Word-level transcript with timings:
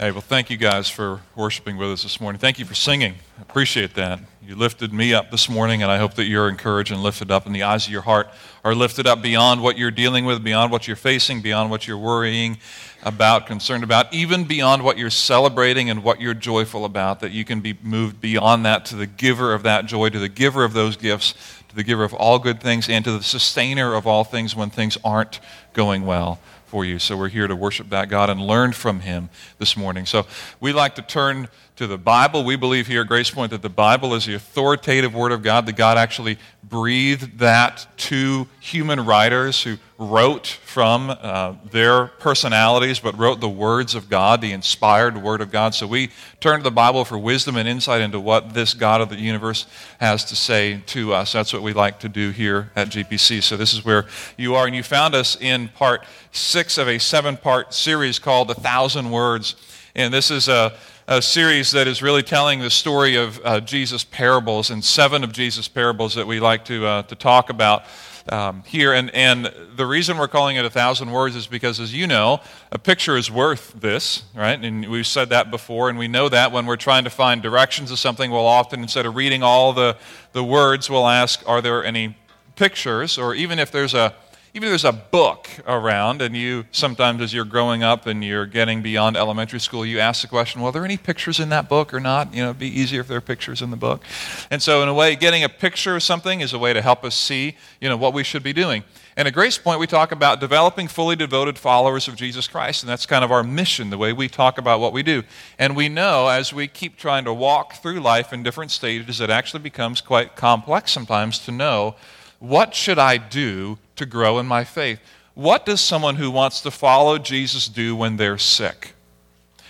Hey, 0.00 0.12
well, 0.12 0.22
thank 0.22 0.48
you 0.48 0.56
guys 0.56 0.88
for 0.88 1.20
worshiping 1.36 1.76
with 1.76 1.90
us 1.90 2.04
this 2.04 2.22
morning. 2.22 2.38
Thank 2.38 2.58
you 2.58 2.64
for 2.64 2.72
singing. 2.72 3.16
I 3.38 3.42
appreciate 3.42 3.92
that. 3.96 4.20
You 4.42 4.56
lifted 4.56 4.94
me 4.94 5.12
up 5.12 5.30
this 5.30 5.46
morning, 5.46 5.82
and 5.82 5.92
I 5.92 5.98
hope 5.98 6.14
that 6.14 6.24
you're 6.24 6.48
encouraged 6.48 6.90
and 6.90 7.02
lifted 7.02 7.30
up, 7.30 7.44
and 7.44 7.54
the 7.54 7.64
eyes 7.64 7.84
of 7.84 7.92
your 7.92 8.00
heart 8.00 8.30
are 8.64 8.74
lifted 8.74 9.06
up 9.06 9.20
beyond 9.20 9.62
what 9.62 9.76
you're 9.76 9.90
dealing 9.90 10.24
with, 10.24 10.42
beyond 10.42 10.72
what 10.72 10.86
you're 10.86 10.96
facing, 10.96 11.42
beyond 11.42 11.70
what 11.70 11.86
you're 11.86 11.98
worrying 11.98 12.56
about, 13.02 13.46
concerned 13.46 13.84
about, 13.84 14.10
even 14.10 14.44
beyond 14.44 14.84
what 14.84 14.96
you're 14.96 15.10
celebrating 15.10 15.90
and 15.90 16.02
what 16.02 16.18
you're 16.18 16.32
joyful 16.32 16.86
about, 16.86 17.20
that 17.20 17.32
you 17.32 17.44
can 17.44 17.60
be 17.60 17.78
moved 17.82 18.22
beyond 18.22 18.64
that 18.64 18.86
to 18.86 18.96
the 18.96 19.06
giver 19.06 19.52
of 19.52 19.64
that 19.64 19.84
joy, 19.84 20.08
to 20.08 20.18
the 20.18 20.30
giver 20.30 20.64
of 20.64 20.72
those 20.72 20.96
gifts, 20.96 21.34
to 21.68 21.76
the 21.76 21.84
giver 21.84 22.04
of 22.04 22.14
all 22.14 22.38
good 22.38 22.58
things, 22.58 22.88
and 22.88 23.04
to 23.04 23.12
the 23.12 23.22
sustainer 23.22 23.92
of 23.92 24.06
all 24.06 24.24
things 24.24 24.56
when 24.56 24.70
things 24.70 24.96
aren't 25.04 25.40
going 25.74 26.06
well 26.06 26.38
for 26.70 26.84
you. 26.84 27.00
So 27.00 27.16
we're 27.16 27.28
here 27.28 27.48
to 27.48 27.56
worship 27.56 27.90
that 27.90 28.08
God 28.08 28.30
and 28.30 28.40
learn 28.40 28.70
from 28.72 29.00
Him 29.00 29.28
this 29.58 29.76
morning. 29.76 30.06
So 30.06 30.24
we 30.60 30.72
like 30.72 30.94
to 30.94 31.02
turn 31.02 31.48
to 31.80 31.86
the 31.86 31.96
Bible. 31.96 32.44
We 32.44 32.56
believe 32.56 32.88
here 32.88 33.00
at 33.00 33.06
Grace 33.06 33.30
Point 33.30 33.52
that 33.52 33.62
the 33.62 33.70
Bible 33.70 34.12
is 34.12 34.26
the 34.26 34.34
authoritative 34.34 35.14
Word 35.14 35.32
of 35.32 35.42
God, 35.42 35.64
that 35.64 35.76
God 35.76 35.96
actually 35.96 36.36
breathed 36.62 37.38
that 37.38 37.86
to 37.96 38.46
human 38.60 39.06
writers 39.06 39.62
who 39.62 39.78
wrote 39.96 40.46
from 40.46 41.08
uh, 41.08 41.54
their 41.70 42.08
personalities, 42.08 43.00
but 43.00 43.16
wrote 43.16 43.40
the 43.40 43.48
words 43.48 43.94
of 43.94 44.10
God, 44.10 44.42
the 44.42 44.52
inspired 44.52 45.22
Word 45.22 45.40
of 45.40 45.50
God. 45.50 45.74
So 45.74 45.86
we 45.86 46.10
turn 46.38 46.58
to 46.58 46.64
the 46.64 46.70
Bible 46.70 47.06
for 47.06 47.16
wisdom 47.16 47.56
and 47.56 47.66
insight 47.66 48.02
into 48.02 48.20
what 48.20 48.52
this 48.52 48.74
God 48.74 49.00
of 49.00 49.08
the 49.08 49.18
universe 49.18 49.66
has 50.00 50.22
to 50.26 50.36
say 50.36 50.82
to 50.88 51.14
us. 51.14 51.32
That's 51.32 51.54
what 51.54 51.62
we 51.62 51.72
like 51.72 52.00
to 52.00 52.10
do 52.10 52.28
here 52.28 52.72
at 52.76 52.90
GPC. 52.90 53.42
So 53.42 53.56
this 53.56 53.72
is 53.72 53.86
where 53.86 54.04
you 54.36 54.54
are. 54.54 54.66
And 54.66 54.76
you 54.76 54.82
found 54.82 55.14
us 55.14 55.34
in 55.40 55.68
part 55.68 56.04
six 56.30 56.76
of 56.76 56.88
a 56.88 56.98
seven 56.98 57.38
part 57.38 57.72
series 57.72 58.18
called 58.18 58.50
A 58.50 58.54
Thousand 58.54 59.10
Words. 59.10 59.56
And 59.94 60.12
this 60.12 60.30
is 60.30 60.46
a 60.46 60.74
a 61.10 61.20
series 61.20 61.72
that 61.72 61.88
is 61.88 62.02
really 62.02 62.22
telling 62.22 62.60
the 62.60 62.70
story 62.70 63.16
of 63.16 63.40
uh, 63.44 63.58
Jesus' 63.58 64.04
parables 64.04 64.70
and 64.70 64.84
seven 64.84 65.24
of 65.24 65.32
Jesus' 65.32 65.66
parables 65.66 66.14
that 66.14 66.24
we 66.24 66.38
like 66.38 66.64
to, 66.66 66.86
uh, 66.86 67.02
to 67.02 67.16
talk 67.16 67.50
about 67.50 67.82
um, 68.28 68.62
here. 68.64 68.92
And, 68.92 69.12
and 69.12 69.52
the 69.74 69.86
reason 69.86 70.18
we're 70.18 70.28
calling 70.28 70.54
it 70.54 70.64
a 70.64 70.70
thousand 70.70 71.10
words 71.10 71.34
is 71.34 71.48
because, 71.48 71.80
as 71.80 71.92
you 71.92 72.06
know, 72.06 72.38
a 72.70 72.78
picture 72.78 73.16
is 73.16 73.28
worth 73.28 73.72
this, 73.80 74.22
right? 74.36 74.64
And 74.64 74.88
we've 74.88 75.04
said 75.04 75.30
that 75.30 75.50
before, 75.50 75.88
and 75.90 75.98
we 75.98 76.06
know 76.06 76.28
that 76.28 76.52
when 76.52 76.64
we're 76.64 76.76
trying 76.76 77.02
to 77.02 77.10
find 77.10 77.42
directions 77.42 77.90
of 77.90 77.98
something, 77.98 78.30
we'll 78.30 78.46
often, 78.46 78.80
instead 78.80 79.04
of 79.04 79.16
reading 79.16 79.42
all 79.42 79.72
the, 79.72 79.96
the 80.32 80.44
words, 80.44 80.88
we'll 80.88 81.08
ask, 81.08 81.42
are 81.44 81.60
there 81.60 81.84
any 81.84 82.16
pictures? 82.54 83.18
Or 83.18 83.34
even 83.34 83.58
if 83.58 83.72
there's 83.72 83.94
a 83.94 84.14
even 84.52 84.66
if 84.66 84.70
there's 84.70 84.84
a 84.84 84.92
book 84.92 85.48
around, 85.66 86.22
and 86.22 86.36
you 86.36 86.64
sometimes, 86.72 87.22
as 87.22 87.32
you're 87.32 87.44
growing 87.44 87.84
up 87.84 88.06
and 88.06 88.24
you're 88.24 88.46
getting 88.46 88.82
beyond 88.82 89.16
elementary 89.16 89.60
school, 89.60 89.86
you 89.86 90.00
ask 90.00 90.22
the 90.22 90.28
question, 90.28 90.60
well, 90.60 90.70
are 90.70 90.72
there 90.72 90.84
any 90.84 90.96
pictures 90.96 91.38
in 91.38 91.50
that 91.50 91.68
book 91.68 91.94
or 91.94 92.00
not? 92.00 92.34
You 92.34 92.42
know, 92.42 92.50
it'd 92.50 92.58
be 92.58 92.80
easier 92.80 93.00
if 93.00 93.08
there 93.08 93.18
are 93.18 93.22
pictures 93.22 93.62
in 93.62 93.70
the 93.70 93.76
book. 93.76 94.02
And 94.50 94.60
so, 94.60 94.82
in 94.82 94.88
a 94.88 94.94
way, 94.94 95.14
getting 95.14 95.44
a 95.44 95.48
picture 95.48 95.94
of 95.94 96.02
something 96.02 96.40
is 96.40 96.52
a 96.52 96.58
way 96.58 96.72
to 96.72 96.82
help 96.82 97.04
us 97.04 97.14
see, 97.14 97.56
you 97.80 97.88
know, 97.88 97.96
what 97.96 98.12
we 98.12 98.24
should 98.24 98.42
be 98.42 98.52
doing. 98.52 98.82
And 99.16 99.28
at 99.28 99.34
Grace 99.34 99.58
Point, 99.58 99.78
we 99.78 99.86
talk 99.86 100.12
about 100.12 100.40
developing 100.40 100.88
fully 100.88 101.14
devoted 101.14 101.58
followers 101.58 102.08
of 102.08 102.16
Jesus 102.16 102.48
Christ, 102.48 102.82
and 102.82 102.90
that's 102.90 103.06
kind 103.06 103.22
of 103.22 103.30
our 103.30 103.42
mission, 103.44 103.90
the 103.90 103.98
way 103.98 104.12
we 104.12 104.28
talk 104.28 104.58
about 104.58 104.80
what 104.80 104.92
we 104.92 105.02
do. 105.02 105.22
And 105.58 105.76
we 105.76 105.88
know 105.88 106.28
as 106.28 106.52
we 106.52 106.66
keep 106.66 106.96
trying 106.96 107.24
to 107.24 107.34
walk 107.34 107.74
through 107.74 108.00
life 108.00 108.32
in 108.32 108.42
different 108.42 108.70
stages, 108.70 109.20
it 109.20 109.30
actually 109.30 109.62
becomes 109.62 110.00
quite 110.00 110.36
complex 110.36 110.90
sometimes 110.90 111.38
to 111.40 111.52
know 111.52 111.96
what 112.40 112.74
should 112.74 112.98
I 112.98 113.18
do 113.18 113.78
to 114.00 114.06
grow 114.06 114.38
in 114.38 114.46
my 114.46 114.64
faith? 114.64 115.00
What 115.34 115.64
does 115.64 115.80
someone 115.80 116.16
who 116.16 116.30
wants 116.30 116.60
to 116.62 116.70
follow 116.70 117.16
Jesus 117.16 117.68
do 117.68 117.94
when 117.94 118.16
they're 118.16 118.38
sick? 118.38 118.94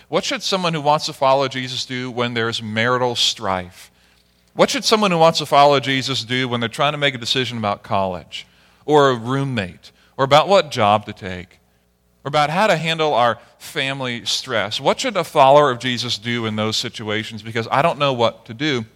What 0.09 0.25
should 0.25 0.43
someone 0.43 0.75
who 0.75 0.81
wants 0.81 1.07
to 1.07 1.13
follow 1.13 1.47
Jesus 1.47 1.85
do 1.85 2.11
when 2.11 2.35
there's 2.35 2.63
marital 2.63 3.15
strife? 3.15 3.91
What 4.55 4.71
should 4.71 4.85
someone 4.85 5.13
who 5.13 5.19
wants 5.19 5.39
to 5.39 5.47
follow 5.47 5.79
Jesus 5.79 6.25
do 6.25 6.49
when 6.49 6.59
they're 6.59 6.69
trying 6.69 6.93
to 6.93 6.99
make 6.99 7.15
a 7.15 7.19
decision 7.19 7.59
about 7.59 7.85
college 7.85 8.47
or 8.85 9.11
a 9.11 9.15
roommate 9.15 9.93
or 10.17 10.25
about 10.25 10.49
what 10.49 10.71
job 10.71 11.07
to 11.07 11.13
take 11.13 11.61
or 12.25 12.29
about 12.29 12.51
how 12.51 12.67
to 12.67 12.77
handle 12.77 13.15
our 13.15 13.39
family 13.59 14.25
stress? 14.25 14.81
What 14.81 14.99
should 14.99 15.17
a 15.17 15.23
follower 15.25 15.71
of 15.71 15.79
Jesus 15.79 16.19
do 16.19 16.47
in 16.47 16.57
those 16.57 16.77
situations? 16.77 17.43
Because 17.43 17.69
I 17.71 17.83
don't 17.83 17.99
know 17.99 18.13
what 18.13 18.45
to 18.47 18.55
do. 18.55 18.87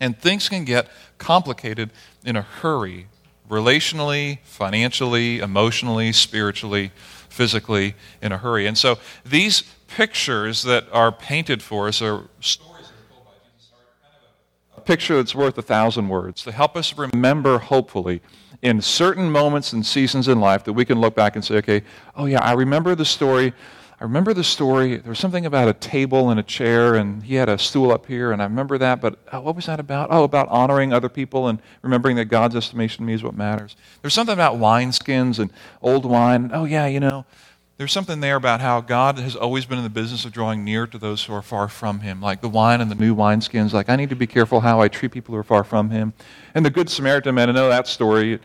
And 0.00 0.18
things 0.18 0.48
can 0.48 0.64
get 0.64 0.88
complicated 1.18 1.90
in 2.24 2.36
a 2.36 2.42
hurry 2.42 3.08
relationally, 3.48 4.38
financially, 4.44 5.40
emotionally, 5.40 6.12
spiritually, 6.12 6.90
physically, 7.28 7.94
in 8.22 8.32
a 8.32 8.38
hurry. 8.38 8.66
And 8.66 8.76
so 8.76 8.98
these 9.24 9.62
pictures 9.88 10.62
that 10.62 10.86
are 10.92 11.12
painted 11.12 11.62
for 11.62 11.88
us 11.88 12.02
are 12.02 12.24
stories 12.40 12.88
told 13.08 13.24
by 13.24 13.32
Jesus 13.44 13.72
are 13.72 13.84
kind 14.02 14.14
of 14.22 14.78
a, 14.78 14.80
a 14.80 14.84
picture 14.84 15.16
that's 15.16 15.34
worth 15.34 15.56
a 15.58 15.62
thousand 15.62 16.08
words 16.08 16.42
to 16.44 16.52
help 16.52 16.76
us 16.76 16.96
remember, 16.96 17.58
hopefully, 17.58 18.20
in 18.62 18.80
certain 18.80 19.30
moments 19.30 19.72
and 19.72 19.84
seasons 19.84 20.28
in 20.28 20.40
life 20.40 20.64
that 20.64 20.72
we 20.72 20.84
can 20.84 21.00
look 21.00 21.14
back 21.14 21.36
and 21.36 21.44
say, 21.44 21.56
okay, 21.56 21.82
oh 22.16 22.26
yeah, 22.26 22.42
I 22.42 22.52
remember 22.52 22.94
the 22.94 23.04
story 23.04 23.52
I 23.98 24.04
remember 24.04 24.34
the 24.34 24.44
story. 24.44 24.96
There 24.96 25.08
was 25.08 25.18
something 25.18 25.46
about 25.46 25.68
a 25.68 25.72
table 25.72 26.28
and 26.28 26.38
a 26.38 26.42
chair, 26.42 26.96
and 26.96 27.22
he 27.22 27.36
had 27.36 27.48
a 27.48 27.56
stool 27.56 27.90
up 27.90 28.04
here, 28.04 28.30
and 28.30 28.42
I 28.42 28.44
remember 28.44 28.76
that. 28.76 29.00
But 29.00 29.18
oh, 29.32 29.40
what 29.40 29.56
was 29.56 29.66
that 29.66 29.80
about? 29.80 30.08
Oh, 30.10 30.22
about 30.22 30.48
honoring 30.48 30.92
other 30.92 31.08
people 31.08 31.48
and 31.48 31.60
remembering 31.80 32.16
that 32.16 32.26
God's 32.26 32.54
estimation 32.54 33.04
of 33.04 33.06
me 33.06 33.14
is 33.14 33.22
what 33.22 33.34
matters. 33.34 33.74
There's 34.02 34.12
something 34.12 34.34
about 34.34 34.56
wineskins 34.56 35.38
and 35.38 35.50
old 35.80 36.04
wine. 36.04 36.50
Oh, 36.52 36.66
yeah, 36.66 36.86
you 36.86 37.00
know, 37.00 37.24
there's 37.78 37.92
something 37.92 38.20
there 38.20 38.36
about 38.36 38.60
how 38.60 38.82
God 38.82 39.18
has 39.18 39.34
always 39.34 39.64
been 39.64 39.78
in 39.78 39.84
the 39.84 39.90
business 39.90 40.26
of 40.26 40.32
drawing 40.32 40.62
near 40.62 40.86
to 40.86 40.98
those 40.98 41.24
who 41.24 41.32
are 41.32 41.42
far 41.42 41.66
from 41.66 42.00
Him, 42.00 42.20
like 42.20 42.42
the 42.42 42.50
wine 42.50 42.82
and 42.82 42.90
the 42.90 42.94
new 42.94 43.14
wineskins. 43.14 43.72
Like, 43.72 43.88
I 43.88 43.96
need 43.96 44.10
to 44.10 44.16
be 44.16 44.26
careful 44.26 44.60
how 44.60 44.80
I 44.80 44.88
treat 44.88 45.12
people 45.12 45.34
who 45.34 45.40
are 45.40 45.44
far 45.44 45.64
from 45.64 45.88
Him. 45.88 46.12
And 46.54 46.66
the 46.66 46.70
Good 46.70 46.90
Samaritan 46.90 47.34
man, 47.34 47.48
I 47.48 47.52
know 47.52 47.70
that 47.70 47.86
story. 47.86 48.40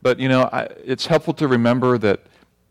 But, 0.00 0.18
you 0.18 0.28
know, 0.28 0.50
I, 0.52 0.68
it's 0.84 1.06
helpful 1.06 1.32
to 1.34 1.48
remember 1.48 1.96
that 1.98 2.20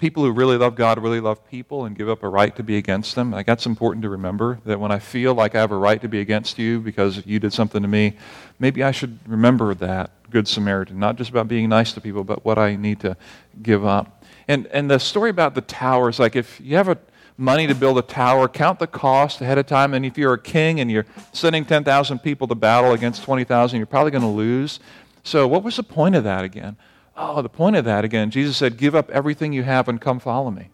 people 0.04 0.26
who 0.26 0.32
really 0.34 0.58
love 0.58 0.76
God 0.76 1.02
really 1.02 1.22
love 1.22 1.50
people 1.50 1.86
and 1.86 1.98
give 1.98 2.10
up 2.10 2.24
a 2.24 2.28
right 2.28 2.54
to 2.58 2.62
be 2.62 2.76
against 2.76 3.16
them. 3.16 3.32
Like 3.32 3.46
that's 3.46 3.66
important 3.66 4.04
to 4.04 4.10
remember 4.10 4.60
that 4.66 4.78
when 4.78 4.92
I 4.92 5.00
feel 5.00 5.34
like 5.34 5.56
I 5.56 5.62
have 5.62 5.72
a 5.72 5.78
right 5.78 6.02
to 6.02 6.10
be 6.10 6.20
against 6.20 6.60
you 6.60 6.82
because 6.82 7.26
you 7.26 7.40
did 7.40 7.54
something 7.54 7.82
to 7.82 7.88
me, 7.88 8.18
maybe 8.60 8.84
I 8.84 8.92
should 8.92 9.18
remember 9.26 9.74
that 9.76 10.12
good 10.30 10.46
Samaritan, 10.46 11.00
not 11.00 11.16
just 11.16 11.30
about 11.30 11.48
being 11.48 11.70
nice 11.70 11.94
to 11.94 12.02
people, 12.02 12.26
but 12.26 12.44
what 12.44 12.58
I 12.58 12.76
need 12.76 13.00
to 13.00 13.16
give 13.62 13.86
up. 13.86 14.26
And 14.50 14.68
and 14.74 14.92
the 14.92 15.00
story 15.00 15.30
about 15.30 15.56
the 15.56 15.62
tower 15.62 16.10
is 16.10 16.20
like 16.20 16.36
if 16.36 16.60
you 16.60 16.76
have 16.76 16.90
a 16.90 16.98
money 17.38 17.66
to 17.68 17.74
build 17.74 17.98
a 17.98 18.02
tower, 18.02 18.50
count 18.50 18.80
the 18.80 18.88
cost 18.88 19.40
ahead 19.40 19.58
of 19.58 19.68
time. 19.68 19.94
And 19.94 20.06
if 20.06 20.18
you're 20.18 20.34
a 20.34 20.42
king 20.42 20.82
and 20.82 20.92
you're 20.92 21.06
sending 21.32 21.64
10,000 21.64 22.20
people 22.20 22.46
to 22.50 22.56
battle 22.56 22.92
against 22.92 23.24
20,000, 23.24 23.78
you're 23.78 23.86
probably 23.86 24.12
going 24.12 24.22
to 24.22 24.28
lose. 24.28 24.82
So, 25.24 25.48
what 25.48 25.64
was 25.64 25.78
the 25.78 25.84
point 25.84 26.16
of 26.16 26.26
that 26.26 26.44
again? 26.44 26.76
Oh, 27.16 27.42
the 27.42 27.50
point 27.50 27.76
of 27.76 27.86
that 27.86 28.04
again, 28.04 28.32
Jesus 28.32 28.58
said, 28.58 28.78
Give 28.78 28.96
up 28.96 29.10
everything 29.12 29.54
you 29.54 29.64
have 29.64 29.88
and 29.88 30.02
come 30.02 30.20
follow 30.20 30.52
me. 30.52 30.70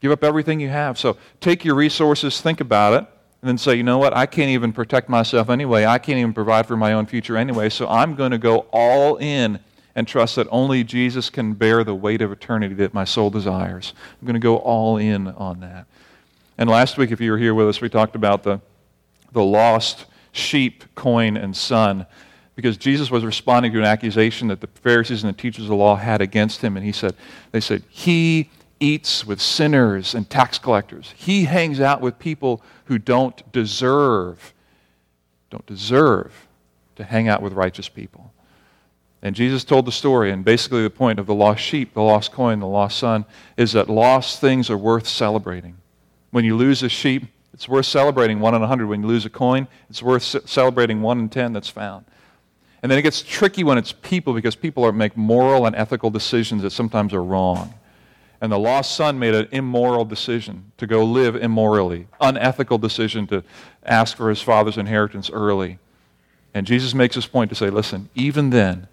Give 0.00 0.12
up 0.12 0.22
everything 0.22 0.60
you 0.60 0.68
have. 0.68 0.98
So 0.98 1.16
take 1.40 1.64
your 1.64 1.74
resources, 1.74 2.40
think 2.40 2.60
about 2.60 2.92
it, 2.94 3.08
and 3.42 3.48
then 3.48 3.58
say, 3.58 3.74
You 3.74 3.82
know 3.82 3.98
what? 3.98 4.16
I 4.16 4.26
can't 4.26 4.50
even 4.50 4.72
protect 4.72 5.08
myself 5.08 5.50
anyway. 5.50 5.84
I 5.84 5.98
can't 5.98 6.18
even 6.18 6.32
provide 6.32 6.66
for 6.66 6.76
my 6.76 6.92
own 6.92 7.06
future 7.06 7.36
anyway. 7.36 7.70
So 7.70 7.88
I'm 7.88 8.14
going 8.14 8.30
to 8.30 8.38
go 8.38 8.66
all 8.70 9.16
in 9.16 9.58
and 9.96 10.06
trust 10.06 10.36
that 10.36 10.46
only 10.50 10.84
Jesus 10.84 11.30
can 11.30 11.54
bear 11.54 11.84
the 11.84 11.94
weight 11.94 12.20
of 12.20 12.32
eternity 12.32 12.74
that 12.76 12.94
my 12.94 13.04
soul 13.04 13.30
desires. 13.30 13.94
I'm 14.20 14.26
going 14.26 14.34
to 14.34 14.40
go 14.40 14.56
all 14.56 14.96
in 14.96 15.28
on 15.28 15.60
that. 15.60 15.86
And 16.58 16.68
last 16.68 16.98
week, 16.98 17.10
if 17.10 17.20
you 17.20 17.32
were 17.32 17.38
here 17.38 17.54
with 17.54 17.68
us, 17.68 17.80
we 17.80 17.88
talked 17.88 18.14
about 18.14 18.42
the, 18.42 18.60
the 19.32 19.42
lost 19.42 20.06
sheep, 20.32 20.84
coin, 20.94 21.36
and 21.36 21.56
son 21.56 22.06
because 22.54 22.76
Jesus 22.76 23.10
was 23.10 23.24
responding 23.24 23.72
to 23.72 23.78
an 23.78 23.84
accusation 23.84 24.48
that 24.48 24.60
the 24.60 24.66
Pharisees 24.66 25.24
and 25.24 25.32
the 25.32 25.36
teachers 25.36 25.64
of 25.64 25.70
the 25.70 25.74
law 25.74 25.96
had 25.96 26.20
against 26.20 26.62
him. 26.62 26.76
And 26.76 26.86
he 26.86 26.92
said, 26.92 27.14
they 27.50 27.60
said, 27.60 27.82
he 27.88 28.50
eats 28.80 29.26
with 29.26 29.40
sinners 29.40 30.14
and 30.14 30.28
tax 30.28 30.58
collectors. 30.58 31.14
He 31.16 31.44
hangs 31.44 31.80
out 31.80 32.00
with 32.00 32.18
people 32.18 32.62
who 32.84 32.98
don't 32.98 33.50
deserve, 33.52 34.52
don't 35.50 35.66
deserve 35.66 36.46
to 36.96 37.04
hang 37.04 37.28
out 37.28 37.42
with 37.42 37.52
righteous 37.52 37.88
people. 37.88 38.32
And 39.22 39.34
Jesus 39.34 39.64
told 39.64 39.86
the 39.86 39.92
story, 39.92 40.30
and 40.30 40.44
basically 40.44 40.82
the 40.82 40.90
point 40.90 41.18
of 41.18 41.26
the 41.26 41.34
lost 41.34 41.62
sheep, 41.62 41.94
the 41.94 42.02
lost 42.02 42.30
coin, 42.30 42.60
the 42.60 42.66
lost 42.66 42.98
son, 42.98 43.24
is 43.56 43.72
that 43.72 43.88
lost 43.88 44.38
things 44.38 44.68
are 44.68 44.76
worth 44.76 45.08
celebrating. 45.08 45.78
When 46.30 46.44
you 46.44 46.56
lose 46.56 46.82
a 46.82 46.90
sheep, 46.90 47.24
it's 47.54 47.68
worth 47.68 47.86
celebrating 47.86 48.38
one 48.40 48.54
in 48.54 48.62
a 48.62 48.66
hundred. 48.66 48.88
When 48.88 49.00
you 49.00 49.06
lose 49.06 49.24
a 49.24 49.30
coin, 49.30 49.66
it's 49.88 50.02
worth 50.02 50.22
celebrating 50.22 51.00
one 51.00 51.20
in 51.20 51.28
ten 51.30 51.52
that's 51.52 51.70
found. 51.70 52.04
And 52.84 52.90
then 52.90 52.98
it 52.98 53.02
gets 53.02 53.22
tricky 53.22 53.64
when 53.64 53.78
it's 53.78 53.92
people 53.92 54.34
because 54.34 54.54
people 54.54 54.84
are, 54.84 54.92
make 54.92 55.16
moral 55.16 55.64
and 55.64 55.74
ethical 55.74 56.10
decisions 56.10 56.60
that 56.60 56.70
sometimes 56.70 57.14
are 57.14 57.24
wrong. 57.24 57.72
And 58.42 58.52
the 58.52 58.58
lost 58.58 58.94
son 58.94 59.18
made 59.18 59.34
an 59.34 59.48
immoral 59.52 60.04
decision 60.04 60.70
to 60.76 60.86
go 60.86 61.02
live 61.02 61.34
immorally, 61.34 62.08
unethical 62.20 62.76
decision 62.76 63.26
to 63.28 63.42
ask 63.86 64.18
for 64.18 64.28
his 64.28 64.42
father's 64.42 64.76
inheritance 64.76 65.30
early. 65.30 65.78
And 66.52 66.66
Jesus 66.66 66.92
makes 66.92 67.14
this 67.14 67.26
point 67.26 67.48
to 67.48 67.54
say, 67.54 67.70
listen, 67.70 68.10
even 68.14 68.50
then, 68.50 68.86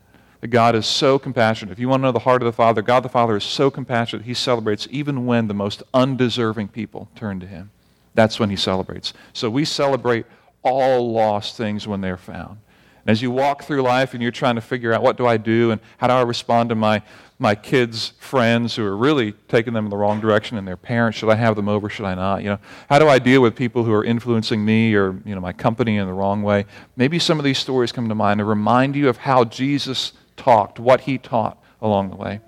God 0.49 0.73
is 0.73 0.85
so 0.85 1.19
compassionate. 1.19 1.73
If 1.73 1.79
you 1.79 1.89
want 1.89 1.99
to 1.99 2.05
know 2.05 2.13
the 2.13 2.19
heart 2.19 2.41
of 2.41 2.45
the 2.45 2.53
Father, 2.53 2.81
God 2.81 3.03
the 3.03 3.09
Father 3.09 3.35
is 3.35 3.43
so 3.43 3.69
compassionate, 3.69 4.25
he 4.25 4.33
celebrates 4.33 4.87
even 4.89 5.25
when 5.25 5.49
the 5.49 5.53
most 5.53 5.83
undeserving 5.93 6.69
people 6.69 7.09
turn 7.13 7.41
to 7.41 7.45
him. 7.45 7.71
that's 8.13 8.39
when 8.39 8.49
he 8.49 8.55
celebrates. 8.55 9.11
So 9.33 9.49
we 9.49 9.65
celebrate 9.65 10.25
all 10.63 11.11
lost 11.11 11.57
things 11.57 11.89
when 11.89 11.99
they're 11.99 12.15
found. 12.15 12.59
And 13.05 13.11
as 13.11 13.21
you 13.21 13.31
walk 13.31 13.63
through 13.63 13.81
life 13.81 14.13
and 14.13 14.21
you're 14.21 14.31
trying 14.31 14.55
to 14.55 14.61
figure 14.61 14.93
out 14.93 15.01
what 15.01 15.17
do 15.17 15.25
I 15.25 15.37
do 15.37 15.71
and 15.71 15.81
how 15.97 16.07
do 16.07 16.13
I 16.13 16.21
respond 16.21 16.69
to 16.69 16.75
my, 16.75 17.01
my 17.39 17.55
kids' 17.55 18.13
friends 18.19 18.75
who 18.75 18.85
are 18.85 18.95
really 18.95 19.31
taking 19.47 19.73
them 19.73 19.85
in 19.85 19.89
the 19.89 19.97
wrong 19.97 20.19
direction 20.19 20.57
and 20.57 20.67
their 20.67 20.77
parents, 20.77 21.17
should 21.17 21.29
I 21.29 21.35
have 21.35 21.55
them 21.55 21.67
over, 21.67 21.89
should 21.89 22.05
I 22.05 22.13
not? 22.13 22.43
You 22.43 22.49
know, 22.49 22.59
how 22.89 22.99
do 22.99 23.07
I 23.07 23.17
deal 23.17 23.41
with 23.41 23.55
people 23.55 23.83
who 23.83 23.93
are 23.93 24.03
influencing 24.03 24.63
me 24.63 24.93
or 24.93 25.19
you 25.25 25.33
know, 25.33 25.41
my 25.41 25.53
company 25.53 25.97
in 25.97 26.05
the 26.05 26.13
wrong 26.13 26.43
way? 26.43 26.65
Maybe 26.95 27.17
some 27.17 27.39
of 27.39 27.45
these 27.45 27.57
stories 27.57 27.91
come 27.91 28.09
to 28.09 28.15
mind 28.15 28.37
to 28.39 28.45
remind 28.45 28.95
you 28.95 29.09
of 29.09 29.17
how 29.17 29.45
Jesus 29.45 30.13
talked, 30.37 30.79
what 30.79 31.01
he 31.01 31.17
taught 31.17 31.61
along 31.81 32.11
the 32.11 32.15
way. 32.15 32.41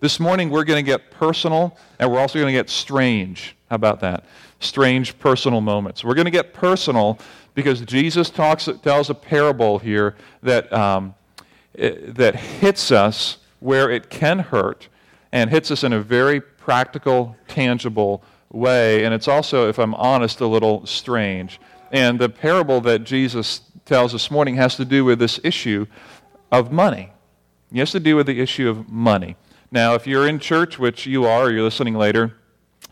This 0.00 0.18
morning 0.18 0.50
we're 0.50 0.64
going 0.64 0.84
to 0.84 0.90
get 0.90 1.10
personal 1.10 1.76
and 1.98 2.10
we're 2.10 2.18
also 2.18 2.38
going 2.38 2.52
to 2.52 2.58
get 2.58 2.68
strange. 2.68 3.56
How 3.70 3.76
about 3.76 4.00
that? 4.00 4.24
Strange 4.58 5.16
personal 5.20 5.60
moments. 5.60 6.02
We're 6.02 6.14
going 6.14 6.24
to 6.24 6.32
get 6.32 6.52
personal 6.52 7.20
because 7.54 7.80
Jesus 7.82 8.28
talks, 8.28 8.68
tells 8.82 9.10
a 9.10 9.14
parable 9.14 9.78
here 9.78 10.16
that, 10.42 10.72
um, 10.72 11.14
it, 11.74 12.16
that 12.16 12.34
hits 12.34 12.90
us 12.90 13.38
where 13.60 13.88
it 13.88 14.10
can 14.10 14.40
hurt 14.40 14.88
and 15.30 15.50
hits 15.50 15.70
us 15.70 15.84
in 15.84 15.92
a 15.92 16.00
very 16.00 16.40
practical, 16.40 17.36
tangible 17.46 18.24
way. 18.50 19.04
And 19.04 19.14
it's 19.14 19.28
also, 19.28 19.68
if 19.68 19.78
I'm 19.78 19.94
honest, 19.94 20.40
a 20.40 20.46
little 20.48 20.84
strange. 20.84 21.60
And 21.92 22.18
the 22.18 22.28
parable 22.28 22.80
that 22.80 23.04
Jesus 23.04 23.60
tells 23.84 24.10
this 24.10 24.32
morning 24.32 24.56
has 24.56 24.74
to 24.76 24.84
do 24.84 25.04
with 25.04 25.20
this 25.20 25.38
issue 25.44 25.86
of 26.50 26.72
money. 26.72 27.12
It 27.72 27.78
has 27.78 27.92
to 27.92 28.00
do 28.00 28.16
with 28.16 28.26
the 28.26 28.40
issue 28.40 28.68
of 28.68 28.88
money. 28.88 29.36
Now, 29.70 29.94
if 29.94 30.08
you're 30.08 30.26
in 30.26 30.40
church, 30.40 30.76
which 30.80 31.06
you 31.06 31.24
are, 31.24 31.44
or 31.44 31.50
you're 31.52 31.62
listening 31.62 31.94
later 31.94 32.36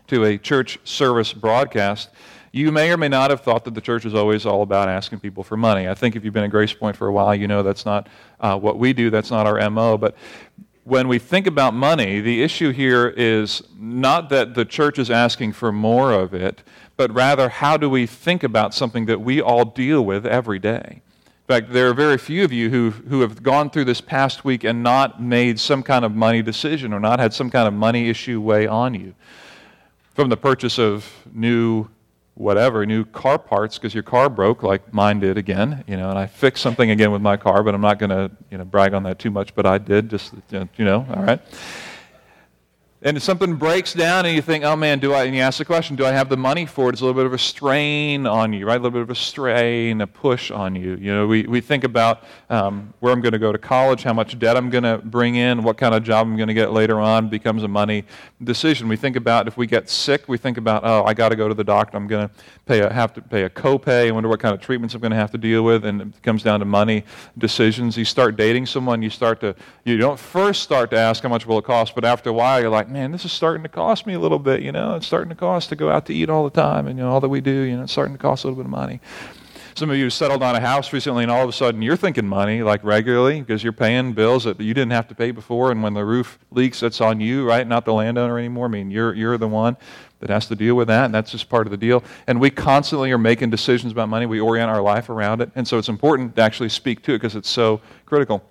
to 0.09 0.25
a 0.25 0.37
church 0.37 0.79
service 0.83 1.33
broadcast, 1.33 2.09
you 2.51 2.71
may 2.71 2.91
or 2.91 2.97
may 2.97 3.07
not 3.07 3.29
have 3.29 3.41
thought 3.41 3.63
that 3.65 3.75
the 3.75 3.81
church 3.81 4.05
is 4.05 4.15
always 4.15 4.45
all 4.45 4.63
about 4.63 4.89
asking 4.89 5.19
people 5.19 5.43
for 5.43 5.55
money. 5.55 5.87
I 5.87 5.93
think 5.93 6.15
if 6.15 6.25
you've 6.25 6.33
been 6.33 6.43
at 6.43 6.49
Grace 6.49 6.73
Point 6.73 6.97
for 6.97 7.07
a 7.07 7.13
while, 7.13 7.35
you 7.35 7.47
know 7.47 7.61
that's 7.61 7.85
not 7.85 8.07
uh, 8.39 8.57
what 8.57 8.79
we 8.79 8.91
do, 8.91 9.09
that's 9.09 9.29
not 9.29 9.45
our 9.45 9.69
MO. 9.69 9.97
But 9.97 10.15
when 10.83 11.07
we 11.07 11.19
think 11.19 11.45
about 11.45 11.75
money, 11.75 12.19
the 12.21 12.41
issue 12.41 12.71
here 12.71 13.13
is 13.15 13.61
not 13.77 14.29
that 14.29 14.55
the 14.55 14.65
church 14.65 14.97
is 14.97 15.11
asking 15.11 15.53
for 15.53 15.71
more 15.71 16.11
of 16.11 16.33
it, 16.33 16.63
but 16.97 17.13
rather 17.13 17.49
how 17.49 17.77
do 17.77 17.87
we 17.87 18.07
think 18.07 18.43
about 18.43 18.73
something 18.73 19.05
that 19.05 19.21
we 19.21 19.39
all 19.39 19.63
deal 19.63 20.03
with 20.03 20.25
every 20.25 20.57
day? 20.57 21.01
In 21.49 21.55
fact, 21.55 21.73
there 21.73 21.89
are 21.89 21.93
very 21.93 22.17
few 22.17 22.43
of 22.43 22.51
you 22.51 22.69
who, 22.69 22.91
who 22.91 23.21
have 23.21 23.43
gone 23.43 23.69
through 23.69 23.85
this 23.85 24.01
past 24.01 24.43
week 24.43 24.63
and 24.63 24.81
not 24.81 25.21
made 25.21 25.59
some 25.59 25.83
kind 25.83 26.03
of 26.03 26.15
money 26.15 26.41
decision 26.41 26.93
or 26.93 26.99
not 26.99 27.19
had 27.19 27.33
some 27.33 27.49
kind 27.51 27.67
of 27.67 27.73
money 27.73 28.09
issue 28.09 28.41
weigh 28.41 28.67
on 28.67 28.93
you. 28.95 29.13
From 30.13 30.29
the 30.29 30.37
purchase 30.37 30.77
of 30.77 31.11
new 31.33 31.87
whatever, 32.35 32.85
new 32.85 33.03
car 33.05 33.37
parts 33.37 33.77
because 33.77 33.93
your 33.93 34.03
car 34.03 34.29
broke 34.29 34.63
like 34.63 34.93
mine 34.93 35.19
did 35.19 35.37
again, 35.37 35.83
you 35.87 35.97
know, 35.97 36.09
and 36.09 36.17
I 36.17 36.25
fixed 36.25 36.63
something 36.63 36.89
again 36.89 37.11
with 37.11 37.21
my 37.21 37.35
car, 37.35 37.63
but 37.63 37.75
I'm 37.75 37.81
not 37.81 37.99
going 37.99 38.09
to, 38.11 38.31
you 38.49 38.57
know, 38.57 38.65
brag 38.65 38.93
on 38.93 39.03
that 39.03 39.19
too 39.19 39.29
much, 39.29 39.53
but 39.55 39.65
I 39.65 39.77
did 39.77 40.09
just, 40.09 40.33
you 40.51 40.85
know, 40.85 41.05
all 41.13 41.23
right 41.23 41.41
and 43.01 43.15
if 43.15 43.23
something 43.23 43.55
breaks 43.55 43.93
down 43.93 44.25
and 44.25 44.35
you 44.35 44.41
think, 44.41 44.65
oh 44.65 44.75
man, 44.75 44.99
do 44.99 45.13
I, 45.13 45.23
and 45.23 45.33
you 45.33 45.41
ask 45.41 45.57
the 45.57 45.63
question, 45.63 45.95
do 45.95 46.05
I 46.05 46.11
have 46.11 46.27
the 46.27 46.35
money 46.35 46.65
for 46.65 46.89
it? 46.89 46.93
It's 46.93 47.01
a 47.01 47.05
little 47.05 47.17
bit 47.17 47.25
of 47.25 47.31
a 47.31 47.37
strain 47.37 48.27
on 48.27 48.51
you, 48.51 48.65
right? 48.65 48.73
A 48.75 48.83
little 48.83 48.91
bit 48.91 49.01
of 49.01 49.09
a 49.09 49.15
strain, 49.15 50.01
a 50.01 50.07
push 50.07 50.51
on 50.51 50.75
you. 50.75 50.95
You 50.95 51.13
know, 51.13 51.25
we, 51.25 51.43
we 51.43 51.61
think 51.61 51.85
about 51.85 52.23
um, 52.49 52.93
where 52.99 53.13
I'm 53.13 53.21
going 53.21 53.31
to 53.31 53.39
go 53.39 53.53
to 53.53 53.57
college, 53.57 54.03
how 54.03 54.11
much 54.11 54.37
debt 54.37 54.57
I'm 54.57 54.69
going 54.69 54.83
to 54.83 54.97
bring 54.97 55.35
in, 55.35 55.63
what 55.63 55.77
kind 55.77 55.95
of 55.95 56.03
job 56.03 56.27
I'm 56.27 56.35
going 56.35 56.49
to 56.49 56.53
get 56.53 56.73
later 56.73 56.99
on 56.99 57.29
becomes 57.29 57.63
a 57.63 57.69
money 57.69 58.03
decision. 58.43 58.89
We 58.89 58.97
think 58.97 59.15
about 59.15 59.47
if 59.47 59.55
we 59.55 59.65
get 59.65 59.89
sick, 59.89 60.27
we 60.27 60.37
think 60.37 60.57
about, 60.57 60.83
oh, 60.83 61.05
I 61.05 61.13
got 61.13 61.29
to 61.29 61.37
go 61.37 61.47
to 61.47 61.53
the 61.53 61.63
doctor. 61.63 61.95
I'm 61.95 62.07
going 62.07 62.27
to 62.27 62.35
pay 62.65 62.81
a, 62.81 62.91
have 62.91 63.13
to 63.13 63.21
pay 63.21 63.43
a 63.43 63.49
copay. 63.49 64.09
I 64.09 64.11
wonder 64.11 64.27
what 64.27 64.41
kind 64.41 64.53
of 64.53 64.59
treatments 64.59 64.93
I'm 64.93 64.99
going 64.99 65.11
to 65.11 65.17
have 65.17 65.31
to 65.31 65.37
deal 65.37 65.63
with. 65.63 65.85
And 65.85 66.01
it 66.01 66.21
comes 66.21 66.43
down 66.43 66.59
to 66.59 66.65
money 66.65 67.05
decisions. 67.37 67.95
You 67.95 68.03
start 68.03 68.35
dating 68.35 68.65
someone, 68.65 69.01
you 69.01 69.09
start 69.09 69.39
to, 69.39 69.55
you 69.85 69.95
don't 69.95 70.19
first 70.19 70.63
start 70.63 70.91
to 70.91 70.97
ask 70.97 71.23
how 71.23 71.29
much 71.29 71.45
will 71.45 71.59
it 71.59 71.63
cost, 71.63 71.95
but 71.95 72.03
after 72.03 72.29
a 72.29 72.33
while 72.33 72.59
you're 72.59 72.69
like, 72.69 72.88
man, 72.89 73.11
this 73.11 73.25
is 73.25 73.31
starting 73.31 73.63
to 73.63 73.69
cost 73.69 74.05
me 74.05 74.13
a 74.13 74.19
little 74.19 74.39
bit, 74.39 74.61
you 74.61 74.71
know. 74.71 74.95
It's 74.95 75.07
starting 75.07 75.29
to 75.29 75.35
cost 75.35 75.69
to 75.69 75.75
go 75.75 75.89
out 75.89 76.05
to 76.07 76.13
eat 76.13 76.29
all 76.29 76.43
the 76.43 76.49
time, 76.49 76.87
and 76.87 76.97
you 76.97 77.05
know, 77.05 77.11
all 77.11 77.21
that 77.21 77.29
we 77.29 77.41
do, 77.41 77.51
you 77.51 77.77
know, 77.77 77.83
it's 77.83 77.91
starting 77.91 78.15
to 78.15 78.21
cost 78.21 78.43
a 78.43 78.47
little 78.47 78.57
bit 78.57 78.65
of 78.65 78.71
money. 78.71 78.99
Some 79.75 79.89
of 79.89 79.97
you 79.97 80.09
settled 80.09 80.43
on 80.43 80.55
a 80.55 80.59
house 80.59 80.91
recently, 80.91 81.23
and 81.23 81.31
all 81.31 81.43
of 81.43 81.49
a 81.49 81.53
sudden 81.53 81.81
you're 81.81 81.95
thinking 81.95 82.27
money, 82.27 82.63
like 82.63 82.83
regularly, 82.83 83.39
because 83.39 83.63
you're 83.63 83.71
paying 83.71 84.13
bills 84.13 84.43
that 84.43 84.59
you 84.59 84.73
didn't 84.73 84.91
have 84.91 85.07
to 85.07 85.15
pay 85.15 85.31
before, 85.31 85.71
and 85.71 85.81
when 85.81 85.93
the 85.93 86.03
roof 86.03 86.37
leaks, 86.51 86.83
it's 86.83 86.99
on 86.99 87.21
you, 87.21 87.47
right? 87.47 87.65
Not 87.65 87.85
the 87.85 87.93
landowner 87.93 88.37
anymore. 88.37 88.65
I 88.65 88.69
mean, 88.69 88.91
you're, 88.91 89.13
you're 89.13 89.37
the 89.37 89.47
one 89.47 89.77
that 90.19 90.29
has 90.29 90.47
to 90.47 90.55
deal 90.55 90.75
with 90.75 90.89
that, 90.89 91.05
and 91.05 91.13
that's 91.13 91.31
just 91.31 91.47
part 91.47 91.65
of 91.65 91.71
the 91.71 91.77
deal. 91.77 92.03
And 92.27 92.41
we 92.41 92.49
constantly 92.49 93.11
are 93.11 93.17
making 93.17 93.51
decisions 93.51 93.93
about 93.93 94.09
money. 94.09 94.25
We 94.25 94.41
orient 94.41 94.69
our 94.69 94.81
life 94.81 95.07
around 95.09 95.41
it, 95.41 95.49
and 95.55 95.65
so 95.65 95.77
it's 95.77 95.89
important 95.89 96.35
to 96.35 96.41
actually 96.41 96.69
speak 96.69 97.01
to 97.03 97.13
it 97.13 97.19
because 97.19 97.35
it's 97.35 97.49
so 97.49 97.79
critical. 98.05 98.43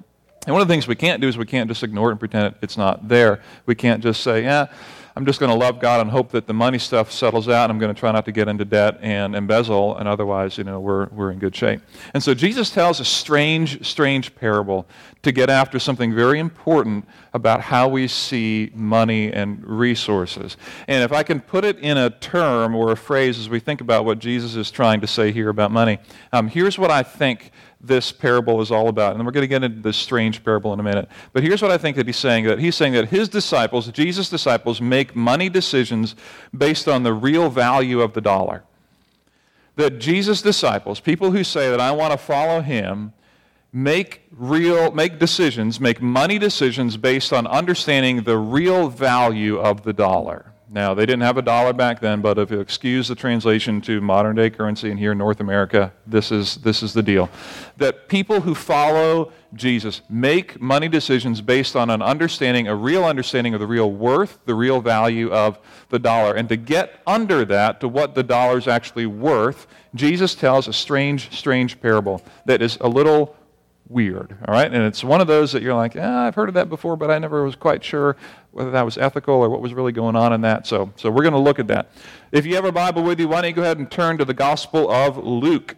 And 0.49 0.55
one 0.55 0.62
of 0.62 0.69
the 0.69 0.73
things 0.73 0.89
we 0.89 0.97
can't 0.97 1.21
do 1.21 1.29
is 1.29 1.37
we 1.37 1.45
can't 1.45 1.69
just 1.69 1.83
ignore 1.83 2.09
it 2.09 2.12
and 2.12 2.19
pretend 2.19 2.55
it's 2.62 2.79
not 2.79 3.06
there. 3.06 3.43
We 3.67 3.75
can't 3.75 4.03
just 4.03 4.23
say, 4.23 4.45
yeah, 4.45 4.69
I'm 5.15 5.27
just 5.27 5.41
going 5.41 5.50
to 5.50 5.55
love 5.55 5.79
God 5.79 6.00
and 6.00 6.11
hope 6.11 6.31
that 6.31 6.47
the 6.47 6.55
money 6.55 6.79
stuff 6.79 7.12
settles 7.12 7.50
out. 7.50 7.65
And 7.65 7.73
I'm 7.73 7.79
going 7.79 7.95
to 7.95 8.00
try 8.00 8.11
not 8.12 8.25
to 8.25 8.33
get 8.33 8.49
into 8.49 8.65
debt 8.65 8.99
and 9.03 9.37
embezzle, 9.37 9.99
and 9.99 10.09
otherwise, 10.09 10.56
you 10.56 10.65
know, 10.65 10.81
we're, 10.81 11.09
we're 11.09 11.33
in 11.33 11.39
good 11.39 11.55
shape. 11.55 11.83
And 12.15 12.23
so 12.23 12.33
Jesus 12.33 12.71
tells 12.71 12.99
a 12.99 13.05
strange, 13.05 13.87
strange 13.87 14.35
parable 14.37 14.87
to 15.23 15.33
get 15.33 15.50
after 15.50 15.79
something 15.79 16.15
very 16.15 16.39
important 16.39 17.06
about 17.35 17.61
how 17.61 17.87
we 17.87 18.09
see 18.09 18.71
money 18.73 19.31
and 19.31 19.62
resources. 19.67 20.56
And 20.87 21.05
if 21.05 21.12
I 21.12 21.25
can 21.25 21.41
put 21.41 21.67
it 21.67 21.79
in 21.79 21.99
a 21.99 22.09
term 22.09 22.75
or 22.75 22.93
a 22.93 22.97
phrase 22.97 23.39
as 23.39 23.50
we 23.50 23.61
think 23.61 23.83
about 23.83 24.06
what 24.06 24.19
Jesus 24.19 24.55
is 24.55 24.71
trying 24.71 25.03
to 25.03 25.06
say 25.06 25.31
here 25.31 25.50
about 25.50 25.73
money, 25.73 25.99
um, 26.33 26.49
here's 26.49 26.79
what 26.79 26.91
I 26.91 27.03
think 27.03 27.53
this 27.80 28.10
parable 28.10 28.60
is 28.60 28.70
all 28.70 28.88
about. 28.88 29.14
And 29.14 29.25
we're 29.25 29.32
going 29.32 29.42
to 29.42 29.48
get 29.48 29.62
into 29.62 29.80
this 29.80 29.96
strange 29.96 30.44
parable 30.44 30.72
in 30.72 30.80
a 30.80 30.82
minute. 30.82 31.08
But 31.32 31.42
here's 31.42 31.62
what 31.62 31.70
I 31.70 31.78
think 31.78 31.96
that 31.96 32.06
he's 32.06 32.16
saying 32.16 32.44
that 32.44 32.58
he's 32.58 32.75
saying 32.75 32.92
that 32.94 33.08
his 33.08 33.28
disciples, 33.28 33.88
Jesus' 33.88 34.28
disciples, 34.28 34.80
make 34.80 35.14
money 35.14 35.48
decisions 35.48 36.16
based 36.56 36.88
on 36.88 37.02
the 37.02 37.12
real 37.12 37.50
value 37.50 38.00
of 38.00 38.14
the 38.14 38.20
dollar. 38.20 38.64
That 39.76 40.00
Jesus' 40.00 40.42
disciples, 40.42 40.98
people 40.98 41.30
who 41.30 41.44
say 41.44 41.70
that 41.70 41.80
I 41.80 41.92
want 41.92 42.12
to 42.12 42.19
follow 42.19 42.60
him, 42.60 43.12
make 43.72 44.22
real 44.32 44.90
make 44.90 45.19
decisions, 45.19 45.78
make 45.78 46.02
money 46.02 46.38
decisions 46.38 46.96
based 46.96 47.32
on 47.32 47.46
understanding 47.46 48.22
the 48.22 48.38
real 48.38 48.88
value 48.88 49.58
of 49.58 49.84
the 49.84 49.92
dollar. 49.92 50.52
Now, 50.70 50.93
they 50.93 51.06
didn't 51.06 51.23
have 51.23 51.38
a 51.38 51.43
dollar 51.43 51.73
back 51.73 52.00
then, 52.00 52.20
but 52.20 52.38
if 52.38 52.50
you 52.50 52.61
excuse 52.61 53.09
the 53.09 53.15
translation 53.15 53.81
to 53.82 54.03
modern 54.03 54.37
day 54.37 54.50
currency 54.50 54.90
and 54.90 54.99
here 54.99 55.12
in 55.12 55.19
North 55.19 55.40
America, 55.40 55.95
this 56.07 56.31
is, 56.31 56.57
this 56.57 56.83
is 56.83 56.92
the 56.92 57.02
deal. 57.02 57.31
That 57.78 58.07
people 58.09 58.42
who 58.42 58.54
follow 58.54 59.33
Jesus 59.54 60.02
make 60.11 60.61
money 60.61 60.88
decisions 60.88 61.40
based 61.40 61.75
on 61.75 61.88
an 61.88 62.02
understanding, 62.02 62.69
a 62.69 62.75
real 62.75 63.07
understanding 63.07 63.54
of 63.54 63.61
the 63.61 63.66
real 63.66 63.90
worth, 63.90 64.40
the 64.45 64.54
real 64.54 64.83
value 64.83 65.33
of 65.33 65.59
the 65.88 65.99
dollar. 65.99 66.35
And 66.35 66.50
to 66.50 66.57
get 66.57 67.00
under 67.07 67.47
that, 67.47 67.81
to 67.81 67.88
what 67.88 68.14
the 68.14 68.23
dollar 68.23 68.59
is 68.59 68.69
actually 68.69 69.07
worth, 69.07 69.66
Jesus 69.95 70.35
tells 70.35 70.69
a 70.69 70.73
strange, 70.75 71.35
strange 71.35 71.81
parable 71.81 72.23
that 72.45 72.61
is 72.61 72.76
a 72.83 72.88
little 72.88 73.38
weird. 73.88 74.37
All 74.47 74.54
right? 74.54 74.73
And 74.73 74.85
it's 74.85 75.02
one 75.02 75.21
of 75.21 75.26
those 75.26 75.52
that 75.52 75.62
you're 75.62 75.75
like, 75.75 75.97
ah, 75.99 76.26
I've 76.26 76.35
heard 76.35 76.49
of 76.49 76.54
that 76.54 76.68
before, 76.68 76.97
but 76.97 77.11
I 77.11 77.18
never 77.18 77.45
was 77.45 77.57
quite 77.57 77.83
sure 77.83 78.16
whether 78.52 78.71
that 78.71 78.85
was 78.85 78.99
ethical 78.99 79.35
or 79.35 79.49
what 79.49 79.61
was 79.61 79.73
really 79.73 79.92
going 79.92 80.16
on 80.16 80.33
in 80.33 80.42
that. 80.42 80.66
So, 80.66 80.92
so 80.97 81.11
we're 81.11 81.23
going 81.23 81.33
to 81.33 81.40
look 81.40 81.59
at 81.59 81.68
that. 81.68 81.90
If 82.33 82.45
you 82.45 82.54
have 82.57 82.64
a 82.64 82.73
Bible 82.73 83.02
with 83.02 83.18
you, 83.18 83.28
why 83.28 83.40
don't 83.40 83.50
you 83.50 83.57
go 83.57 83.62
ahead 83.62 83.78
and 83.78 83.90
turn 83.90 84.18
to 84.18 84.25
the 84.25 84.35
Gospel 84.35 84.90
of 84.90 85.16
Luke. 85.16 85.76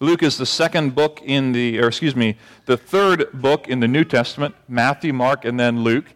Luke 0.00 0.22
is 0.22 0.38
the 0.38 0.46
second 0.46 0.94
book 0.94 1.20
in 1.24 1.52
the, 1.52 1.78
or 1.78 1.88
excuse 1.88 2.16
me, 2.16 2.36
the 2.66 2.76
third 2.76 3.30
book 3.32 3.68
in 3.68 3.80
the 3.80 3.88
New 3.88 4.04
Testament 4.04 4.54
Matthew, 4.68 5.12
Mark, 5.12 5.44
and 5.44 5.58
then 5.58 5.82
Luke. 5.82 6.06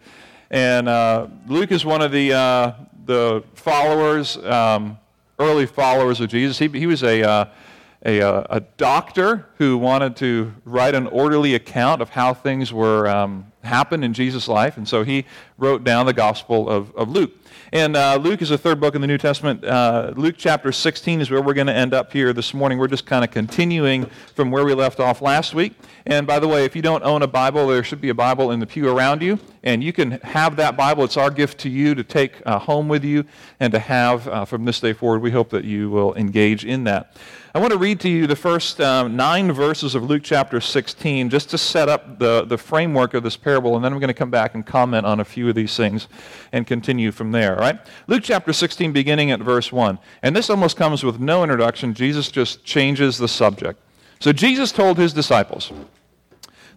And 0.51 0.89
uh, 0.89 1.29
Luke 1.47 1.73
is 1.73 1.85
one 1.85 2.01
of 2.01 2.13
the, 2.13 2.33
uh, 2.33 2.73
the 3.05 3.45
followers, 3.55 4.37
um, 4.39 4.99
early 5.39 5.67
followers 5.67 6.21
of 6.21 6.29
Jesus. 6.29 6.59
He, 6.59 6.69
he 6.69 6.87
was 6.87 7.03
a. 7.03 7.23
Uh, 7.23 7.45
a, 8.05 8.21
uh, 8.21 8.47
a 8.51 8.61
doctor 8.61 9.47
who 9.59 9.79
wanted 9.79 10.17
to 10.17 10.55
write 10.65 10.95
an 10.95 11.07
orderly 11.07 11.55
account 11.55 12.03
of 12.03 12.11
how 12.11 12.35
things 12.35 12.73
were 12.73 13.09
um, 13.09 13.51
happened 13.63 14.05
in 14.05 14.13
Jesus' 14.13 14.47
life, 14.47 14.77
and 14.77 14.87
so 14.87 15.05
he 15.05 15.25
wrote 15.57 15.85
down 15.85 16.07
the 16.07 16.13
Gospel 16.13 16.69
of, 16.69 16.95
of 16.97 17.09
Luke. 17.09 17.33
And 17.73 17.97
uh, 17.97 18.17
Luke 18.17 18.41
is 18.41 18.51
the 18.51 18.59
third 18.59 18.79
book 18.79 18.95
in 18.95 19.01
the 19.01 19.07
New 19.07 19.19
Testament. 19.19 19.65
Uh, 19.65 20.13
Luke 20.17 20.37
chapter 20.39 20.71
16 20.71 21.21
is 21.21 21.31
where 21.31 21.43
we're 21.43 21.55
going 21.55 21.67
to 21.67 21.75
end 21.75 21.93
up 21.93 22.13
here 22.13 22.33
this 22.33 22.55
morning. 22.55 22.79
We're 22.79 22.87
just 22.87 23.07
kind 23.07 23.25
of 23.25 23.33
continuing 23.33 24.07
from 24.37 24.53
where 24.53 24.65
we 24.65 24.75
left 24.75 25.01
off 25.01 25.21
last 25.21 25.55
week. 25.55 25.73
And 26.07 26.25
by 26.25 26.39
the 26.39 26.47
way, 26.47 26.65
if 26.65 26.77
you 26.77 26.83
don't 26.83 27.03
own 27.03 27.23
a 27.23 27.27
Bible, 27.27 27.67
there 27.67 27.83
should 27.83 28.01
be 28.01 28.11
a 28.11 28.15
Bible 28.15 28.53
in 28.53 28.61
the 28.61 28.67
pew 28.67 28.89
around 28.89 29.23
you. 29.23 29.41
And 29.65 29.83
you 29.83 29.93
can 29.93 30.13
have 30.21 30.55
that 30.57 30.77
Bible. 30.77 31.03
It's 31.03 31.17
our 31.17 31.31
gift 31.31 31.59
to 31.61 31.69
you 31.69 31.97
to 31.97 32.05
take 32.05 32.35
uh, 32.47 32.61
home 32.61 32.87
with 32.87 33.03
you 33.03 33.25
and 33.59 33.73
to 33.73 33.81
have 33.81 34.29
uh, 34.29 34.45
from 34.45 34.67
this 34.67 34.79
day 34.79 34.93
forward. 34.93 35.21
We 35.21 35.33
hope 35.33 35.51
that 35.51 35.65
you 35.65 35.91
will 35.91 36.15
engage 36.15 36.65
in 36.65 36.85
that. 36.85 37.17
I 37.57 37.61
want 37.61 37.71
to 37.71 37.79
read 37.79 38.01
to 38.01 38.09
you 38.09 38.27
the 38.27 38.35
first 38.35 38.81
um, 38.81 39.15
nine 39.15 39.53
verses 39.53 39.95
of 39.95 40.03
Luke 40.03 40.25
chapter 40.25 40.61
16 40.61 41.31
just 41.31 41.51
to 41.51 41.57
set 41.57 41.89
up 41.89 42.19
the, 42.19 42.45
the 42.45 42.59
framework 42.59 43.15
of 43.15 43.23
this 43.23 43.37
parable 43.37 43.77
and 43.77 43.85
then 43.85 43.93
I'm 43.93 44.01
going 44.01 44.09
to 44.09 44.13
come 44.13 44.29
back 44.29 44.57
and 44.57 44.67
comment 44.67 45.07
on 45.07 45.21
a 45.21 45.25
few 45.25 45.49
of 45.49 45.55
these 45.55 45.77
things 45.77 46.09
and 46.51 46.67
continue 46.67 47.13
from 47.13 47.31
there. 47.31 47.55
All 47.55 47.61
right? 47.61 47.79
Luke 48.09 48.25
chapter 48.25 48.53
16, 48.53 48.91
beginning 48.93 49.31
at 49.31 49.39
verse 49.39 49.71
1. 49.71 50.01
And 50.25 50.35
this 50.35 50.51
almost 50.51 50.77
comes 50.77 51.05
with 51.05 51.21
no 51.21 51.45
introduction. 51.45 51.95
Jesus 51.95 52.29
just 52.29 52.65
changes 52.65 53.19
the 53.19 53.29
subject. 53.29 53.81
So 54.19 54.33
Jesus 54.33 54.73
told 54.73 54.99
his 54.99 55.13
disciples, 55.13 55.71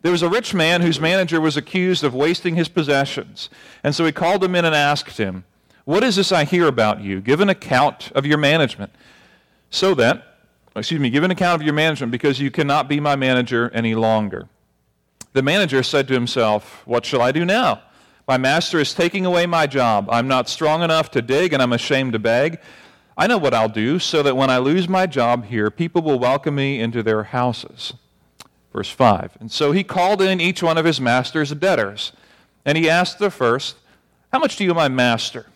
there 0.03 0.11
was 0.11 0.21
a 0.21 0.29
rich 0.29 0.53
man 0.53 0.83
whose 0.83 0.99
manager 0.99 1.41
was 1.41 1.57
accused 1.57 2.03
of 2.03 2.13
wasting 2.13 2.55
his 2.55 2.69
possessions. 2.69 3.49
And 3.83 3.95
so 3.95 4.05
he 4.05 4.11
called 4.11 4.43
him 4.43 4.53
in 4.53 4.63
and 4.63 4.75
asked 4.75 5.17
him, 5.17 5.43
What 5.85 6.03
is 6.03 6.17
this 6.17 6.31
I 6.31 6.43
hear 6.43 6.67
about 6.67 7.01
you? 7.01 7.19
Give 7.19 7.41
an 7.41 7.49
account 7.49 8.11
of 8.11 8.27
your 8.27 8.37
management. 8.37 8.91
So 9.71 9.95
that, 9.95 10.26
excuse 10.77 10.99
me, 10.99 11.09
give 11.09 11.23
an 11.23 11.31
account 11.31 11.61
of 11.61 11.65
your 11.65 11.73
management 11.73 12.11
because 12.11 12.39
you 12.39 12.51
cannot 12.51 12.87
be 12.87 12.99
my 12.99 13.15
manager 13.15 13.69
any 13.73 13.95
longer. 13.95 14.47
The 15.33 15.41
manager 15.41 15.83
said 15.83 16.07
to 16.07 16.13
himself, 16.13 16.81
What 16.85 17.05
shall 17.05 17.21
I 17.21 17.31
do 17.31 17.45
now? 17.45 17.81
My 18.27 18.37
master 18.37 18.79
is 18.79 18.93
taking 18.93 19.25
away 19.25 19.45
my 19.45 19.67
job. 19.67 20.09
I'm 20.11 20.27
not 20.27 20.49
strong 20.49 20.83
enough 20.83 21.11
to 21.11 21.21
dig, 21.21 21.53
and 21.53 21.61
I'm 21.61 21.73
ashamed 21.73 22.13
to 22.13 22.19
beg. 22.19 22.59
I 23.17 23.25
know 23.25 23.37
what 23.37 23.53
I'll 23.53 23.69
do 23.69 23.99
so 23.99 24.21
that 24.21 24.35
when 24.35 24.49
I 24.49 24.57
lose 24.57 24.89
my 24.89 25.07
job 25.07 25.45
here, 25.45 25.71
people 25.71 26.01
will 26.01 26.19
welcome 26.19 26.55
me 26.55 26.79
into 26.79 27.01
their 27.01 27.23
houses. 27.23 27.93
Verse 28.73 28.91
5. 28.91 29.37
And 29.39 29.51
so 29.51 29.71
he 29.71 29.83
called 29.83 30.21
in 30.21 30.41
each 30.41 30.61
one 30.61 30.77
of 30.77 30.85
his 30.85 30.99
master's 30.99 31.51
debtors, 31.51 32.11
and 32.65 32.77
he 32.77 32.89
asked 32.89 33.17
the 33.17 33.31
first, 33.31 33.77
How 34.31 34.39
much 34.39 34.57
do 34.57 34.63
you 34.63 34.71
owe 34.71 34.75
my 34.75 34.89
master? 34.89 35.47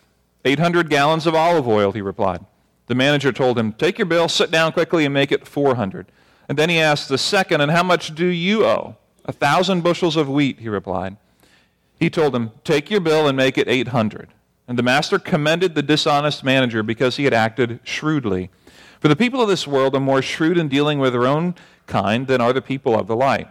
800 0.44 0.90
gallons 0.90 1.26
of 1.26 1.34
olive 1.34 1.68
oil, 1.68 1.92
he 1.92 2.00
replied. 2.00 2.44
The 2.86 2.94
manager 2.94 3.32
told 3.32 3.58
him, 3.58 3.72
Take 3.72 3.98
your 3.98 4.06
bill, 4.06 4.28
sit 4.28 4.50
down 4.50 4.72
quickly, 4.72 5.04
and 5.04 5.14
make 5.14 5.32
it 5.32 5.46
400. 5.46 6.06
And 6.48 6.58
then 6.58 6.68
he 6.68 6.78
asked 6.78 7.08
the 7.08 7.18
second, 7.18 7.60
And 7.60 7.70
how 7.70 7.82
much 7.82 8.14
do 8.14 8.26
you 8.26 8.64
owe? 8.64 8.96
A 9.24 9.32
thousand 9.32 9.82
bushels 9.82 10.16
of 10.16 10.28
wheat, 10.28 10.58
he 10.58 10.68
replied. 10.68 11.16
He 11.98 12.10
told 12.10 12.34
him, 12.34 12.50
Take 12.64 12.90
your 12.90 13.00
bill 13.00 13.28
and 13.28 13.36
make 13.36 13.56
it 13.56 13.68
800. 13.68 14.28
And 14.66 14.78
the 14.78 14.82
master 14.82 15.18
commended 15.18 15.74
the 15.74 15.82
dishonest 15.82 16.44
manager 16.44 16.82
because 16.82 17.16
he 17.16 17.24
had 17.24 17.34
acted 17.34 17.80
shrewdly. 17.84 18.50
For 19.00 19.08
the 19.08 19.16
people 19.16 19.40
of 19.40 19.48
this 19.48 19.66
world 19.66 19.94
are 19.94 20.00
more 20.00 20.22
shrewd 20.22 20.58
in 20.58 20.68
dealing 20.68 20.98
with 20.98 21.12
their 21.12 21.26
own 21.26 21.54
kind 21.86 22.26
than 22.26 22.40
are 22.40 22.52
the 22.52 22.62
people 22.62 22.98
of 22.98 23.06
the 23.06 23.16
light. 23.16 23.48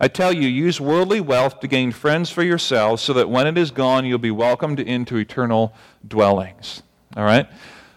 I 0.00 0.08
tell 0.08 0.32
you, 0.32 0.48
use 0.48 0.80
worldly 0.80 1.20
wealth 1.20 1.60
to 1.60 1.68
gain 1.68 1.92
friends 1.92 2.28
for 2.28 2.42
yourselves, 2.42 3.00
so 3.00 3.12
that 3.12 3.30
when 3.30 3.46
it 3.46 3.56
is 3.56 3.70
gone, 3.70 4.04
you'll 4.04 4.18
be 4.18 4.32
welcomed 4.32 4.80
into 4.80 5.16
eternal 5.16 5.72
dwellings. 6.06 6.82
All 7.16 7.24
right? 7.24 7.48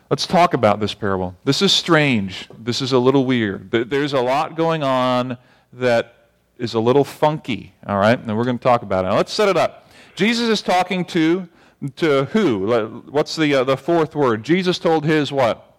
Let's 0.09 0.25
talk 0.25 0.53
about 0.53 0.79
this 0.79 0.93
parable. 0.93 1.35
This 1.43 1.61
is 1.61 1.73
strange. 1.73 2.47
This 2.57 2.81
is 2.81 2.93
a 2.93 2.99
little 2.99 3.25
weird. 3.25 3.71
There's 3.71 4.13
a 4.13 4.21
lot 4.21 4.55
going 4.55 4.81
on 4.81 5.37
that 5.73 6.29
is 6.57 6.73
a 6.73 6.79
little 6.79 7.03
funky. 7.03 7.73
All 7.85 7.97
right? 7.97 8.17
And 8.17 8.37
we're 8.37 8.45
going 8.45 8.57
to 8.57 8.63
talk 8.63 8.83
about 8.83 9.03
it. 9.03 9.09
Now, 9.09 9.17
let's 9.17 9.33
set 9.33 9.49
it 9.49 9.57
up. 9.57 9.89
Jesus 10.15 10.47
is 10.47 10.61
talking 10.61 11.03
to, 11.05 11.49
to 11.97 12.25
who? 12.25 13.03
What's 13.09 13.35
the, 13.35 13.53
uh, 13.53 13.63
the 13.65 13.75
fourth 13.75 14.15
word? 14.15 14.43
Jesus 14.43 14.79
told 14.79 15.03
his 15.05 15.31
what? 15.31 15.76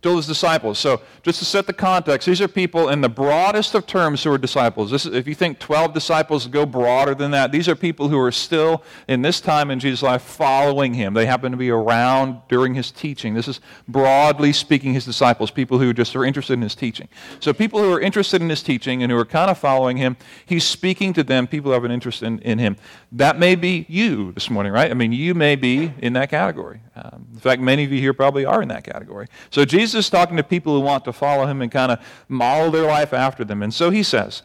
Told 0.00 0.16
his 0.16 0.26
disciples. 0.26 0.78
So, 0.78 1.00
just 1.22 1.38
to 1.40 1.44
set 1.44 1.66
the 1.66 1.72
context, 1.72 2.26
these 2.26 2.40
are 2.40 2.48
people 2.48 2.88
in 2.88 3.00
the 3.00 3.08
broadest 3.08 3.74
of 3.74 3.86
terms 3.86 4.24
who 4.24 4.32
are 4.32 4.38
disciples. 4.38 4.90
This 4.90 5.06
is, 5.06 5.14
if 5.14 5.26
you 5.28 5.34
think 5.34 5.58
12 5.58 5.92
disciples 5.92 6.46
go 6.46 6.64
broader 6.64 7.14
than 7.14 7.30
that, 7.32 7.52
these 7.52 7.68
are 7.68 7.76
people 7.76 8.08
who 8.08 8.18
are 8.18 8.32
still 8.32 8.82
in 9.08 9.22
this 9.22 9.40
time 9.40 9.70
in 9.70 9.78
Jesus' 9.78 10.02
life 10.02 10.22
following 10.22 10.94
him. 10.94 11.14
They 11.14 11.26
happen 11.26 11.52
to 11.52 11.58
be 11.58 11.70
around 11.70 12.40
during 12.48 12.74
his 12.74 12.90
teaching. 12.90 13.34
This 13.34 13.48
is 13.48 13.60
broadly 13.86 14.52
speaking 14.52 14.94
his 14.94 15.04
disciples, 15.04 15.50
people 15.50 15.78
who 15.78 15.92
just 15.92 16.16
are 16.16 16.24
interested 16.24 16.54
in 16.54 16.62
his 16.62 16.74
teaching. 16.74 17.08
So, 17.40 17.52
people 17.52 17.80
who 17.80 17.92
are 17.92 18.00
interested 18.00 18.40
in 18.40 18.48
his 18.48 18.62
teaching 18.62 19.02
and 19.02 19.12
who 19.12 19.18
are 19.18 19.24
kind 19.24 19.50
of 19.50 19.58
following 19.58 19.96
him, 19.96 20.16
he's 20.46 20.64
speaking 20.64 21.12
to 21.14 21.22
them, 21.22 21.46
people 21.46 21.70
who 21.70 21.74
have 21.74 21.84
an 21.84 21.90
interest 21.90 22.22
in, 22.22 22.38
in 22.40 22.58
him. 22.58 22.76
That 23.12 23.38
may 23.38 23.54
be 23.54 23.86
you 23.88 24.32
this 24.32 24.48
morning, 24.48 24.72
right? 24.72 24.90
I 24.90 24.94
mean, 24.94 25.12
you 25.12 25.34
may 25.34 25.56
be 25.56 25.92
in 25.98 26.14
that 26.14 26.30
category. 26.30 26.80
Um, 27.02 27.26
in 27.32 27.40
fact, 27.40 27.62
many 27.62 27.84
of 27.84 27.92
you 27.92 28.00
here 28.00 28.12
probably 28.12 28.44
are 28.44 28.62
in 28.62 28.68
that 28.68 28.84
category. 28.84 29.26
So, 29.50 29.64
Jesus 29.64 30.06
is 30.06 30.10
talking 30.10 30.36
to 30.36 30.42
people 30.42 30.74
who 30.74 30.80
want 30.80 31.04
to 31.04 31.12
follow 31.12 31.46
him 31.46 31.62
and 31.62 31.70
kind 31.70 31.92
of 31.92 32.00
model 32.28 32.70
their 32.70 32.86
life 32.86 33.12
after 33.12 33.44
them. 33.44 33.62
And 33.62 33.72
so 33.72 33.90
he 33.90 34.02
says, 34.02 34.42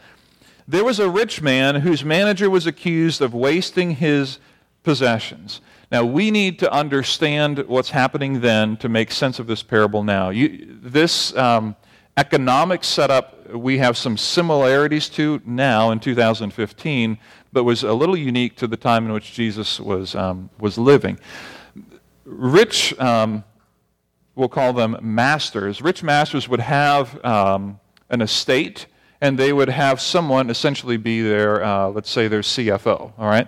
There 0.68 0.84
was 0.84 1.00
a 1.00 1.10
rich 1.10 1.42
man 1.42 1.76
whose 1.76 2.04
manager 2.04 2.50
was 2.50 2.66
accused 2.66 3.22
of 3.22 3.34
wasting 3.34 3.92
his 3.96 4.40
possessions. 4.84 5.62
Now, 5.92 6.04
we 6.04 6.32
need 6.32 6.60
to 6.60 6.72
understand 6.72 7.60
what's 7.68 7.92
happening 7.92 8.42
then 8.42 8.78
to 8.78 8.90
make 8.90 9.12
sense 9.12 9.40
of 9.40 9.48
this 9.48 9.64
parable 9.64 10.04
now. 10.04 10.30
You, 10.30 10.78
this 10.82 11.36
um, 11.36 11.76
economic 12.18 12.84
setup 12.84 13.36
we 13.54 13.78
have 13.78 13.98
some 13.98 14.18
similarities 14.18 15.10
to 15.10 15.42
now 15.46 15.92
in 15.92 16.00
2015, 16.00 17.18
but 17.52 17.64
was 17.64 17.84
a 17.84 17.94
little 17.94 18.18
unique 18.18 18.56
to 18.58 18.68
the 18.68 18.78
time 18.78 19.06
in 19.06 19.14
which 19.14 19.34
Jesus 19.34 19.80
was, 19.80 20.16
um, 20.16 20.50
was 20.60 20.78
living. 20.78 21.20
Rich. 22.26 22.98
Um, 23.00 23.44
we'll 24.36 24.50
call 24.50 24.74
them 24.74 24.98
masters. 25.02 25.82
Rich 25.82 26.04
masters 26.04 26.50
would 26.50 26.60
have 26.60 27.24
um, 27.24 27.80
an 28.10 28.22
estate, 28.22 28.88
and 29.22 29.38
they 29.38 29.54
would 29.54 29.70
have 29.70 30.02
someone 30.02 30.50
essentially 30.50 30.98
be 30.98 31.22
their, 31.22 31.64
uh, 31.64 31.88
let's 31.90 32.10
say, 32.10 32.28
their 32.28 32.42
CFO, 32.42 33.14
all 33.18 33.28
right? 33.28 33.48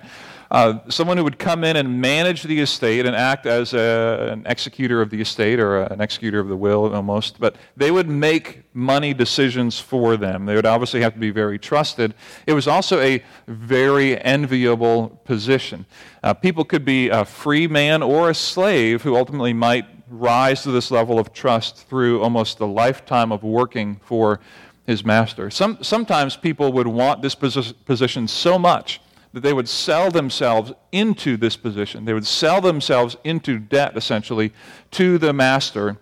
Uh, 0.49 0.79
someone 0.89 1.17
who 1.17 1.23
would 1.23 1.37
come 1.37 1.63
in 1.63 1.75
and 1.75 2.01
manage 2.01 2.43
the 2.43 2.59
estate 2.59 3.05
and 3.05 3.15
act 3.15 3.45
as 3.45 3.73
a, 3.73 4.29
an 4.31 4.43
executor 4.45 5.01
of 5.01 5.09
the 5.09 5.19
estate 5.19 5.59
or 5.59 5.81
a, 5.81 5.91
an 5.91 5.99
executor 5.99 6.39
of 6.39 6.47
the 6.47 6.55
will 6.55 6.93
almost, 6.93 7.39
but 7.39 7.55
they 7.75 7.91
would 7.91 8.07
make 8.07 8.63
money 8.73 9.13
decisions 9.13 9.79
for 9.79 10.15
them. 10.15 10.45
They 10.45 10.55
would 10.55 10.65
obviously 10.65 11.01
have 11.01 11.13
to 11.13 11.19
be 11.19 11.31
very 11.31 11.59
trusted. 11.59 12.13
It 12.45 12.53
was 12.53 12.67
also 12.67 12.99
a 12.99 13.23
very 13.47 14.17
enviable 14.21 15.21
position. 15.25 15.85
Uh, 16.23 16.33
people 16.33 16.63
could 16.63 16.85
be 16.85 17.09
a 17.09 17.25
free 17.25 17.67
man 17.67 18.01
or 18.01 18.29
a 18.29 18.35
slave 18.35 19.01
who 19.01 19.15
ultimately 19.15 19.53
might 19.53 19.85
rise 20.09 20.63
to 20.63 20.71
this 20.71 20.91
level 20.91 21.19
of 21.19 21.33
trust 21.33 21.87
through 21.89 22.21
almost 22.21 22.57
the 22.57 22.67
lifetime 22.67 23.31
of 23.31 23.43
working 23.43 23.99
for 24.03 24.39
his 24.85 25.03
master. 25.03 25.49
Some, 25.49 25.79
sometimes 25.81 26.37
people 26.37 26.71
would 26.71 26.87
want 26.87 27.21
this 27.21 27.35
position 27.35 28.27
so 28.29 28.57
much 28.57 29.01
that 29.37 29.47
they 29.47 29.53
would 29.53 29.69
sell 29.69 30.09
themselves 30.09 30.73
into 30.91 31.37
this 31.37 31.55
position. 31.55 32.05
They 32.05 32.13
would 32.13 32.25
sell 32.25 32.59
themselves 32.59 33.17
into 33.23 33.59
debt, 33.59 33.95
essentially, 33.95 34.51
to 34.91 35.19
the 35.19 35.31
master 35.31 35.97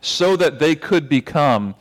so 0.00 0.36
that 0.36 0.58
they 0.58 0.74
could 0.74 1.08
become 1.08 1.76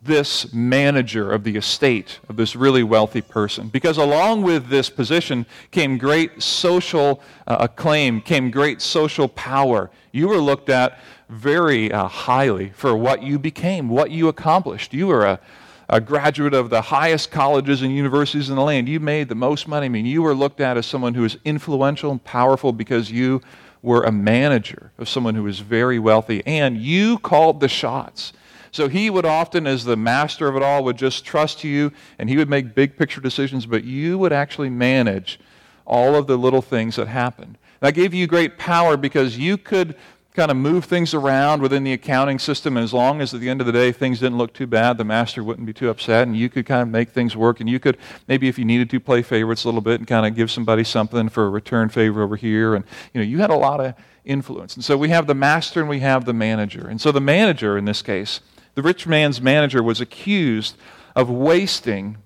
this 0.00 0.52
manager 0.52 1.32
of 1.32 1.42
the 1.42 1.56
estate 1.56 2.20
of 2.28 2.36
this 2.36 2.54
really 2.54 2.84
wealthy 2.84 3.20
person. 3.20 3.66
Because 3.66 3.98
along 3.98 4.42
with 4.42 4.68
this 4.68 4.88
position 4.88 5.44
came 5.72 5.98
great 5.98 6.40
social 6.40 7.20
uh, 7.48 7.56
acclaim, 7.58 8.20
came 8.20 8.52
great 8.52 8.80
social 8.80 9.26
power. 9.26 9.90
You 10.12 10.28
were 10.28 10.38
looked 10.38 10.68
at 10.68 11.00
very 11.28 11.90
uh, 11.90 12.06
highly 12.06 12.70
for 12.70 12.96
what 12.96 13.24
you 13.24 13.40
became, 13.40 13.88
what 13.88 14.12
you 14.12 14.28
accomplished. 14.28 14.94
You 14.94 15.08
were 15.08 15.24
a, 15.24 15.40
a 15.88 16.00
graduate 16.00 16.54
of 16.54 16.70
the 16.70 16.82
highest 16.82 17.30
colleges 17.30 17.82
and 17.82 17.94
universities 17.94 18.50
in 18.50 18.56
the 18.56 18.62
land. 18.62 18.88
You 18.88 19.00
made 19.00 19.28
the 19.28 19.34
most 19.34 19.68
money. 19.68 19.86
I 19.86 19.88
mean, 19.88 20.06
you 20.06 20.22
were 20.22 20.34
looked 20.34 20.60
at 20.60 20.76
as 20.76 20.86
someone 20.86 21.14
who 21.14 21.22
was 21.22 21.38
influential 21.44 22.10
and 22.10 22.22
powerful 22.22 22.72
because 22.72 23.10
you 23.10 23.40
were 23.82 24.02
a 24.02 24.10
manager 24.10 24.90
of 24.98 25.08
someone 25.08 25.36
who 25.36 25.44
was 25.44 25.60
very 25.60 25.98
wealthy, 25.98 26.44
and 26.44 26.76
you 26.76 27.18
called 27.18 27.60
the 27.60 27.68
shots. 27.68 28.32
So 28.72 28.88
he 28.88 29.08
would 29.08 29.24
often, 29.24 29.66
as 29.66 29.84
the 29.84 29.96
master 29.96 30.48
of 30.48 30.56
it 30.56 30.62
all, 30.62 30.84
would 30.84 30.98
just 30.98 31.24
trust 31.24 31.64
you 31.64 31.92
and 32.18 32.28
he 32.28 32.36
would 32.36 32.50
make 32.50 32.74
big 32.74 32.96
picture 32.96 33.20
decisions, 33.20 33.64
but 33.64 33.84
you 33.84 34.18
would 34.18 34.32
actually 34.32 34.70
manage 34.70 35.38
all 35.86 36.14
of 36.14 36.26
the 36.26 36.36
little 36.36 36.60
things 36.60 36.96
that 36.96 37.08
happened. 37.08 37.56
That 37.80 37.94
gave 37.94 38.12
you 38.12 38.26
great 38.26 38.58
power 38.58 38.96
because 38.96 39.38
you 39.38 39.56
could 39.56 39.94
kind 40.36 40.50
of 40.50 40.56
move 40.56 40.84
things 40.84 41.14
around 41.14 41.62
within 41.62 41.82
the 41.82 41.92
accounting 41.92 42.38
system. 42.38 42.76
And 42.76 42.84
as 42.84 42.92
long 42.92 43.20
as 43.20 43.34
at 43.34 43.40
the 43.40 43.48
end 43.48 43.60
of 43.60 43.66
the 43.66 43.72
day 43.72 43.90
things 43.90 44.20
didn't 44.20 44.38
look 44.38 44.52
too 44.52 44.66
bad, 44.66 44.98
the 44.98 45.04
master 45.04 45.42
wouldn't 45.42 45.66
be 45.66 45.72
too 45.72 45.88
upset, 45.88 46.28
and 46.28 46.36
you 46.36 46.48
could 46.48 46.66
kind 46.66 46.82
of 46.82 46.88
make 46.88 47.10
things 47.10 47.36
work. 47.36 47.58
And 47.60 47.68
you 47.68 47.80
could 47.80 47.96
maybe, 48.28 48.46
if 48.46 48.58
you 48.58 48.64
needed 48.64 48.90
to, 48.90 49.00
play 49.00 49.22
favorites 49.22 49.64
a 49.64 49.68
little 49.68 49.80
bit 49.80 50.00
and 50.00 50.06
kind 50.06 50.26
of 50.26 50.36
give 50.36 50.50
somebody 50.50 50.84
something 50.84 51.28
for 51.28 51.46
a 51.46 51.50
return 51.50 51.88
favor 51.88 52.22
over 52.22 52.36
here. 52.36 52.74
And 52.74 52.84
you 53.12 53.20
know, 53.20 53.26
you 53.26 53.38
had 53.38 53.50
a 53.50 53.56
lot 53.56 53.80
of 53.80 53.94
influence. 54.24 54.74
And 54.74 54.84
so 54.84 54.96
we 54.96 55.08
have 55.08 55.26
the 55.26 55.34
master 55.34 55.80
and 55.80 55.88
we 55.88 56.00
have 56.00 56.24
the 56.24 56.32
manager. 56.32 56.86
And 56.88 57.00
so 57.00 57.10
the 57.10 57.20
manager 57.20 57.78
in 57.78 57.84
this 57.84 58.02
case 58.02 58.40
the 58.76 58.82
rich 58.82 59.06
man's 59.06 59.40
manager 59.40 59.82
was 59.82 60.02
accused 60.02 60.76
of 61.16 61.30
wasting 61.30 62.18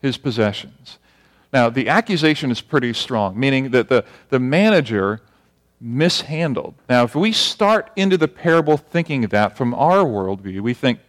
his 0.00 0.16
possessions. 0.16 0.98
Now, 1.52 1.68
the 1.68 1.88
accusation 1.88 2.52
is 2.52 2.60
pretty 2.60 2.92
strong, 2.92 3.38
meaning 3.38 3.72
that 3.72 3.88
the, 3.88 4.04
the 4.28 4.38
manager 4.38 5.20
mishandled. 5.80 6.74
Now, 6.88 7.04
if 7.04 7.14
we 7.14 7.32
start 7.32 7.90
into 7.96 8.16
the 8.16 8.28
parable 8.28 8.76
thinking 8.76 9.22
that 9.22 9.56
from 9.56 9.74
our 9.74 10.04
worldview, 10.04 10.60
we 10.60 10.74
think, 10.74 11.00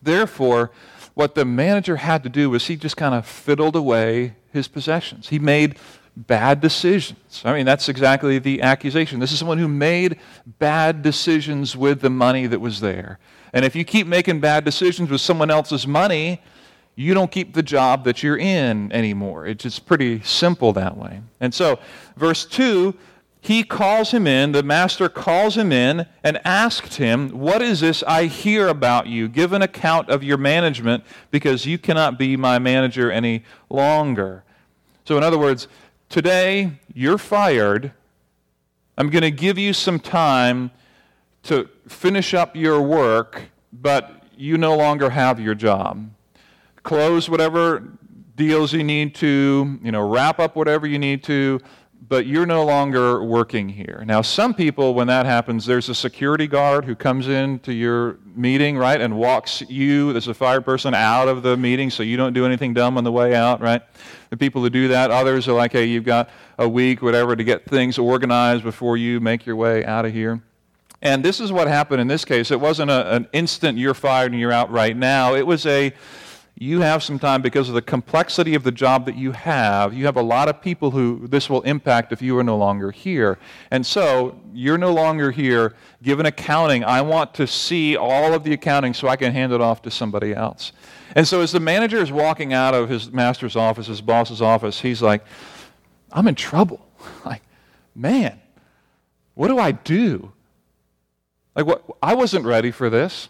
therefore, 0.00 0.70
what 1.14 1.34
the 1.34 1.44
manager 1.44 1.96
had 1.96 2.22
to 2.22 2.28
do 2.28 2.50
was 2.50 2.66
he 2.66 2.76
just 2.76 2.96
kind 2.96 3.14
of 3.14 3.26
fiddled 3.26 3.74
away 3.74 4.36
his 4.52 4.68
possessions. 4.68 5.28
He 5.28 5.38
made 5.38 5.76
bad 6.16 6.60
decisions. 6.60 7.42
I 7.44 7.52
mean, 7.52 7.66
that's 7.66 7.88
exactly 7.88 8.38
the 8.38 8.62
accusation. 8.62 9.20
This 9.20 9.32
is 9.32 9.38
someone 9.38 9.58
who 9.58 9.68
made 9.68 10.18
bad 10.58 11.02
decisions 11.02 11.76
with 11.76 12.00
the 12.00 12.10
money 12.10 12.46
that 12.46 12.60
was 12.60 12.80
there. 12.80 13.18
And 13.52 13.64
if 13.64 13.76
you 13.76 13.84
keep 13.84 14.06
making 14.06 14.40
bad 14.40 14.64
decisions 14.64 15.10
with 15.10 15.20
someone 15.20 15.50
else's 15.50 15.86
money, 15.86 16.42
you 16.94 17.12
don't 17.12 17.30
keep 17.30 17.52
the 17.52 17.62
job 17.62 18.04
that 18.04 18.22
you're 18.22 18.38
in 18.38 18.90
anymore. 18.92 19.46
It's 19.46 19.62
just 19.62 19.84
pretty 19.84 20.22
simple 20.22 20.72
that 20.72 20.96
way. 20.96 21.20
And 21.40 21.52
so, 21.52 21.78
verse 22.16 22.46
2 22.46 22.94
he 23.46 23.62
calls 23.62 24.10
him 24.10 24.26
in, 24.26 24.50
the 24.50 24.64
master 24.64 25.08
calls 25.08 25.56
him 25.56 25.70
in 25.70 26.06
and 26.24 26.40
asked 26.44 26.96
him, 26.96 27.28
What 27.28 27.62
is 27.62 27.78
this 27.78 28.02
I 28.02 28.24
hear 28.24 28.66
about 28.66 29.06
you? 29.06 29.28
Give 29.28 29.52
an 29.52 29.62
account 29.62 30.10
of 30.10 30.24
your 30.24 30.36
management 30.36 31.04
because 31.30 31.64
you 31.64 31.78
cannot 31.78 32.18
be 32.18 32.36
my 32.36 32.58
manager 32.58 33.08
any 33.08 33.44
longer. 33.70 34.42
So, 35.04 35.16
in 35.16 35.22
other 35.22 35.38
words, 35.38 35.68
today 36.08 36.72
you're 36.92 37.18
fired. 37.18 37.92
I'm 38.98 39.10
going 39.10 39.22
to 39.22 39.30
give 39.30 39.58
you 39.58 39.72
some 39.72 40.00
time 40.00 40.72
to 41.44 41.68
finish 41.86 42.34
up 42.34 42.56
your 42.56 42.82
work, 42.82 43.42
but 43.72 44.24
you 44.36 44.58
no 44.58 44.76
longer 44.76 45.10
have 45.10 45.38
your 45.38 45.54
job. 45.54 46.10
Close 46.82 47.30
whatever 47.30 47.92
deals 48.34 48.72
you 48.72 48.82
need 48.82 49.14
to, 49.14 49.78
you 49.84 49.92
know, 49.92 50.08
wrap 50.08 50.40
up 50.40 50.56
whatever 50.56 50.84
you 50.84 50.98
need 50.98 51.22
to, 51.24 51.60
but 52.08 52.26
you're 52.26 52.46
no 52.46 52.64
longer 52.64 53.22
working 53.24 53.68
here. 53.68 54.04
Now, 54.06 54.22
some 54.22 54.54
people, 54.54 54.94
when 54.94 55.06
that 55.08 55.26
happens, 55.26 55.66
there's 55.66 55.88
a 55.88 55.94
security 55.94 56.46
guard 56.46 56.84
who 56.84 56.94
comes 56.94 57.26
into 57.26 57.72
your 57.72 58.18
meeting, 58.34 58.76
right, 58.76 59.00
and 59.00 59.16
walks 59.16 59.62
you, 59.68 60.14
as 60.14 60.28
a 60.28 60.34
fire 60.34 60.60
person, 60.60 60.94
out 60.94 61.28
of 61.28 61.42
the 61.42 61.56
meeting 61.56 61.90
so 61.90 62.02
you 62.02 62.16
don't 62.16 62.32
do 62.32 62.46
anything 62.46 62.74
dumb 62.74 62.96
on 62.96 63.04
the 63.04 63.12
way 63.12 63.34
out, 63.34 63.60
right? 63.60 63.82
The 64.30 64.36
people 64.36 64.62
who 64.62 64.70
do 64.70 64.88
that, 64.88 65.10
others 65.10 65.48
are 65.48 65.54
like, 65.54 65.72
hey, 65.72 65.86
you've 65.86 66.04
got 66.04 66.30
a 66.58 66.68
week, 66.68 67.02
whatever, 67.02 67.34
to 67.34 67.44
get 67.44 67.64
things 67.64 67.98
organized 67.98 68.62
before 68.62 68.96
you 68.96 69.18
make 69.18 69.46
your 69.46 69.56
way 69.56 69.84
out 69.84 70.04
of 70.04 70.12
here. 70.12 70.42
And 71.02 71.24
this 71.24 71.40
is 71.40 71.52
what 71.52 71.68
happened 71.68 72.00
in 72.00 72.08
this 72.08 72.24
case. 72.24 72.50
It 72.50 72.60
wasn't 72.60 72.90
a, 72.90 73.14
an 73.14 73.28
instant 73.32 73.78
you're 73.78 73.94
fired 73.94 74.32
and 74.32 74.40
you're 74.40 74.52
out 74.52 74.70
right 74.70 74.96
now. 74.96 75.34
It 75.34 75.46
was 75.46 75.66
a 75.66 75.92
you 76.58 76.80
have 76.80 77.02
some 77.02 77.18
time 77.18 77.42
because 77.42 77.68
of 77.68 77.74
the 77.74 77.82
complexity 77.82 78.54
of 78.54 78.62
the 78.62 78.72
job 78.72 79.04
that 79.04 79.14
you 79.14 79.32
have. 79.32 79.92
You 79.92 80.06
have 80.06 80.16
a 80.16 80.22
lot 80.22 80.48
of 80.48 80.62
people 80.62 80.90
who 80.90 81.26
this 81.28 81.50
will 81.50 81.60
impact 81.62 82.12
if 82.12 82.22
you 82.22 82.38
are 82.38 82.44
no 82.44 82.56
longer 82.56 82.90
here. 82.90 83.38
And 83.70 83.84
so 83.84 84.40
you're 84.54 84.78
no 84.78 84.92
longer 84.92 85.30
here. 85.30 85.74
Give 86.02 86.18
an 86.18 86.24
accounting. 86.24 86.82
I 86.82 87.02
want 87.02 87.34
to 87.34 87.46
see 87.46 87.94
all 87.94 88.32
of 88.32 88.42
the 88.42 88.54
accounting 88.54 88.94
so 88.94 89.06
I 89.06 89.16
can 89.16 89.32
hand 89.32 89.52
it 89.52 89.60
off 89.60 89.82
to 89.82 89.90
somebody 89.90 90.34
else. 90.34 90.72
And 91.14 91.28
so 91.28 91.42
as 91.42 91.52
the 91.52 91.60
manager 91.60 91.98
is 91.98 92.10
walking 92.10 92.54
out 92.54 92.72
of 92.72 92.88
his 92.88 93.12
master's 93.12 93.54
office, 93.54 93.86
his 93.86 94.00
boss's 94.00 94.40
office, 94.40 94.80
he's 94.80 95.02
like, 95.02 95.24
I'm 96.10 96.26
in 96.26 96.34
trouble. 96.34 96.82
Like, 97.24 97.42
man, 97.94 98.40
what 99.34 99.48
do 99.48 99.58
I 99.58 99.70
do? 99.70 100.32
Like, 101.54 101.66
what? 101.66 101.84
I 102.02 102.14
wasn't 102.14 102.44
ready 102.44 102.70
for 102.70 102.90
this. 102.90 103.28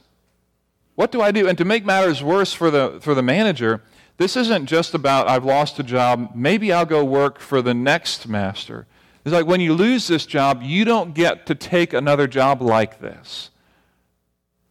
What 0.97 1.13
do 1.13 1.21
I 1.21 1.31
do? 1.31 1.47
And 1.47 1.57
to 1.59 1.65
make 1.65 1.85
matters 1.85 2.23
worse 2.23 2.53
for 2.53 2.71
the, 2.71 2.99
for 3.01 3.15
the 3.15 3.23
manager, 3.23 3.83
this 4.17 4.37
isn't 4.37 4.67
just 4.67 4.95
about 4.95 5.29
I've 5.29 5.45
lost 5.45 5.79
a 5.79 5.83
job, 5.83 6.33
maybe 6.35 6.73
I'll 6.73 6.87
go 6.87 7.05
work 7.05 7.39
for 7.39 7.63
the 7.63 7.75
next 7.75 8.27
master. 8.27 8.87
It's 9.25 9.33
like 9.33 9.47
when 9.47 9.61
you 9.61 9.75
lose 9.75 10.09
this 10.09 10.25
job, 10.25 10.63
you 10.63 10.85
don't 10.85 11.15
get 11.15 11.47
to 11.47 11.55
take 11.55 11.93
another 11.93 12.27
job 12.27 12.63
like 12.63 13.01
this. 13.01 13.51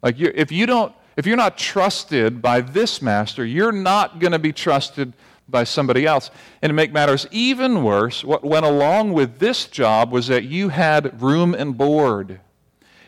Like 0.02 0.20
if 0.20 0.52
you 0.52 0.66
don't 0.66 0.94
if 1.18 1.26
you're 1.26 1.38
not 1.38 1.58
trusted 1.58 2.42
by 2.42 2.60
this 2.62 3.02
master, 3.02 3.46
you're 3.46 3.72
not 3.72 4.20
going 4.20 4.34
to 4.34 4.40
be 4.40 4.52
trusted 4.52 5.14
by 5.48 5.64
somebody 5.64 6.06
else. 6.06 6.30
And 6.62 6.70
to 6.70 6.74
make 6.74 6.92
matters 6.92 7.28
even 7.32 7.84
worse, 7.84 8.24
what 8.24 8.44
went 8.44 8.66
along 8.66 9.14
with 9.14 9.40
this 9.40 9.66
job 9.66 10.12
was 10.12 10.28
that 10.28 10.44
you 10.44 10.70
had 10.70 11.22
room 11.22 11.54
and 11.54 11.78
board. 11.78 12.42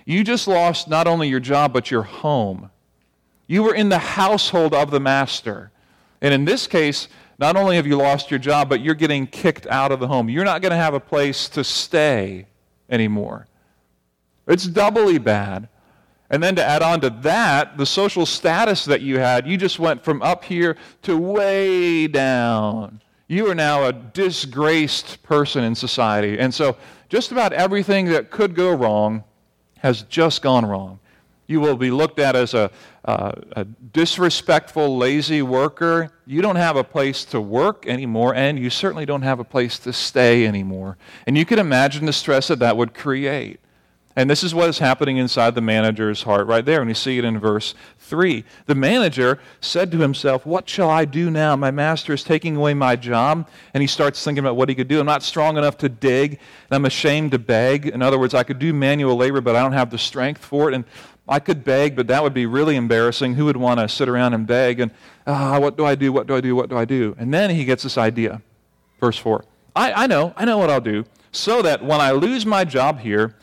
You 0.05 0.23
just 0.23 0.47
lost 0.47 0.87
not 0.87 1.05
only 1.05 1.27
your 1.27 1.41
job, 1.41 1.73
but 1.73 1.91
your 1.91 2.03
home. 2.03 2.69
You 3.47 3.63
were 3.63 3.73
in 3.73 3.89
the 3.89 3.97
household 3.97 4.73
of 4.73 4.91
the 4.91 4.99
master. 4.99 5.71
And 6.21 6.33
in 6.33 6.45
this 6.45 6.67
case, 6.67 7.07
not 7.39 7.55
only 7.55 7.75
have 7.75 7.87
you 7.87 7.95
lost 7.95 8.29
your 8.29 8.39
job, 8.39 8.69
but 8.69 8.81
you're 8.81 8.95
getting 8.95 9.27
kicked 9.27 9.67
out 9.67 9.91
of 9.91 9.99
the 9.99 10.07
home. 10.07 10.29
You're 10.29 10.45
not 10.45 10.61
going 10.61 10.71
to 10.71 10.77
have 10.77 10.93
a 10.93 10.99
place 10.99 11.47
to 11.49 11.63
stay 11.63 12.47
anymore. 12.89 13.47
It's 14.47 14.65
doubly 14.65 15.17
bad. 15.17 15.69
And 16.29 16.43
then 16.43 16.55
to 16.55 16.63
add 16.63 16.81
on 16.81 16.99
to 17.01 17.09
that, 17.21 17.77
the 17.77 17.85
social 17.85 18.25
status 18.25 18.85
that 18.85 19.01
you 19.01 19.19
had, 19.19 19.47
you 19.47 19.55
just 19.55 19.79
went 19.79 20.03
from 20.03 20.21
up 20.21 20.43
here 20.43 20.75
to 21.03 21.17
way 21.17 22.07
down. 22.07 23.01
You 23.27 23.49
are 23.49 23.55
now 23.55 23.85
a 23.85 23.93
disgraced 23.93 25.23
person 25.23 25.63
in 25.63 25.75
society. 25.75 26.37
And 26.39 26.53
so 26.53 26.77
just 27.07 27.31
about 27.31 27.53
everything 27.53 28.05
that 28.07 28.29
could 28.31 28.55
go 28.55 28.73
wrong 28.73 29.23
has 29.79 30.03
just 30.03 30.41
gone 30.41 30.65
wrong. 30.65 30.99
You 31.47 31.61
will 31.61 31.77
be 31.77 31.91
looked 31.91 32.19
at 32.19 32.35
as 32.35 32.53
a, 32.53 32.69
a 33.05 33.65
disrespectful, 33.93 34.97
lazy 34.97 35.41
worker. 35.41 36.11
You 36.25 36.41
don't 36.41 36.57
have 36.57 36.75
a 36.75 36.83
place 36.83 37.23
to 37.25 37.39
work 37.39 37.85
anymore, 37.87 38.35
and 38.35 38.59
you 38.59 38.69
certainly 38.69 39.05
don't 39.05 39.21
have 39.21 39.39
a 39.39 39.45
place 39.45 39.79
to 39.79 39.93
stay 39.93 40.45
anymore. 40.45 40.97
And 41.25 41.37
you 41.37 41.45
can 41.45 41.57
imagine 41.57 42.05
the 42.05 42.13
stress 42.13 42.49
that 42.49 42.59
that 42.59 42.75
would 42.75 42.93
create. 42.93 43.61
And 44.17 44.27
this 44.31 44.43
is 44.43 44.55
what 44.55 44.67
is 44.67 44.79
happening 44.79 45.17
inside 45.17 45.53
the 45.53 45.61
manager's 45.61 46.23
heart 46.23 46.47
right 46.47 46.65
there. 46.65 46.81
And 46.81 46.89
you 46.89 46.95
see 46.95 47.19
it 47.19 47.23
in 47.23 47.37
verse 47.37 47.75
3. 47.99 48.43
The 48.65 48.73
manager 48.73 49.37
said 49.61 49.91
to 49.91 49.99
himself, 49.99 50.43
What 50.43 50.67
shall 50.67 50.89
I 50.89 51.05
do 51.05 51.29
now? 51.29 51.55
My 51.55 51.69
master 51.69 52.13
is 52.13 52.23
taking 52.23 52.55
away 52.55 52.73
my 52.73 52.95
job. 52.95 53.47
And 53.75 53.81
he 53.81 53.87
starts 53.87 54.23
thinking 54.23 54.43
about 54.43 54.55
what 54.55 54.69
he 54.69 54.75
could 54.75 54.87
do. 54.87 54.99
I'm 54.99 55.05
not 55.05 55.21
strong 55.21 55.55
enough 55.55 55.77
to 55.77 55.89
dig, 55.89 56.31
and 56.31 56.71
I'm 56.71 56.85
ashamed 56.85 57.29
to 57.33 57.39
beg. 57.39 57.85
In 57.85 58.01
other 58.01 58.17
words, 58.17 58.33
I 58.33 58.41
could 58.41 58.57
do 58.57 58.73
manual 58.73 59.15
labor, 59.15 59.39
but 59.39 59.55
I 59.55 59.61
don't 59.61 59.73
have 59.73 59.91
the 59.91 59.99
strength 59.99 60.43
for 60.43 60.67
it. 60.67 60.73
And 60.73 60.85
I 61.29 61.39
could 61.39 61.63
beg, 61.63 61.95
but 61.95 62.07
that 62.07 62.23
would 62.23 62.33
be 62.33 62.45
really 62.45 62.75
embarrassing. 62.75 63.35
Who 63.35 63.45
would 63.45 63.57
want 63.57 63.79
to 63.79 63.89
sit 63.89 64.07
around 64.07 64.33
and 64.33 64.47
beg? 64.47 64.79
And, 64.79 64.91
ah, 65.25 65.59
what 65.59 65.77
do 65.77 65.85
I 65.85 65.95
do? 65.95 66.13
What 66.13 66.27
do 66.27 66.35
I 66.35 66.41
do? 66.41 66.55
What 66.55 66.69
do 66.69 66.77
I 66.77 66.85
do? 66.85 67.15
And 67.19 67.33
then 67.33 67.49
he 67.49 67.65
gets 67.65 67.83
this 67.83 67.97
idea. 67.97 68.41
Verse 68.99 69.17
4. 69.17 69.43
I, 69.75 70.03
I 70.03 70.07
know, 70.07 70.33
I 70.37 70.45
know 70.45 70.57
what 70.57 70.69
I'll 70.69 70.81
do. 70.81 71.05
So 71.31 71.61
that 71.61 71.83
when 71.83 71.99
I 71.99 72.11
lose 72.11 72.45
my 72.45 72.63
job 72.63 72.99
here, 72.99 73.35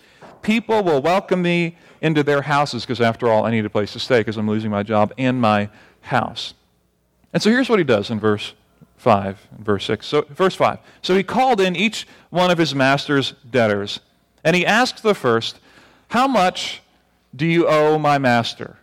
people 0.42 0.83
will 0.83 1.03
welcome 1.03 1.42
me 1.42 1.77
into 2.01 2.23
their 2.23 2.42
houses, 2.42 2.83
because 2.83 3.01
after 3.01 3.29
all, 3.29 3.44
I 3.44 3.51
need 3.51 3.64
a 3.64 3.70
place 3.70 3.92
to 3.94 3.99
stay 3.99 4.20
because 4.20 4.37
I'm 4.37 4.49
losing 4.49 4.70
my 4.70 4.83
job 4.83 5.12
and 5.16 5.40
my 5.40 5.70
house. 6.03 6.55
And 7.33 7.42
so 7.42 7.51
here's 7.51 7.68
what 7.68 7.79
he 7.79 7.85
does 7.85 8.11
in 8.11 8.20
verse 8.20 8.55
5 8.97 9.49
and 9.57 9.64
verse 9.64 9.85
6. 9.87 10.07
So, 10.07 10.23
verse 10.31 10.55
5. 10.55 10.79
So 11.03 11.16
he 11.16 11.23
called 11.23 11.61
in 11.61 11.75
each 11.77 12.07
one 12.31 12.51
of 12.51 12.59
his 12.59 12.75
master's 12.75 13.33
debtors, 13.51 14.01
and 14.42 14.55
he 14.55 14.66
asked 14.66 15.03
the 15.03 15.14
first, 15.14 15.59
How 16.09 16.27
much 16.27 16.83
do 17.35 17.47
you 17.47 17.66
owe 17.68 17.99
my 17.99 18.18
master? 18.18 18.79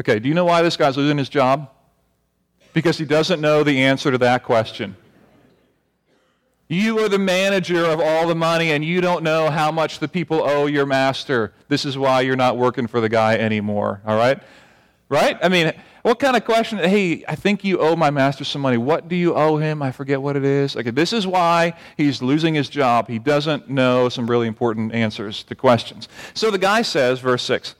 Okay, 0.00 0.18
do 0.18 0.28
you 0.28 0.34
know 0.34 0.44
why 0.44 0.62
this 0.62 0.76
guy's 0.76 0.96
losing 0.96 1.18
his 1.18 1.28
job? 1.28 1.70
Because 2.72 2.98
he 2.98 3.04
doesn't 3.04 3.40
know 3.40 3.62
the 3.62 3.82
answer 3.82 4.10
to 4.10 4.18
that 4.18 4.42
question. 4.42 4.96
You 6.66 6.98
are 7.00 7.08
the 7.08 7.18
manager 7.18 7.84
of 7.84 8.00
all 8.00 8.26
the 8.26 8.34
money 8.34 8.72
and 8.72 8.84
you 8.84 9.00
don't 9.00 9.22
know 9.22 9.50
how 9.50 9.70
much 9.70 9.98
the 9.98 10.08
people 10.08 10.42
owe 10.42 10.66
your 10.66 10.86
master. 10.86 11.52
This 11.68 11.84
is 11.84 11.96
why 11.96 12.22
you're 12.22 12.36
not 12.36 12.56
working 12.56 12.86
for 12.86 13.00
the 13.00 13.08
guy 13.08 13.36
anymore, 13.36 14.00
all 14.04 14.16
right? 14.16 14.42
Right? 15.08 15.38
I 15.42 15.48
mean, 15.48 15.72
what 16.04 16.18
kind 16.18 16.36
of 16.36 16.44
question? 16.44 16.76
Hey, 16.76 17.24
I 17.26 17.34
think 17.34 17.64
you 17.64 17.78
owe 17.78 17.96
my 17.96 18.10
master 18.10 18.44
some 18.44 18.60
money. 18.60 18.76
What 18.76 19.08
do 19.08 19.16
you 19.16 19.34
owe 19.34 19.56
him? 19.56 19.80
I 19.80 19.90
forget 19.90 20.20
what 20.20 20.36
it 20.36 20.44
is. 20.44 20.76
Okay, 20.76 20.90
this 20.90 21.14
is 21.14 21.26
why 21.26 21.72
he's 21.96 22.20
losing 22.20 22.54
his 22.54 22.68
job. 22.68 23.08
He 23.08 23.18
doesn't 23.18 23.70
know 23.70 24.10
some 24.10 24.26
really 24.26 24.46
important 24.46 24.92
answers 24.92 25.42
to 25.44 25.54
questions. 25.54 26.10
So 26.34 26.50
the 26.50 26.58
guy 26.58 26.82
says, 26.82 27.20
verse 27.20 27.42
6, 27.44 27.74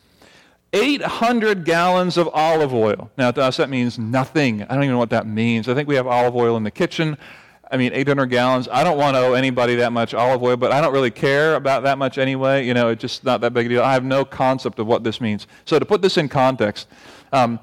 800 0.72 1.66
gallons 1.66 2.16
of 2.16 2.30
olive 2.32 2.72
oil. 2.72 3.10
Now, 3.18 3.30
to 3.30 3.42
us, 3.42 3.58
that 3.58 3.68
means 3.68 3.98
nothing. 3.98 4.62
I 4.62 4.68
don't 4.68 4.84
even 4.84 4.92
know 4.92 4.98
what 4.98 5.10
that 5.10 5.26
means. 5.26 5.68
I 5.68 5.74
think 5.74 5.87
we 5.87 5.96
have 5.96 6.06
olive 6.06 6.34
oil 6.34 6.56
in 6.56 6.62
the 6.64 6.70
kitchen. 6.70 7.18
I 7.70 7.76
mean, 7.76 7.92
800 7.92 8.26
gallons. 8.26 8.68
I 8.72 8.84
don't 8.84 8.96
want 8.96 9.16
to 9.16 9.20
owe 9.20 9.34
anybody 9.34 9.74
that 9.74 9.92
much 9.92 10.14
olive 10.14 10.42
oil, 10.42 10.56
but 10.56 10.72
I 10.72 10.80
don't 10.80 10.94
really 10.94 11.10
care 11.10 11.56
about 11.56 11.82
that 11.82 11.98
much 11.98 12.16
anyway. 12.16 12.66
You 12.66 12.72
know, 12.72 12.88
it's 12.88 13.02
just 13.02 13.22
not 13.22 13.42
that 13.42 13.52
big 13.52 13.66
a 13.66 13.68
deal. 13.68 13.82
I 13.82 13.92
have 13.92 14.04
no 14.04 14.24
concept 14.24 14.78
of 14.78 14.87
what 14.87 15.04
this 15.04 15.20
means. 15.20 15.46
So, 15.66 15.78
to 15.78 15.84
put 15.84 16.00
this 16.00 16.16
in 16.16 16.30
context, 16.30 16.88
um, 17.34 17.60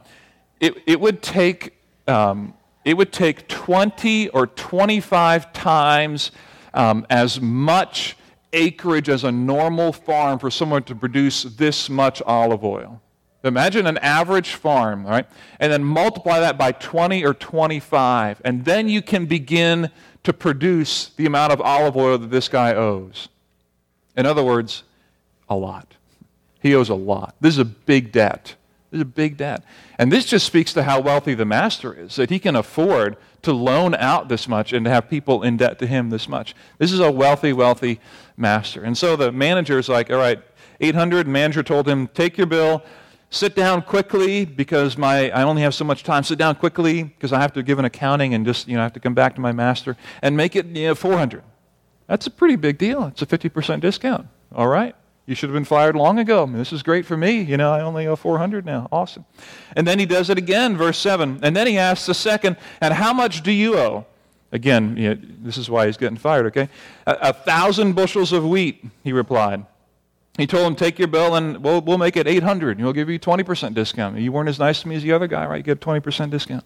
it, 0.61 0.75
it 0.85 1.01
would 1.01 1.21
take 1.21 1.73
um, 2.07 2.53
it 2.85 2.95
would 2.95 3.11
take 3.11 3.47
20 3.47 4.29
or 4.29 4.47
25 4.47 5.53
times 5.53 6.31
um, 6.73 7.05
as 7.09 7.39
much 7.39 8.17
acreage 8.53 9.07
as 9.07 9.23
a 9.23 9.31
normal 9.31 9.93
farm 9.93 10.39
for 10.39 10.49
someone 10.49 10.83
to 10.83 10.95
produce 10.95 11.43
this 11.43 11.89
much 11.89 12.21
olive 12.23 12.63
oil. 12.63 13.01
Imagine 13.43 13.87
an 13.87 13.97
average 13.99 14.53
farm, 14.53 15.05
right? 15.05 15.27
And 15.59 15.71
then 15.71 15.83
multiply 15.83 16.39
that 16.39 16.57
by 16.57 16.71
20 16.71 17.23
or 17.23 17.33
25, 17.33 18.41
and 18.43 18.65
then 18.65 18.89
you 18.89 19.01
can 19.01 19.25
begin 19.25 19.89
to 20.23 20.33
produce 20.33 21.09
the 21.09 21.25
amount 21.25 21.51
of 21.51 21.61
olive 21.61 21.97
oil 21.97 22.17
that 22.17 22.29
this 22.29 22.47
guy 22.47 22.73
owes. 22.73 23.29
In 24.15 24.25
other 24.25 24.43
words, 24.43 24.83
a 25.49 25.55
lot. 25.55 25.95
He 26.61 26.75
owes 26.75 26.89
a 26.89 26.95
lot. 26.95 27.35
This 27.41 27.55
is 27.55 27.59
a 27.59 27.65
big 27.65 28.11
debt. 28.11 28.55
This 28.91 28.97
is 28.97 29.01
a 29.03 29.05
big 29.05 29.37
debt. 29.37 29.63
And 29.97 30.11
this 30.11 30.25
just 30.25 30.45
speaks 30.45 30.73
to 30.73 30.83
how 30.83 30.99
wealthy 30.99 31.33
the 31.33 31.45
master 31.45 31.93
is, 31.93 32.17
that 32.17 32.29
he 32.29 32.39
can 32.39 32.57
afford 32.57 33.15
to 33.43 33.53
loan 33.53 33.95
out 33.95 34.27
this 34.27 34.47
much 34.47 34.73
and 34.73 34.83
to 34.85 34.91
have 34.91 35.09
people 35.09 35.43
in 35.43 35.57
debt 35.57 35.79
to 35.79 35.87
him 35.87 36.09
this 36.09 36.27
much. 36.27 36.53
This 36.77 36.91
is 36.91 36.99
a 36.99 37.09
wealthy, 37.09 37.53
wealthy 37.53 37.99
master. 38.35 38.83
And 38.83 38.97
so 38.97 39.15
the 39.15 39.31
manager 39.31 39.79
is 39.79 39.87
like, 39.87 40.11
all 40.11 40.17
right, 40.17 40.39
800. 40.81 41.25
Manager 41.25 41.63
told 41.63 41.87
him, 41.87 42.07
take 42.09 42.37
your 42.37 42.47
bill, 42.47 42.83
sit 43.29 43.55
down 43.55 43.81
quickly 43.81 44.43
because 44.43 44.97
my, 44.97 45.31
I 45.31 45.43
only 45.43 45.61
have 45.61 45.73
so 45.73 45.85
much 45.85 46.03
time. 46.03 46.23
Sit 46.23 46.37
down 46.37 46.55
quickly 46.55 47.03
because 47.03 47.31
I 47.31 47.39
have 47.39 47.53
to 47.53 47.63
give 47.63 47.79
an 47.79 47.85
accounting 47.85 48.33
and 48.33 48.45
just, 48.45 48.67
you 48.67 48.75
know, 48.75 48.81
I 48.81 48.83
have 48.83 48.93
to 48.93 48.99
come 48.99 49.13
back 49.13 49.35
to 49.35 49.41
my 49.41 49.53
master 49.53 49.95
and 50.21 50.35
make 50.35 50.55
it 50.55 50.65
you 50.65 50.87
know, 50.87 50.95
400. 50.95 51.43
That's 52.07 52.27
a 52.27 52.31
pretty 52.31 52.57
big 52.57 52.77
deal. 52.77 53.05
It's 53.05 53.21
a 53.21 53.25
50% 53.25 53.79
discount. 53.79 54.27
All 54.53 54.67
right. 54.67 54.95
You 55.31 55.35
should 55.35 55.47
have 55.47 55.53
been 55.53 55.63
fired 55.63 55.95
long 55.95 56.19
ago. 56.19 56.45
This 56.45 56.73
is 56.73 56.83
great 56.83 57.05
for 57.05 57.15
me. 57.15 57.39
You 57.39 57.55
know, 57.55 57.71
I 57.71 57.79
only 57.79 58.05
owe 58.05 58.17
400 58.17 58.65
now. 58.65 58.89
Awesome. 58.91 59.23
And 59.77 59.87
then 59.87 59.97
he 59.97 60.05
does 60.05 60.29
it 60.29 60.37
again, 60.37 60.75
verse 60.75 60.97
7. 60.97 61.39
And 61.41 61.55
then 61.55 61.67
he 61.67 61.77
asks 61.77 62.05
the 62.05 62.13
second, 62.13 62.57
and 62.81 62.93
how 62.93 63.13
much 63.13 63.41
do 63.41 63.49
you 63.49 63.77
owe? 63.77 64.05
Again, 64.51 64.97
you 64.97 65.15
know, 65.15 65.21
this 65.41 65.57
is 65.57 65.69
why 65.69 65.85
he's 65.85 65.95
getting 65.95 66.17
fired, 66.17 66.47
okay? 66.47 66.67
A, 67.07 67.29
a, 67.29 67.31
thousand 67.31 67.93
bushels 67.93 68.33
of 68.33 68.45
wheat, 68.45 68.83
he 69.05 69.13
replied. 69.13 69.65
He 70.37 70.45
told 70.45 70.67
him, 70.67 70.75
take 70.75 70.99
your 70.99 71.07
bill 71.07 71.35
and 71.35 71.63
we'll, 71.63 71.79
we'll 71.79 71.97
make 71.97 72.17
it 72.17 72.27
800 72.27 72.75
and 72.75 72.83
we'll 72.83 72.91
give 72.91 73.09
you 73.09 73.17
20% 73.17 73.73
discount. 73.73 74.17
You 74.17 74.33
weren't 74.33 74.49
as 74.49 74.59
nice 74.59 74.81
to 74.81 74.89
me 74.89 74.97
as 74.97 75.03
the 75.03 75.13
other 75.13 75.27
guy, 75.27 75.45
right? 75.45 75.55
You 75.55 75.63
get 75.63 75.79
20% 75.79 76.29
discount. 76.29 76.65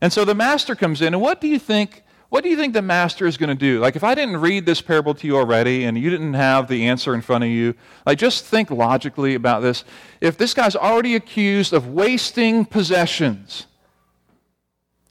And 0.00 0.14
so 0.14 0.24
the 0.24 0.34
master 0.34 0.74
comes 0.74 1.02
in, 1.02 1.12
and 1.12 1.20
what 1.20 1.42
do 1.42 1.46
you 1.46 1.58
think 1.58 2.04
what 2.30 2.44
do 2.44 2.48
you 2.48 2.56
think 2.56 2.74
the 2.74 2.82
master 2.82 3.26
is 3.26 3.36
going 3.36 3.48
to 3.48 3.56
do? 3.56 3.80
Like, 3.80 3.96
if 3.96 4.04
I 4.04 4.14
didn't 4.14 4.36
read 4.36 4.64
this 4.64 4.80
parable 4.80 5.14
to 5.14 5.26
you 5.26 5.36
already 5.36 5.84
and 5.84 5.98
you 5.98 6.10
didn't 6.10 6.34
have 6.34 6.68
the 6.68 6.86
answer 6.86 7.12
in 7.12 7.22
front 7.22 7.42
of 7.42 7.50
you, 7.50 7.74
like, 8.06 8.18
just 8.18 8.44
think 8.44 8.70
logically 8.70 9.34
about 9.34 9.62
this. 9.62 9.84
If 10.20 10.38
this 10.38 10.54
guy's 10.54 10.76
already 10.76 11.16
accused 11.16 11.72
of 11.72 11.88
wasting 11.88 12.64
possessions, 12.64 13.66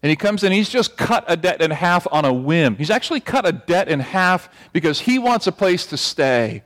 and 0.02 0.10
he 0.10 0.16
comes 0.16 0.46
in, 0.46 0.54
he's 0.54 0.70
just 0.70 0.96
cut 0.96 1.26
a 1.28 1.36
debt 1.36 1.62
in 1.62 1.72
half 1.72 2.08
on 2.10 2.24
a 2.24 2.32
whim. 2.32 2.78
He's 2.78 2.90
actually 2.90 3.20
cut 3.20 3.46
a 3.46 3.52
debt 3.52 3.90
in 3.90 4.00
half 4.00 4.50
because 4.72 5.02
he 5.02 5.20
wants 5.20 5.46
a 5.46 5.52
place 5.52 5.86
to 5.88 5.98
stay. 5.98 6.64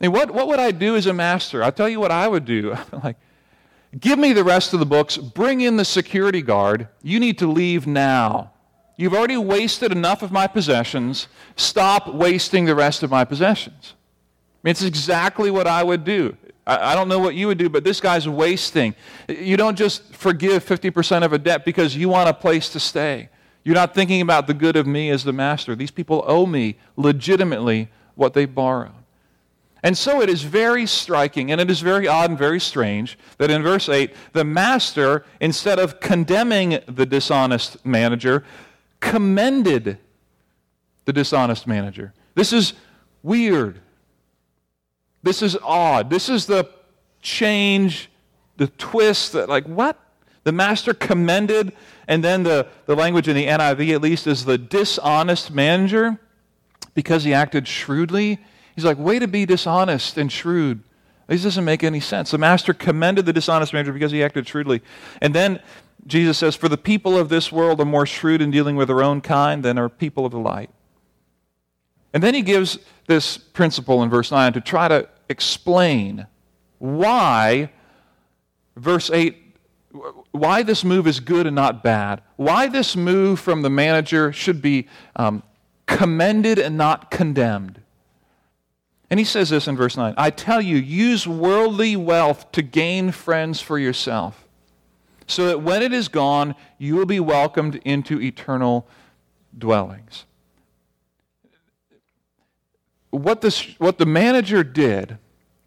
And 0.00 0.12
what, 0.12 0.32
what 0.32 0.48
would 0.48 0.58
I 0.58 0.72
do 0.72 0.96
as 0.96 1.06
a 1.06 1.12
master? 1.12 1.62
I'll 1.62 1.70
tell 1.70 1.88
you 1.88 2.00
what 2.00 2.10
I 2.10 2.26
would 2.26 2.44
do. 2.44 2.76
like, 3.04 3.16
give 3.96 4.18
me 4.18 4.32
the 4.32 4.42
rest 4.42 4.74
of 4.74 4.80
the 4.80 4.86
books, 4.86 5.16
bring 5.16 5.60
in 5.60 5.76
the 5.76 5.84
security 5.84 6.42
guard. 6.42 6.88
You 7.00 7.20
need 7.20 7.38
to 7.38 7.46
leave 7.46 7.86
now. 7.86 8.50
You've 8.96 9.14
already 9.14 9.36
wasted 9.36 9.92
enough 9.92 10.22
of 10.22 10.30
my 10.30 10.46
possessions. 10.46 11.28
Stop 11.56 12.08
wasting 12.08 12.66
the 12.66 12.74
rest 12.74 13.02
of 13.02 13.10
my 13.10 13.24
possessions. 13.24 13.94
I 13.94 14.68
mean, 14.68 14.70
it's 14.72 14.82
exactly 14.82 15.50
what 15.50 15.66
I 15.66 15.82
would 15.82 16.04
do. 16.04 16.36
I, 16.66 16.92
I 16.92 16.94
don't 16.94 17.08
know 17.08 17.18
what 17.18 17.34
you 17.34 17.46
would 17.48 17.58
do, 17.58 17.68
but 17.68 17.84
this 17.84 18.00
guy's 18.00 18.28
wasting. 18.28 18.94
You 19.28 19.56
don't 19.56 19.76
just 19.76 20.14
forgive 20.14 20.64
50% 20.64 21.24
of 21.24 21.32
a 21.32 21.38
debt 21.38 21.64
because 21.64 21.96
you 21.96 22.08
want 22.08 22.28
a 22.28 22.34
place 22.34 22.68
to 22.70 22.80
stay. 22.80 23.28
You're 23.64 23.74
not 23.74 23.94
thinking 23.94 24.20
about 24.20 24.46
the 24.46 24.54
good 24.54 24.76
of 24.76 24.86
me 24.86 25.10
as 25.10 25.24
the 25.24 25.32
master. 25.32 25.74
These 25.74 25.90
people 25.90 26.24
owe 26.26 26.46
me 26.46 26.76
legitimately 26.96 27.88
what 28.14 28.34
they 28.34 28.44
borrowed. 28.44 28.92
And 29.84 29.98
so 29.98 30.22
it 30.22 30.28
is 30.28 30.42
very 30.44 30.86
striking, 30.86 31.50
and 31.50 31.60
it 31.60 31.68
is 31.68 31.80
very 31.80 32.06
odd 32.06 32.30
and 32.30 32.38
very 32.38 32.60
strange 32.60 33.18
that 33.38 33.50
in 33.50 33.62
verse 33.62 33.88
8, 33.88 34.14
the 34.32 34.44
master, 34.44 35.24
instead 35.40 35.80
of 35.80 35.98
condemning 35.98 36.78
the 36.86 37.04
dishonest 37.04 37.84
manager, 37.84 38.44
commended 39.02 39.98
the 41.04 41.12
dishonest 41.12 41.66
manager. 41.66 42.14
This 42.34 42.52
is 42.52 42.72
weird. 43.22 43.80
This 45.22 45.42
is 45.42 45.58
odd. 45.62 46.08
This 46.08 46.28
is 46.28 46.46
the 46.46 46.70
change, 47.20 48.08
the 48.56 48.68
twist 48.68 49.32
that, 49.32 49.48
like, 49.48 49.66
what? 49.66 49.98
The 50.44 50.52
master 50.52 50.94
commended, 50.94 51.72
and 52.08 52.24
then 52.24 52.44
the, 52.44 52.66
the 52.86 52.96
language 52.96 53.28
in 53.28 53.36
the 53.36 53.46
NIV 53.46 53.94
at 53.94 54.00
least 54.00 54.26
is 54.26 54.44
the 54.44 54.56
dishonest 54.56 55.50
manager 55.50 56.18
because 56.94 57.24
he 57.24 57.34
acted 57.34 57.68
shrewdly. 57.68 58.38
He's 58.74 58.84
like, 58.84 58.98
way 58.98 59.18
to 59.18 59.28
be 59.28 59.44
dishonest 59.44 60.16
and 60.16 60.30
shrewd. 60.30 60.82
This 61.26 61.42
doesn't 61.42 61.64
make 61.64 61.84
any 61.84 62.00
sense. 62.00 62.30
The 62.30 62.38
master 62.38 62.74
commended 62.74 63.26
the 63.26 63.32
dishonest 63.32 63.72
manager 63.72 63.92
because 63.92 64.12
he 64.12 64.22
acted 64.22 64.46
shrewdly. 64.46 64.82
And 65.20 65.34
then 65.34 65.60
Jesus 66.06 66.38
says, 66.38 66.56
For 66.56 66.68
the 66.68 66.76
people 66.76 67.16
of 67.16 67.28
this 67.28 67.52
world 67.52 67.80
are 67.80 67.84
more 67.84 68.06
shrewd 68.06 68.42
in 68.42 68.50
dealing 68.50 68.76
with 68.76 68.88
their 68.88 69.02
own 69.02 69.20
kind 69.20 69.62
than 69.62 69.78
are 69.78 69.88
people 69.88 70.26
of 70.26 70.32
the 70.32 70.38
light. 70.38 70.70
And 72.12 72.22
then 72.22 72.34
he 72.34 72.42
gives 72.42 72.78
this 73.06 73.38
principle 73.38 74.02
in 74.02 74.10
verse 74.10 74.30
9 74.30 74.52
to 74.52 74.60
try 74.60 74.88
to 74.88 75.08
explain 75.28 76.26
why, 76.78 77.70
verse 78.76 79.10
8, 79.10 79.38
why 80.32 80.62
this 80.62 80.84
move 80.84 81.06
is 81.06 81.20
good 81.20 81.46
and 81.46 81.54
not 81.54 81.82
bad. 81.82 82.22
Why 82.36 82.66
this 82.66 82.96
move 82.96 83.38
from 83.40 83.62
the 83.62 83.70
manager 83.70 84.32
should 84.32 84.60
be 84.60 84.88
um, 85.16 85.42
commended 85.86 86.58
and 86.58 86.76
not 86.76 87.10
condemned. 87.10 87.80
And 89.10 89.20
he 89.20 89.24
says 89.24 89.50
this 89.50 89.68
in 89.68 89.76
verse 89.76 89.96
9 89.96 90.14
I 90.16 90.30
tell 90.30 90.60
you, 90.60 90.76
use 90.76 91.26
worldly 91.26 91.96
wealth 91.96 92.50
to 92.52 92.62
gain 92.62 93.12
friends 93.12 93.60
for 93.60 93.78
yourself 93.78 94.41
so 95.26 95.46
that 95.46 95.62
when 95.62 95.82
it 95.82 95.92
is 95.92 96.08
gone, 96.08 96.54
you 96.78 96.94
will 96.96 97.06
be 97.06 97.20
welcomed 97.20 97.76
into 97.84 98.20
eternal 98.20 98.86
dwellings. 99.56 100.24
What, 103.10 103.40
this, 103.40 103.78
what 103.78 103.98
the 103.98 104.06
manager 104.06 104.64
did 104.64 105.18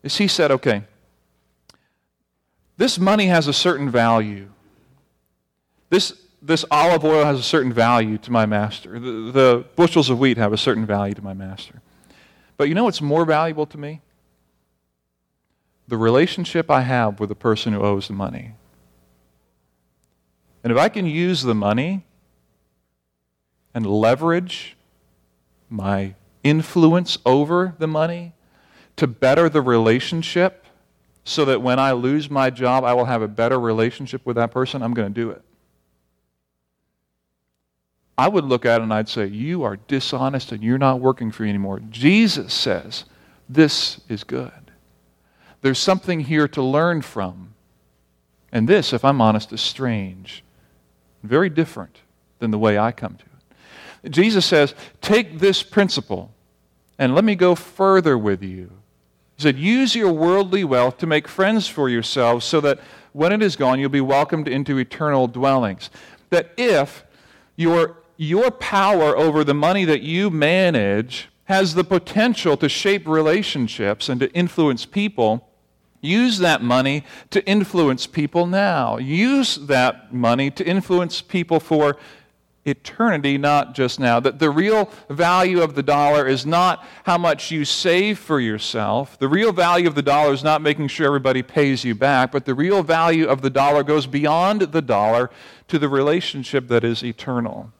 is 0.01 0.17
he 0.17 0.27
said, 0.27 0.51
okay, 0.51 0.83
this 2.77 2.99
money 2.99 3.27
has 3.27 3.47
a 3.47 3.53
certain 3.53 3.89
value. 3.89 4.49
This, 5.89 6.13
this 6.41 6.65
olive 6.69 7.05
oil 7.05 7.23
has 7.23 7.39
a 7.39 7.43
certain 7.43 7.71
value 7.71 8.17
to 8.19 8.31
my 8.31 8.45
master. 8.45 8.99
The, 8.99 9.31
the 9.31 9.65
bushels 9.75 10.09
of 10.09 10.19
wheat 10.19 10.37
have 10.37 10.53
a 10.53 10.57
certain 10.57 10.85
value 10.85 11.13
to 11.13 11.23
my 11.23 11.33
master. 11.33 11.81
But 12.57 12.67
you 12.67 12.75
know 12.75 12.85
what's 12.85 13.01
more 13.01 13.25
valuable 13.25 13.65
to 13.67 13.77
me? 13.77 14.01
The 15.87 15.97
relationship 15.97 16.71
I 16.71 16.81
have 16.81 17.19
with 17.19 17.29
the 17.29 17.35
person 17.35 17.73
who 17.73 17.81
owes 17.81 18.07
the 18.07 18.13
money. 18.13 18.53
And 20.65 20.71
if 20.71 20.79
I 20.79 20.89
can 20.89 21.05
use 21.05 21.43
the 21.43 21.53
money 21.53 22.07
and 23.75 23.85
leverage 23.85 24.75
my 25.69 26.15
influence 26.43 27.19
over 27.23 27.75
the 27.77 27.85
money 27.85 28.33
to 28.95 29.05
better 29.05 29.47
the 29.47 29.61
relationship 29.61 30.65
so 31.23 31.45
that 31.45 31.61
when 31.61 31.77
I 31.77 31.91
lose 31.91 32.31
my 32.31 32.49
job, 32.49 32.83
I 32.83 32.93
will 32.93 33.05
have 33.05 33.21
a 33.21 33.27
better 33.27 33.59
relationship 33.59 34.25
with 34.25 34.37
that 34.37 34.49
person, 34.49 34.81
I'm 34.81 34.95
going 34.95 35.13
to 35.13 35.13
do 35.13 35.29
it. 35.29 35.43
I 38.17 38.27
would 38.27 38.45
look 38.45 38.65
at 38.65 38.81
it 38.81 38.85
and 38.85 38.93
I'd 38.93 39.07
say, 39.07 39.27
You 39.27 39.61
are 39.61 39.75
dishonest 39.75 40.51
and 40.51 40.63
you're 40.63 40.79
not 40.79 40.99
working 40.99 41.31
for 41.31 41.43
me 41.43 41.49
anymore. 41.49 41.79
Jesus 41.91 42.51
says, 42.55 43.05
This 43.47 44.01
is 44.09 44.23
good. 44.23 44.71
There's 45.61 45.77
something 45.77 46.21
here 46.21 46.47
to 46.47 46.63
learn 46.63 47.03
from. 47.03 47.53
And 48.51 48.67
this, 48.67 48.93
if 48.93 49.05
I'm 49.05 49.21
honest, 49.21 49.53
is 49.53 49.61
strange. 49.61 50.41
Very 51.25 51.49
different 51.49 51.99
than 52.39 52.51
the 52.51 52.57
way 52.57 52.77
I 52.77 52.91
come 52.91 53.15
to 53.15 53.25
it. 54.03 54.11
Jesus 54.11 54.45
says, 54.45 54.75
Take 55.01 55.39
this 55.39 55.63
principle 55.63 56.31
and 56.97 57.13
let 57.13 57.23
me 57.23 57.35
go 57.35 57.55
further 57.55 58.17
with 58.17 58.43
you. 58.43 58.71
He 59.37 59.43
said, 59.43 59.57
Use 59.57 59.95
your 59.95 60.13
worldly 60.13 60.63
wealth 60.63 60.97
to 60.99 61.07
make 61.07 61.27
friends 61.27 61.67
for 61.67 61.89
yourselves 61.89 62.45
so 62.45 62.61
that 62.61 62.79
when 63.13 63.31
it 63.31 63.41
is 63.41 63.55
gone, 63.55 63.79
you'll 63.79 63.89
be 63.89 64.01
welcomed 64.01 64.47
into 64.47 64.77
eternal 64.77 65.27
dwellings. 65.27 65.89
That 66.29 66.51
if 66.57 67.05
your, 67.55 67.97
your 68.17 68.51
power 68.51 69.17
over 69.17 69.43
the 69.43 69.53
money 69.53 69.85
that 69.85 70.01
you 70.01 70.29
manage 70.29 71.29
has 71.45 71.75
the 71.75 71.83
potential 71.83 72.57
to 72.57 72.67
shape 72.67 73.07
relationships 73.07 74.09
and 74.09 74.19
to 74.19 74.31
influence 74.33 74.85
people, 74.85 75.47
Use 76.05 76.37
that 76.39 76.61
money 76.61 77.03
to 77.31 77.45
influence 77.45 78.07
people 78.07 78.45
now. 78.45 78.97
Use 78.97 79.55
that 79.55 80.13
money 80.13 80.51
to 80.51 80.65
influence 80.65 81.21
people 81.21 81.59
for 81.59 81.97
eternity, 82.65 83.37
not 83.37 83.75
just 83.75 83.99
now. 83.99 84.19
That 84.19 84.39
the 84.39 84.49
real 84.49 84.89
value 85.09 85.61
of 85.61 85.75
the 85.75 85.83
dollar 85.83 86.27
is 86.27 86.45
not 86.45 86.85
how 87.03 87.17
much 87.17 87.51
you 87.51 87.63
save 87.63 88.19
for 88.19 88.39
yourself. 88.39 89.17
The 89.17 89.27
real 89.27 89.53
value 89.53 89.87
of 89.87 89.95
the 89.95 90.01
dollar 90.01 90.33
is 90.33 90.43
not 90.43 90.61
making 90.61 90.87
sure 90.87 91.05
everybody 91.05 91.43
pays 91.43 91.83
you 91.83 91.95
back, 91.95 92.31
but 92.31 92.45
the 92.45 92.55
real 92.55 92.83
value 92.83 93.27
of 93.27 93.41
the 93.41 93.49
dollar 93.49 93.83
goes 93.83 94.07
beyond 94.07 94.61
the 94.61 94.81
dollar 94.81 95.29
to 95.67 95.79
the 95.79 95.89
relationship 95.89 96.67
that 96.67 96.83
is 96.83 97.03
eternal. 97.03 97.71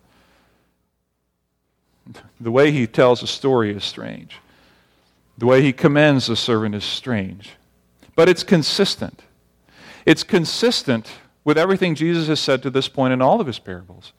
The 2.40 2.52
way 2.52 2.72
he 2.72 2.86
tells 2.86 3.24
a 3.24 3.28
story 3.28 3.76
is 3.76 3.84
strange. 3.84 4.38
The 5.38 5.48
way 5.48 5.64
he 5.64 5.74
commends 5.74 6.28
the 6.28 6.36
servant 6.36 6.76
is 6.76 6.84
strange 6.84 7.56
but 8.16 8.30
it's 8.30 8.44
consistent. 8.44 9.24
It's 10.06 10.24
consistent 10.24 11.12
with 11.44 11.58
everything 11.58 11.96
Jesus 11.96 12.28
has 12.28 12.40
said 12.40 12.64
to 12.64 12.70
this 12.70 12.88
point 12.88 13.14
in 13.14 13.22
all 13.22 13.42
of 13.42 13.48
his 13.48 13.60
parables. 13.60 14.14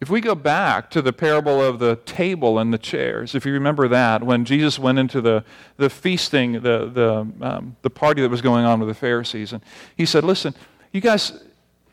If 0.00 0.10
we 0.10 0.20
go 0.20 0.34
back 0.34 0.90
to 0.90 1.00
the 1.00 1.12
parable 1.12 1.62
of 1.62 1.78
the 1.78 1.94
table 1.94 2.58
and 2.58 2.72
the 2.72 2.78
chairs, 2.78 3.36
if 3.36 3.46
you 3.46 3.52
remember 3.52 3.86
that, 3.86 4.24
when 4.24 4.44
Jesus 4.44 4.76
went 4.76 4.98
into 4.98 5.20
the, 5.20 5.44
the 5.76 5.88
feasting, 5.88 6.54
the, 6.54 6.90
the, 6.92 7.26
um, 7.40 7.76
the 7.82 7.90
party 7.90 8.20
that 8.20 8.28
was 8.28 8.42
going 8.42 8.64
on 8.64 8.80
with 8.80 8.88
the 8.88 8.96
Pharisees, 8.96 9.52
and 9.52 9.62
he 9.96 10.04
said, 10.04 10.24
Listen, 10.24 10.56
you 10.90 11.00
guys, 11.00 11.44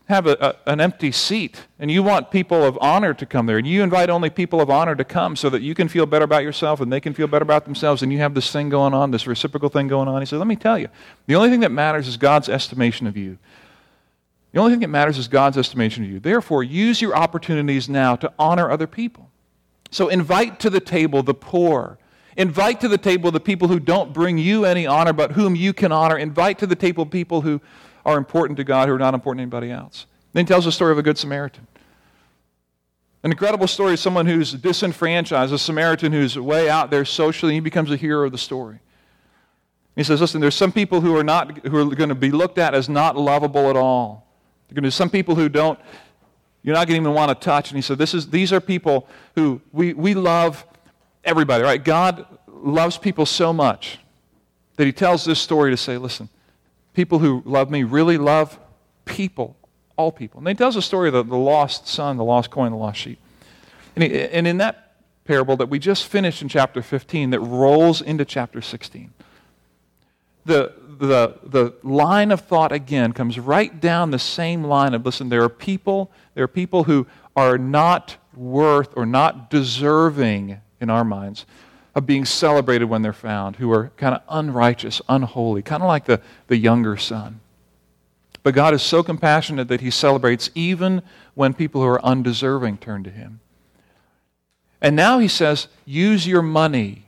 have 0.10 0.26
a, 0.26 0.36
a, 0.66 0.72
an 0.72 0.82
empty 0.82 1.12
seat 1.12 1.68
and 1.78 1.92
you 1.92 2.02
want 2.02 2.32
people 2.32 2.66
of 2.66 2.78
honor 2.82 3.14
to 3.14 3.28
come 3.28 3.46
there 3.46 3.60
and 3.60 3.68
you 3.68 3.84
invite 3.84 4.10
only 4.10 4.32
people 4.32 4.60
of 4.60 4.68
honor 4.68 4.96
to 4.96 5.04
come 5.04 5.36
so 5.36 5.52
that 5.52 5.62
you 5.62 5.76
can 5.76 5.88
feel 5.88 6.08
better 6.08 6.26
about 6.26 6.42
yourself 6.42 6.82
and 6.82 6.92
they 6.92 7.00
can 7.00 7.14
feel 7.14 7.28
better 7.28 7.44
about 7.44 7.64
themselves 7.64 8.02
and 8.02 8.12
you 8.12 8.18
have 8.18 8.34
this 8.34 8.52
thing 8.52 8.70
going 8.70 8.92
on, 8.92 9.12
this 9.12 9.28
reciprocal 9.28 9.70
thing 9.70 9.88
going 9.88 10.08
on. 10.08 10.20
He 10.20 10.26
said, 10.26 10.40
Let 10.40 10.48
me 10.48 10.56
tell 10.56 10.80
you, 10.80 10.88
the 11.28 11.36
only 11.36 11.52
thing 11.52 11.60
that 11.60 11.72
matters 11.72 12.08
is 12.08 12.18
God's 12.18 12.50
estimation 12.50 13.06
of 13.06 13.16
you. 13.16 13.38
The 14.52 14.60
only 14.60 14.72
thing 14.72 14.80
that 14.80 14.88
matters 14.88 15.20
is 15.20 15.28
God's 15.28 15.60
estimation 15.60 16.04
of 16.04 16.10
you. 16.10 16.20
Therefore, 16.20 16.64
use 16.64 17.04
your 17.04 17.16
opportunities 17.16 17.88
now 17.88 18.16
to 18.16 18.34
honor 18.40 18.72
other 18.72 18.88
people. 18.88 19.30
So 19.92 20.08
invite 20.08 20.60
to 20.62 20.72
the 20.72 20.80
table 20.80 21.22
the 21.22 21.36
poor. 21.36 22.00
Invite 22.36 22.82
to 22.82 22.88
the 22.88 22.98
table 22.98 23.30
the 23.30 23.40
people 23.40 23.68
who 23.68 23.80
don't 23.80 24.12
bring 24.12 24.40
you 24.40 24.66
any 24.66 24.88
honor 24.88 25.14
but 25.14 25.34
whom 25.34 25.56
you 25.56 25.72
can 25.72 25.92
honor. 25.92 26.18
Invite 26.18 26.58
to 26.60 26.66
the 26.66 26.76
table 26.76 27.06
people 27.06 27.42
who 27.42 27.62
are 28.10 28.18
important 28.18 28.58
to 28.58 28.64
God 28.64 28.88
who 28.88 28.96
are 28.96 29.00
not 29.00 29.14
important 29.14 29.40
to 29.40 29.44
anybody 29.44 29.72
else. 29.72 30.06
Then 30.34 30.46
he 30.46 30.48
tells 30.48 30.66
the 30.66 30.72
story 30.72 30.92
of 30.92 30.98
a 30.98 31.04
good 31.04 31.18
Samaritan. 31.18 31.68
An 33.24 33.32
incredible 33.32 33.68
story 33.68 33.94
of 33.94 34.00
someone 34.00 34.26
who's 34.26 34.54
disenfranchised, 34.54 35.54
a 35.54 35.58
Samaritan 35.58 36.14
who's 36.14 36.40
way 36.40 36.70
out 36.70 36.90
there 36.90 37.04
socially, 37.04 37.54
and 37.54 37.56
he 37.56 37.62
becomes 37.62 37.92
a 37.92 37.98
hero 37.98 38.26
of 38.26 38.32
the 38.32 38.38
story. 38.38 38.80
He 39.96 40.04
says, 40.04 40.22
Listen, 40.22 40.40
there's 40.40 40.56
some 40.56 40.72
people 40.72 41.02
who 41.02 41.18
are, 41.18 41.24
not, 41.24 41.66
who 41.68 41.78
are 41.78 41.96
going 41.96 42.10
to 42.10 42.16
be 42.16 42.32
looked 42.32 42.58
at 42.58 42.74
as 42.74 42.88
not 42.88 43.18
lovable 43.18 43.70
at 43.70 43.76
all. 43.76 44.26
There 44.68 44.74
are 44.74 44.76
going 44.76 44.84
to 44.84 44.88
be 44.88 44.92
some 44.92 45.10
people 45.10 45.36
who 45.36 45.50
don't, 45.50 45.78
you're 46.64 46.76
not 46.76 46.88
going 46.88 47.02
to 47.02 47.02
even 47.02 47.14
want 47.14 47.30
to 47.30 47.46
touch. 47.46 47.70
And 47.70 47.78
he 47.78 47.82
said, 47.82 47.98
this 47.98 48.14
is, 48.14 48.30
These 48.30 48.54
are 48.54 48.62
people 48.62 49.08
who 49.36 49.60
we, 49.74 49.94
we 49.94 50.14
love 50.14 50.66
everybody, 51.26 51.64
right? 51.64 51.84
God 51.84 52.26
loves 52.48 52.98
people 52.98 53.26
so 53.26 53.52
much 53.52 54.00
that 54.78 54.86
he 54.86 54.94
tells 54.94 55.26
this 55.26 55.40
story 55.40 55.72
to 55.72 55.78
say, 55.78 55.98
Listen, 55.98 56.30
people 57.00 57.20
who 57.20 57.42
love 57.46 57.72
me 57.72 57.82
really 57.84 58.18
love 58.18 58.60
people, 59.06 59.56
all 59.96 60.12
people. 60.12 60.38
And 60.40 60.50
he 60.50 60.54
tells 60.54 60.76
the 60.76 60.82
story 60.82 61.08
of 61.08 61.14
the, 61.14 61.24
the 61.24 61.38
lost 61.38 61.88
son, 61.88 62.18
the 62.18 62.26
lost 62.26 62.52
coin, 62.52 62.72
the 62.74 62.78
lost 62.78 63.00
sheep. 63.00 63.18
And, 63.96 64.04
he, 64.04 64.20
and 64.20 64.46
in 64.46 64.58
that 64.58 64.98
parable 65.24 65.56
that 65.56 65.70
we 65.70 65.80
just 65.80 66.08
finished 66.08 66.42
in 66.42 66.50
chapter 66.50 66.82
15 66.82 67.30
that 67.30 67.40
rolls 67.40 68.02
into 68.02 68.26
chapter 68.26 68.62
16, 68.62 69.14
the, 70.44 70.74
the, 71.00 71.40
the 71.42 71.74
line 71.84 72.34
of 72.34 72.42
thought 72.42 72.74
again 72.74 73.14
comes 73.14 73.40
right 73.40 73.80
down 73.80 74.12
the 74.12 74.20
same 74.20 74.66
line 74.66 74.94
of 74.94 75.06
listen, 75.06 75.30
there 75.30 75.44
are 75.44 75.48
people, 75.48 76.12
there 76.34 76.44
are 76.44 76.50
people 76.50 76.84
who 76.84 77.08
are 77.34 77.58
not 77.58 78.18
worth 78.36 78.90
or 78.98 79.06
not 79.06 79.50
deserving 79.50 80.60
in 80.82 80.90
our 80.90 81.06
minds 81.06 81.46
of 81.96 82.06
being 82.06 82.26
celebrated 82.26 82.86
when 82.86 83.02
they're 83.02 83.14
found, 83.14 83.58
who 83.58 83.72
are 83.72 83.92
kind 83.98 84.16
of 84.16 84.22
unrighteous, 84.30 85.02
unholy, 85.10 85.62
kind 85.62 85.82
of 85.82 85.88
like 85.88 86.06
the, 86.06 86.22
the 86.48 86.58
younger 86.58 86.98
son. 86.98 87.40
But 88.44 88.54
God 88.54 88.74
is 88.74 88.82
so 88.82 89.04
compassionate 89.04 89.68
that 89.68 89.82
He 89.82 89.92
celebrates 89.92 90.50
even 90.56 91.02
when 91.34 91.54
people 91.54 91.82
who 91.82 91.88
are 91.88 92.06
undeserving 92.06 92.78
turn 92.78 93.04
to 93.04 93.10
Him. 93.10 93.40
And 94.82 94.96
now 94.96 95.20
He 95.20 95.28
says, 95.28 95.68
use 95.86 96.26
your 96.28 96.42
money, 96.42 97.06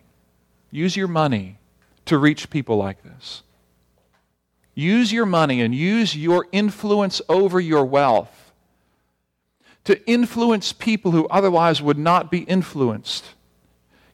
use 0.71 0.95
your 0.95 1.07
money 1.07 1.57
to 2.05 2.17
reach 2.17 2.49
people 2.49 2.77
like 2.77 3.03
this. 3.03 3.43
Use 4.73 5.11
your 5.11 5.25
money 5.25 5.61
and 5.61 5.75
use 5.75 6.15
your 6.15 6.47
influence 6.51 7.21
over 7.29 7.59
your 7.59 7.85
wealth 7.85 8.51
to 9.83 10.05
influence 10.07 10.73
people 10.73 11.11
who 11.11 11.27
otherwise 11.27 11.81
would 11.81 11.97
not 11.97 12.31
be 12.31 12.39
influenced 12.39 13.25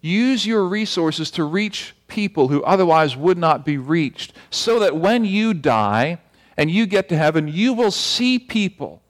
Use 0.01 0.45
your 0.45 0.65
resources 0.65 1.31
to 1.31 1.43
reach 1.43 1.95
people 2.07 2.47
who 2.47 2.63
otherwise 2.63 3.15
would 3.15 3.37
not 3.37 3.65
be 3.65 3.77
reached, 3.77 4.33
so 4.49 4.79
that 4.79 4.95
when 4.95 5.25
you 5.25 5.53
die 5.53 6.19
and 6.55 6.71
you 6.71 6.85
get 6.85 7.09
to 7.09 7.17
heaven, 7.17 7.47
you 7.47 7.73
will 7.73 7.91
see 7.91 8.39
people 8.39 9.01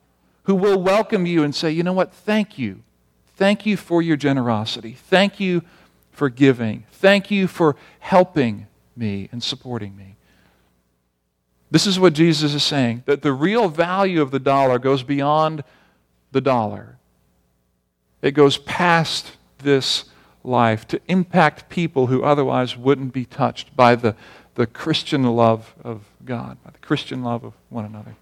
who 0.44 0.56
will 0.56 0.82
welcome 0.82 1.26
you 1.26 1.44
and 1.44 1.54
say, 1.54 1.72
You 1.72 1.84
know 1.84 1.94
what? 1.94 2.14
Thank 2.14 2.58
you. 2.58 2.84
Thank 3.36 3.66
you 3.66 3.78
for 3.78 4.02
your 4.02 4.18
generosity. 4.18 4.94
Thank 4.94 5.40
you 5.40 5.62
for 6.12 6.30
giving. 6.30 6.86
Thank 6.92 7.30
you 7.30 7.48
for 7.48 7.76
helping 8.00 8.68
me 8.96 9.30
and 9.32 9.44
supporting 9.44 9.96
me. 9.96 10.16
This 11.70 11.86
is 11.86 12.00
what 12.00 12.14
Jesus 12.14 12.54
is 12.54 12.64
saying 12.64 13.04
that 13.06 13.22
the 13.22 13.34
real 13.34 13.70
value 13.70 14.22
of 14.22 14.32
the 14.32 14.40
dollar 14.40 14.80
goes 14.80 15.04
beyond 15.04 15.64
the 16.32 16.42
dollar, 16.42 16.98
it 18.22 18.32
goes 18.32 18.58
past 18.58 19.38
this 19.60 20.06
life 20.48 20.88
to 20.88 21.00
impact 21.08 21.70
people 21.70 22.08
who 22.08 22.24
otherwise 22.24 22.78
wouldn't 22.78 23.14
be 23.14 23.26
touched 23.26 23.76
by 23.76 23.96
the, 23.96 24.16
the 24.56 24.66
Christian 24.66 25.24
love 25.24 25.76
of 25.84 26.06
God, 26.26 26.58
by 26.64 26.72
the 26.72 26.80
Christian 26.80 27.24
love 27.24 27.44
of 27.44 27.54
one 27.70 27.86
another. 27.86 28.16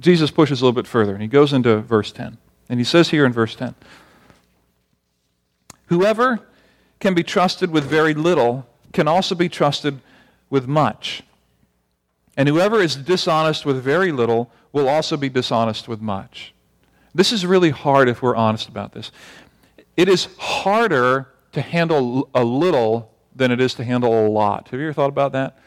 Jesus 0.00 0.30
pushes 0.30 0.60
a 0.60 0.64
little 0.64 0.74
bit 0.80 0.86
further, 0.86 1.12
and 1.12 1.22
he 1.22 1.28
goes 1.28 1.52
into 1.52 1.78
verse 1.78 2.10
10. 2.10 2.38
And 2.68 2.80
he 2.80 2.84
says 2.84 3.10
here 3.10 3.24
in 3.24 3.32
verse 3.32 3.54
10 3.54 3.74
Whoever 5.86 6.40
can 7.00 7.14
be 7.14 7.22
trusted 7.22 7.70
with 7.70 7.84
very 7.84 8.14
little 8.14 8.66
can 8.92 9.06
also 9.06 9.34
be 9.34 9.48
trusted 9.48 10.00
with 10.50 10.66
much. 10.66 11.22
And 12.36 12.48
whoever 12.48 12.80
is 12.80 12.96
dishonest 12.96 13.66
with 13.66 13.82
very 13.82 14.12
little 14.12 14.50
will 14.72 14.88
also 14.88 15.16
be 15.16 15.28
dishonest 15.28 15.88
with 15.88 16.00
much. 16.00 16.54
This 17.14 17.32
is 17.32 17.44
really 17.44 17.70
hard 17.70 18.08
if 18.08 18.22
we're 18.22 18.36
honest 18.36 18.68
about 18.68 18.92
this. 18.92 19.10
It 19.98 20.08
is 20.08 20.28
harder 20.38 21.26
to 21.50 21.60
handle 21.60 22.30
a 22.32 22.44
little 22.44 23.12
than 23.34 23.50
it 23.50 23.60
is 23.60 23.74
to 23.74 23.84
handle 23.84 24.26
a 24.26 24.28
lot. 24.28 24.68
Have 24.68 24.78
you 24.78 24.86
ever 24.86 24.92
thought 24.92 25.08
about 25.08 25.32
that? 25.32 25.58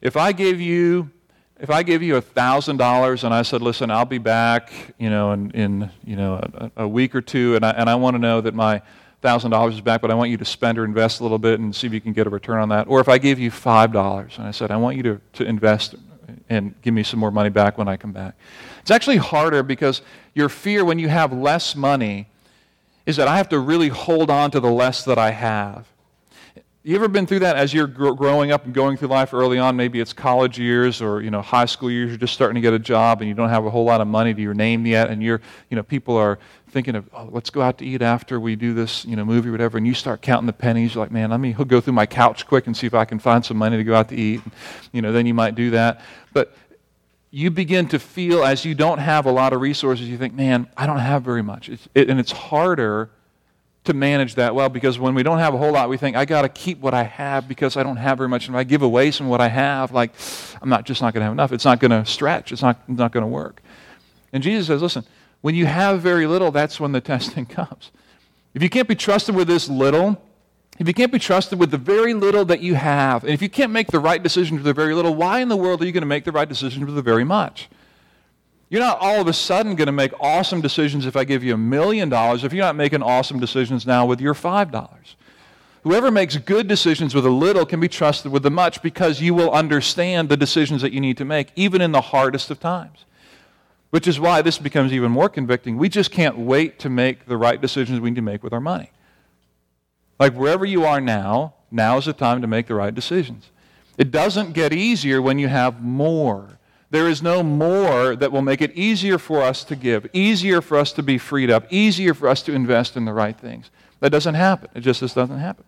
If 0.00 0.16
I 0.16 0.32
gave 0.32 0.60
you 0.60 1.12
if 1.60 1.70
I 1.70 1.84
gave 1.84 2.02
you 2.02 2.20
thousand 2.20 2.78
dollars 2.78 3.22
and 3.22 3.32
I 3.32 3.42
said, 3.42 3.62
"Listen, 3.62 3.88
I'll 3.88 4.04
be 4.04 4.18
back," 4.18 4.72
you 4.98 5.08
know, 5.08 5.30
in, 5.30 5.52
in 5.52 5.90
you 6.04 6.16
know 6.16 6.40
a, 6.54 6.82
a 6.82 6.88
week 6.88 7.14
or 7.14 7.20
two, 7.20 7.54
and 7.54 7.64
I 7.64 7.70
and 7.70 7.88
I 7.88 7.94
want 7.94 8.14
to 8.14 8.18
know 8.18 8.40
that 8.40 8.52
my 8.52 8.82
thousand 9.20 9.52
dollars 9.52 9.76
is 9.76 9.80
back, 9.80 10.00
but 10.00 10.10
I 10.10 10.14
want 10.14 10.32
you 10.32 10.36
to 10.38 10.44
spend 10.44 10.76
or 10.76 10.84
invest 10.84 11.20
a 11.20 11.22
little 11.22 11.38
bit 11.38 11.60
and 11.60 11.72
see 11.72 11.86
if 11.86 11.92
you 11.92 12.00
can 12.00 12.12
get 12.12 12.26
a 12.26 12.30
return 12.30 12.58
on 12.58 12.68
that. 12.70 12.88
Or 12.88 12.98
if 12.98 13.08
I 13.08 13.18
gave 13.18 13.38
you 13.38 13.52
five 13.52 13.92
dollars 13.92 14.38
and 14.38 14.48
I 14.48 14.50
said, 14.50 14.72
"I 14.72 14.76
want 14.76 14.96
you 14.96 15.04
to, 15.04 15.20
to 15.34 15.44
invest 15.44 15.94
and 16.48 16.74
give 16.82 16.94
me 16.94 17.04
some 17.04 17.20
more 17.20 17.30
money 17.30 17.48
back 17.48 17.78
when 17.78 17.86
I 17.86 17.96
come 17.96 18.10
back," 18.10 18.34
it's 18.80 18.90
actually 18.90 19.18
harder 19.18 19.62
because 19.62 20.02
your 20.34 20.48
fear 20.48 20.84
when 20.84 20.98
you 20.98 21.08
have 21.08 21.32
less 21.32 21.76
money 21.76 22.26
is 23.06 23.16
that 23.16 23.28
I 23.28 23.36
have 23.36 23.48
to 23.50 23.58
really 23.58 23.88
hold 23.88 24.30
on 24.30 24.50
to 24.52 24.60
the 24.60 24.70
less 24.70 25.04
that 25.04 25.18
I 25.18 25.30
have. 25.30 25.88
You 26.84 26.96
ever 26.96 27.06
been 27.06 27.26
through 27.26 27.40
that 27.40 27.54
as 27.54 27.72
you're 27.72 27.86
growing 27.86 28.50
up 28.50 28.64
and 28.64 28.74
going 28.74 28.96
through 28.96 29.06
life 29.06 29.32
early 29.32 29.56
on? 29.56 29.76
Maybe 29.76 30.00
it's 30.00 30.12
college 30.12 30.58
years 30.58 31.00
or 31.00 31.22
you 31.22 31.30
know 31.30 31.40
high 31.40 31.66
school 31.66 31.88
years. 31.88 32.08
You're 32.08 32.18
just 32.18 32.34
starting 32.34 32.56
to 32.56 32.60
get 32.60 32.72
a 32.72 32.78
job 32.80 33.20
and 33.20 33.28
you 33.28 33.34
don't 33.34 33.50
have 33.50 33.64
a 33.64 33.70
whole 33.70 33.84
lot 33.84 34.00
of 34.00 34.08
money 34.08 34.34
to 34.34 34.42
your 34.42 34.52
name 34.52 34.84
yet, 34.84 35.08
and 35.08 35.22
you're 35.22 35.40
you 35.70 35.76
know 35.76 35.84
people 35.84 36.16
are 36.16 36.40
thinking 36.70 36.96
of 36.96 37.08
oh, 37.14 37.28
let's 37.30 37.50
go 37.50 37.62
out 37.62 37.78
to 37.78 37.86
eat 37.86 38.02
after 38.02 38.40
we 38.40 38.56
do 38.56 38.74
this 38.74 39.04
you 39.04 39.14
know 39.14 39.24
movie 39.24 39.48
or 39.48 39.52
whatever, 39.52 39.78
and 39.78 39.86
you 39.86 39.94
start 39.94 40.22
counting 40.22 40.48
the 40.48 40.52
pennies. 40.52 40.96
You're 40.96 41.04
like, 41.04 41.12
man, 41.12 41.30
let 41.30 41.38
me 41.38 41.52
go 41.52 41.80
through 41.80 41.92
my 41.92 42.06
couch 42.06 42.48
quick 42.48 42.66
and 42.66 42.76
see 42.76 42.88
if 42.88 42.94
I 42.94 43.04
can 43.04 43.20
find 43.20 43.44
some 43.44 43.58
money 43.58 43.76
to 43.76 43.84
go 43.84 43.94
out 43.94 44.08
to 44.08 44.16
eat. 44.16 44.42
And, 44.42 44.52
You 44.90 45.02
know, 45.02 45.12
then 45.12 45.24
you 45.24 45.34
might 45.34 45.54
do 45.54 45.70
that. 45.70 46.00
But 46.32 46.52
you 47.34 47.50
begin 47.50 47.88
to 47.88 47.98
feel 47.98 48.44
as 48.44 48.64
you 48.64 48.74
don't 48.74 48.98
have 48.98 49.24
a 49.24 49.32
lot 49.32 49.54
of 49.54 49.60
resources, 49.62 50.06
you 50.06 50.18
think, 50.18 50.34
man, 50.34 50.68
I 50.76 50.86
don't 50.86 50.98
have 50.98 51.22
very 51.22 51.42
much. 51.42 51.70
It's, 51.70 51.88
it, 51.94 52.10
and 52.10 52.20
it's 52.20 52.30
harder 52.30 53.10
to 53.84 53.94
manage 53.94 54.34
that 54.36 54.54
well 54.54 54.68
because 54.68 54.98
when 54.98 55.14
we 55.14 55.22
don't 55.22 55.38
have 55.38 55.54
a 55.54 55.58
whole 55.58 55.72
lot, 55.72 55.88
we 55.88 55.96
think, 55.96 56.14
I 56.14 56.26
got 56.26 56.42
to 56.42 56.50
keep 56.50 56.78
what 56.80 56.92
I 56.92 57.04
have 57.04 57.48
because 57.48 57.78
I 57.78 57.82
don't 57.82 57.96
have 57.96 58.18
very 58.18 58.28
much. 58.28 58.46
And 58.46 58.54
if 58.54 58.60
I 58.60 58.64
give 58.64 58.82
away 58.82 59.10
some 59.10 59.26
of 59.26 59.30
what 59.30 59.40
I 59.40 59.48
have, 59.48 59.92
like, 59.92 60.12
I'm 60.60 60.68
not 60.68 60.84
just 60.84 61.00
not 61.00 61.14
going 61.14 61.22
to 61.22 61.24
have 61.24 61.32
enough. 61.32 61.52
It's 61.52 61.64
not 61.64 61.80
going 61.80 61.90
to 61.90 62.04
stretch, 62.04 62.52
it's 62.52 62.62
not, 62.62 62.86
not 62.86 63.12
going 63.12 63.22
to 63.22 63.28
work. 63.28 63.62
And 64.34 64.42
Jesus 64.42 64.66
says, 64.66 64.82
listen, 64.82 65.04
when 65.40 65.54
you 65.54 65.64
have 65.64 66.02
very 66.02 66.26
little, 66.26 66.50
that's 66.50 66.78
when 66.78 66.92
the 66.92 67.00
testing 67.12 67.46
comes. 67.46 67.90
If 68.52 68.62
you 68.62 68.68
can't 68.68 68.86
be 68.86 68.94
trusted 68.94 69.34
with 69.34 69.48
this 69.48 69.70
little, 69.70 70.22
if 70.78 70.88
you 70.88 70.94
can't 70.94 71.12
be 71.12 71.18
trusted 71.18 71.58
with 71.58 71.70
the 71.70 71.78
very 71.78 72.14
little 72.14 72.44
that 72.46 72.60
you 72.60 72.74
have, 72.74 73.24
and 73.24 73.32
if 73.32 73.42
you 73.42 73.48
can't 73.48 73.72
make 73.72 73.88
the 73.88 74.00
right 74.00 74.22
decision 74.22 74.56
with 74.56 74.64
the 74.64 74.72
very 74.72 74.94
little, 74.94 75.14
why 75.14 75.40
in 75.40 75.48
the 75.48 75.56
world 75.56 75.82
are 75.82 75.86
you 75.86 75.92
going 75.92 76.02
to 76.02 76.06
make 76.06 76.24
the 76.24 76.32
right 76.32 76.48
decision 76.48 76.84
with 76.86 76.94
the 76.94 77.02
very 77.02 77.24
much? 77.24 77.68
You're 78.70 78.80
not 78.80 78.98
all 79.00 79.20
of 79.20 79.28
a 79.28 79.34
sudden 79.34 79.76
going 79.76 79.86
to 79.86 79.92
make 79.92 80.18
awesome 80.18 80.62
decisions 80.62 81.04
if 81.04 81.14
I 81.14 81.24
give 81.24 81.44
you 81.44 81.52
a 81.52 81.58
million 81.58 82.08
dollars 82.08 82.42
if 82.42 82.54
you're 82.54 82.64
not 82.64 82.74
making 82.74 83.02
awesome 83.02 83.38
decisions 83.38 83.86
now 83.86 84.06
with 84.06 84.18
your 84.18 84.32
$5. 84.32 85.14
Whoever 85.82 86.10
makes 86.10 86.36
good 86.38 86.68
decisions 86.68 87.14
with 87.14 87.26
a 87.26 87.30
little 87.30 87.66
can 87.66 87.80
be 87.80 87.88
trusted 87.88 88.32
with 88.32 88.44
the 88.44 88.50
much 88.50 88.80
because 88.82 89.20
you 89.20 89.34
will 89.34 89.50
understand 89.50 90.30
the 90.30 90.38
decisions 90.38 90.80
that 90.80 90.92
you 90.92 91.00
need 91.00 91.18
to 91.18 91.24
make, 91.26 91.48
even 91.54 91.82
in 91.82 91.92
the 91.92 92.00
hardest 92.00 92.50
of 92.50 92.60
times. 92.60 93.04
Which 93.90 94.08
is 94.08 94.18
why 94.18 94.40
this 94.40 94.58
becomes 94.58 94.92
even 94.92 95.12
more 95.12 95.28
convicting. 95.28 95.76
We 95.76 95.90
just 95.90 96.10
can't 96.10 96.38
wait 96.38 96.78
to 96.78 96.88
make 96.88 97.26
the 97.26 97.36
right 97.36 97.60
decisions 97.60 98.00
we 98.00 98.10
need 98.10 98.16
to 98.16 98.22
make 98.22 98.42
with 98.42 98.54
our 98.54 98.60
money. 98.60 98.90
Like 100.18 100.34
wherever 100.34 100.64
you 100.64 100.84
are 100.84 101.00
now, 101.00 101.54
now 101.70 101.98
is 101.98 102.04
the 102.04 102.12
time 102.12 102.40
to 102.42 102.46
make 102.46 102.66
the 102.66 102.74
right 102.74 102.94
decisions. 102.94 103.50
It 103.98 104.10
doesn't 104.10 104.52
get 104.52 104.72
easier 104.72 105.20
when 105.20 105.38
you 105.38 105.48
have 105.48 105.82
more. 105.82 106.58
There 106.90 107.08
is 107.08 107.22
no 107.22 107.42
more 107.42 108.14
that 108.16 108.32
will 108.32 108.42
make 108.42 108.60
it 108.60 108.72
easier 108.72 109.18
for 109.18 109.42
us 109.42 109.64
to 109.64 109.76
give, 109.76 110.06
easier 110.12 110.60
for 110.60 110.76
us 110.76 110.92
to 110.92 111.02
be 111.02 111.16
freed 111.18 111.50
up, 111.50 111.66
easier 111.70 112.12
for 112.12 112.28
us 112.28 112.42
to 112.42 112.52
invest 112.52 112.96
in 112.96 113.06
the 113.06 113.14
right 113.14 113.38
things. 113.38 113.70
That 114.00 114.10
doesn't 114.10 114.34
happen. 114.34 114.68
It 114.74 114.80
just, 114.80 115.00
just 115.00 115.14
doesn't 115.14 115.38
happen. 115.38 115.64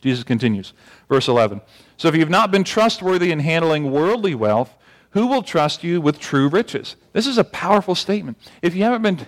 Jesus 0.00 0.24
continues, 0.24 0.72
verse 1.08 1.28
11. 1.28 1.60
So 1.96 2.08
if 2.08 2.16
you've 2.16 2.30
not 2.30 2.50
been 2.50 2.64
trustworthy 2.64 3.30
in 3.30 3.40
handling 3.40 3.90
worldly 3.90 4.34
wealth, 4.34 4.74
who 5.10 5.26
will 5.26 5.42
trust 5.42 5.82
you 5.82 6.00
with 6.00 6.18
true 6.18 6.48
riches? 6.48 6.96
This 7.12 7.26
is 7.26 7.38
a 7.38 7.44
powerful 7.44 7.94
statement. 7.94 8.38
If 8.62 8.74
you 8.74 8.84
haven't 8.84 9.02
been 9.02 9.26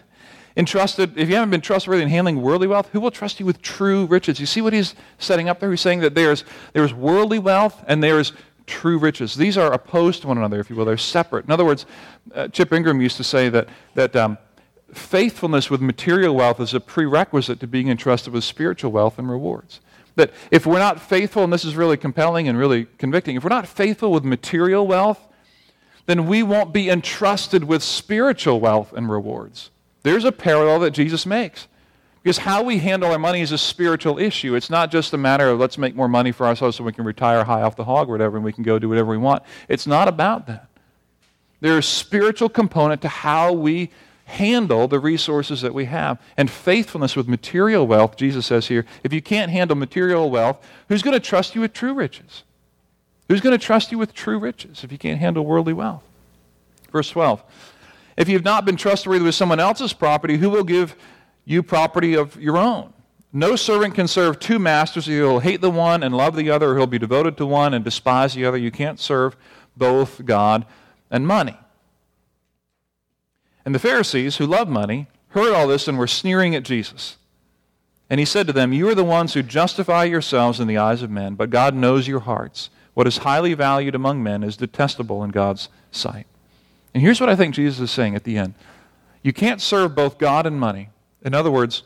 entrusted, 0.57 1.17
if 1.17 1.29
you 1.29 1.35
haven't 1.35 1.51
been 1.51 1.61
trustworthy 1.61 2.03
in 2.03 2.09
handling 2.09 2.43
worldly 2.43 2.67
wealth, 2.67 2.89
who 2.93 3.01
will 3.01 3.11
trust 3.11 3.41
you 3.41 3.47
with 3.47 3.63
true 3.63 4.07
riches? 4.07 4.41
You 4.41 4.47
see 4.47 4.61
what 4.61 4.73
he's 4.73 4.95
setting 5.19 5.49
up 5.49 5.61
there? 5.61 5.71
He's 5.71 5.81
saying 5.81 6.01
that 6.01 6.15
there's, 6.15 6.45
there's 6.73 6.93
worldly 6.93 7.39
wealth 7.39 7.85
and 7.87 8.03
there's 8.03 8.33
true 8.67 8.99
riches. 8.99 9.35
These 9.35 9.57
are 9.57 9.73
opposed 9.73 10.23
to 10.23 10.29
one 10.29 10.39
another, 10.39 10.61
if 10.61 10.71
you 10.71 10.77
will. 10.77 10.85
They're 10.85 10.97
separate. 10.97 11.45
In 11.45 11.51
other 11.51 11.65
words, 11.65 11.87
uh, 12.35 12.49
Chip 12.49 12.73
Ingram 12.73 13.01
used 13.01 13.17
to 13.17 13.25
say 13.25 13.49
that, 13.49 13.69
that 13.95 14.15
um, 14.17 14.39
faithfulness 14.93 15.71
with 15.71 15.81
material 15.81 16.35
wealth 16.35 16.61
is 16.61 16.75
a 16.75 16.81
prerequisite 16.81 17.61
to 17.61 17.67
being 17.67 17.89
entrusted 17.89 18.33
with 18.33 18.45
spiritual 18.45 18.93
wealth 18.93 19.19
and 19.19 19.31
rewards. 19.31 19.81
That 20.17 20.33
if 20.51 20.67
we're 20.67 20.79
not 20.79 21.01
faithful, 21.01 21.45
and 21.45 21.53
this 21.53 21.65
is 21.65 21.77
really 21.77 21.97
compelling 21.97 22.49
and 22.49 22.59
really 22.59 22.87
convicting, 22.99 23.37
if 23.37 23.45
we're 23.45 23.51
not 23.51 23.67
faithful 23.67 24.13
with 24.13 24.25
material 24.25 24.87
wealth, 24.87 25.29
then 26.07 26.27
we 26.27 26.43
won't 26.43 26.73
be 26.73 26.91
entrusted 26.91 27.65
with 27.65 27.83
spiritual 27.83 28.61
wealth 28.61 28.93
and 28.93 29.11
rewards. 29.11 29.71
There's 30.03 30.25
a 30.25 30.33
parallel 30.33 30.81
that 30.81 30.93
Jesus 30.93 31.27
makes. 31.27 31.69
Because 32.23 32.39
how 32.39 32.63
we 32.63 32.79
handle 32.79 33.11
our 33.11 33.19
money 33.19 33.41
is 33.41 33.51
a 33.51 33.59
spiritual 33.59 34.19
issue. 34.19 34.55
It's 34.55 34.69
not 34.69 34.91
just 34.91 35.13
a 35.15 35.19
matter 35.19 35.49
of 35.49 35.59
let's 35.59 35.79
make 35.79 35.95
more 35.95 36.09
money 36.09 36.33
for 36.33 36.47
ourselves 36.47 36.77
so 36.77 36.85
we 36.85 36.93
can 36.93 37.05
retire 37.05 37.45
high 37.45 37.63
off 37.63 37.77
the 37.77 37.85
hog 37.85 38.09
or 38.09 38.13
whatever 38.13 38.37
and 38.37 38.45
we 38.45 38.53
can 38.53 38.63
go 38.63 38.79
do 38.79 38.89
whatever 38.89 39.11
we 39.11 39.17
want. 39.17 39.43
It's 39.69 39.87
not 39.87 40.07
about 40.07 40.47
that. 40.47 40.67
There's 41.61 41.79
a 41.79 41.89
spiritual 41.89 42.49
component 42.49 43.03
to 43.03 43.09
how 43.09 43.53
we 43.53 43.91
handle 44.25 44.87
the 44.87 44.99
resources 44.99 45.63
that 45.63 45.75
we 45.75 45.87
have. 45.87 46.21
And 46.37 46.51
faithfulness 46.51 47.17
with 47.17 47.27
material 47.27 47.87
wealth, 47.87 48.17
Jesus 48.17 48.47
says 48.47 48.69
here, 48.69 48.87
if 49.03 49.13
you 49.13 49.21
can't 49.23 49.51
handle 49.51 49.77
material 49.77 50.31
wealth, 50.31 50.65
who's 50.89 51.03
going 51.03 51.15
to 51.15 51.21
trust 51.21 51.55
you 51.55 51.63
with 51.63 51.73
true 51.73 51.95
riches? 51.95 52.45
Who's 53.29 53.41
going 53.41 53.59
to 53.59 53.65
trust 53.65 53.93
you 53.93 53.99
with 53.99 54.15
true 54.15 54.39
riches 54.39 54.85
if 54.85 54.93
you 54.93 54.99
can't 54.99 55.21
handle 55.21 55.45
worldly 55.45 55.73
wealth? 55.73 56.03
Verse 56.93 57.11
12. 57.11 57.43
If 58.17 58.29
you've 58.29 58.45
not 58.45 58.65
been 58.65 58.77
trustworthy 58.77 59.25
with 59.25 59.35
someone 59.35 59.61
else's 59.61 59.93
property, 59.93 60.37
who 60.37 60.51
will 60.51 60.65
give 60.65 60.97
you 61.45 61.63
property 61.63 62.15
of 62.15 62.41
your 62.41 62.57
own? 62.57 62.93
No 63.33 63.55
servant 63.55 63.95
can 63.95 64.09
serve 64.09 64.41
two 64.41 64.59
masters. 64.59 65.07
He'll 65.07 65.39
hate 65.39 65.61
the 65.61 65.71
one 65.71 66.03
and 66.03 66.17
love 66.17 66.35
the 66.35 66.51
other, 66.51 66.71
or 66.71 66.77
he'll 66.77 66.87
be 66.87 66.99
devoted 66.99 67.37
to 67.37 67.47
one 67.47 67.75
and 67.75 67.85
despise 67.85 68.35
the 68.35 68.45
other. 68.45 68.59
You 68.59 68.73
can't 68.73 68.99
serve 68.99 69.37
both 69.77 70.25
God 70.25 70.67
and 71.11 71.27
money. 71.27 71.57
And 73.65 73.75
the 73.75 73.79
Pharisees, 73.79 74.39
who 74.39 74.47
loved 74.47 74.71
money, 74.71 75.07
heard 75.29 75.55
all 75.55 75.69
this 75.69 75.87
and 75.87 75.97
were 75.97 76.09
sneering 76.09 76.55
at 76.57 76.65
Jesus. 76.65 77.19
And 78.09 78.19
he 78.19 78.27
said 78.27 78.49
to 78.49 78.53
them, 78.53 78.73
You 78.73 78.89
are 78.89 78.95
the 78.95 79.05
ones 79.05 79.35
who 79.35 79.43
justify 79.43 80.05
yourselves 80.05 80.59
in 80.59 80.67
the 80.67 80.79
eyes 80.79 81.03
of 81.03 81.11
men, 81.11 81.35
but 81.35 81.51
God 81.51 81.75
knows 81.75 82.09
your 82.09 82.21
hearts. 82.21 82.71
What 82.95 83.07
is 83.07 83.19
highly 83.19 83.55
valued 83.55 83.95
among 83.95 84.23
men 84.23 84.43
is 84.43 84.57
detestable 84.57 85.23
in 85.23 85.31
God's 85.31 85.69
sight. 85.93 86.27
And 86.95 87.03
here's 87.03 87.21
what 87.21 87.29
I 87.29 87.37
think 87.37 87.55
Jesus 87.55 87.81
is 87.81 87.91
saying 87.91 88.15
at 88.15 88.25
the 88.25 88.39
end 88.39 88.55
You 89.23 89.33
can't 89.33 89.61
serve 89.61 89.95
both 89.95 90.19
God 90.19 90.47
and 90.47 90.59
money. 90.59 90.91
In 91.23 91.35
other 91.35 91.51
words, 91.51 91.83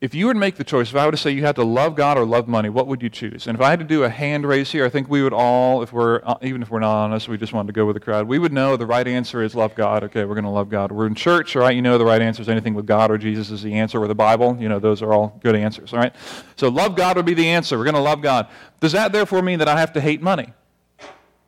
if 0.00 0.14
you 0.14 0.26
were 0.26 0.32
to 0.32 0.38
make 0.38 0.56
the 0.56 0.64
choice, 0.64 0.88
if 0.88 0.96
I 0.96 1.04
were 1.04 1.10
to 1.10 1.18
say 1.18 1.30
you 1.30 1.44
had 1.44 1.56
to 1.56 1.64
love 1.64 1.94
God 1.94 2.16
or 2.16 2.24
love 2.24 2.48
money, 2.48 2.70
what 2.70 2.86
would 2.86 3.02
you 3.02 3.10
choose? 3.10 3.46
And 3.46 3.54
if 3.54 3.60
I 3.60 3.68
had 3.68 3.80
to 3.80 3.84
do 3.84 4.02
a 4.02 4.08
hand 4.08 4.46
raise 4.46 4.72
here, 4.72 4.86
I 4.86 4.88
think 4.88 5.10
we 5.10 5.22
would 5.22 5.34
all, 5.34 5.82
if 5.82 5.92
we're 5.92 6.22
uh, 6.24 6.36
even 6.40 6.62
if 6.62 6.70
we're 6.70 6.80
not 6.80 6.96
honest, 6.96 7.28
we 7.28 7.36
just 7.36 7.52
wanted 7.52 7.66
to 7.66 7.72
go 7.74 7.84
with 7.84 7.94
the 7.94 8.00
crowd. 8.00 8.26
We 8.26 8.38
would 8.38 8.52
know 8.52 8.78
the 8.78 8.86
right 8.86 9.06
answer 9.06 9.42
is 9.42 9.54
love 9.54 9.74
God. 9.74 10.02
Okay, 10.04 10.24
we're 10.24 10.34
going 10.34 10.44
to 10.44 10.50
love 10.50 10.70
God. 10.70 10.90
We're 10.90 11.06
in 11.06 11.14
church, 11.14 11.54
all 11.54 11.62
right? 11.62 11.76
You 11.76 11.82
know 11.82 11.98
the 11.98 12.06
right 12.06 12.22
answer 12.22 12.40
is 12.40 12.48
anything 12.48 12.72
with 12.72 12.86
God 12.86 13.10
or 13.10 13.18
Jesus 13.18 13.50
is 13.50 13.62
the 13.62 13.74
answer, 13.74 14.02
or 14.02 14.08
the 14.08 14.14
Bible. 14.14 14.56
You 14.58 14.70
know 14.70 14.78
those 14.78 15.02
are 15.02 15.12
all 15.12 15.38
good 15.42 15.54
answers, 15.54 15.92
all 15.92 15.98
right? 15.98 16.14
So 16.56 16.68
love 16.68 16.96
God 16.96 17.16
would 17.16 17.26
be 17.26 17.34
the 17.34 17.48
answer. 17.48 17.76
We're 17.76 17.84
going 17.84 17.94
to 17.94 18.00
love 18.00 18.22
God. 18.22 18.48
Does 18.80 18.92
that 18.92 19.12
therefore 19.12 19.42
mean 19.42 19.58
that 19.58 19.68
I 19.68 19.78
have 19.78 19.92
to 19.92 20.00
hate 20.00 20.22
money? 20.22 20.54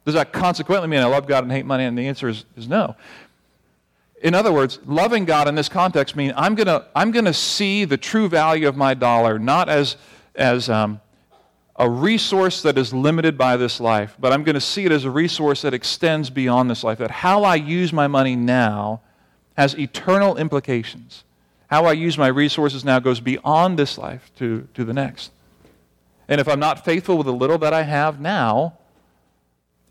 Does 0.05 0.15
that 0.15 0.33
consequently 0.33 0.89
mean 0.89 1.01
I 1.01 1.07
love 1.07 1.27
God 1.27 1.45
and 1.45 1.53
hate 1.53 1.67
money? 1.67 1.85
And 1.85 1.97
the 1.97 2.09
answer 2.09 2.29
is, 2.29 2.45
is 2.57 2.69
no 2.69 2.97
in 4.23 4.35
other 4.35 4.53
words, 4.53 4.79
loving 4.87 5.25
God 5.25 5.49
in 5.49 5.57
this 5.57 5.69
context 5.69 6.15
means 6.15 6.33
I'm 6.37 6.55
going 6.55 6.69
to 6.69 6.87
I'm 6.95 7.11
gonna 7.11 7.35
see 7.35 7.85
the 7.85 7.97
true 7.97 8.29
value 8.29 8.69
of 8.69 8.77
my 8.77 8.95
dollar 8.95 9.39
not 9.39 9.69
as, 9.69 9.97
as 10.35 10.71
um, 10.71 11.01
a 11.77 11.91
resource 11.91 12.63
that 12.63 12.79
is 12.79 12.95
limited 12.95 13.37
by 13.37 13.57
this 13.57 13.81
life, 13.81 14.17
but 14.21 14.33
I'm 14.33 14.45
going 14.45 14.55
to 14.55 14.61
see 14.61 14.85
it 14.85 14.93
as 14.93 15.05
a 15.05 15.11
resource 15.11 15.63
that 15.63 15.75
extends 15.75 16.31
beyond 16.31 16.71
this 16.71 16.85
life. 16.85 16.99
That 16.99 17.11
how 17.11 17.43
I 17.43 17.57
use 17.57 17.93
my 17.93 18.07
money 18.07 18.37
now 18.37 19.01
has 19.57 19.77
eternal 19.77 20.37
implications. 20.37 21.25
How 21.69 21.87
I 21.87 21.93
use 21.93 22.17
my 22.17 22.29
resources 22.29 22.85
now 22.85 23.01
goes 23.01 23.21
beyond 23.21 23.79
this 23.79 23.99
life 23.99 24.31
to, 24.37 24.69
to 24.75 24.85
the 24.85 24.93
next. 24.93 25.33
And 26.29 26.41
if 26.41 26.47
I'm 26.47 26.61
not 26.61 26.85
faithful 26.85 27.17
with 27.17 27.27
the 27.27 27.33
little 27.33 27.59
that 27.59 27.73
I 27.73 27.83
have 27.83 28.21
now, 28.21 28.79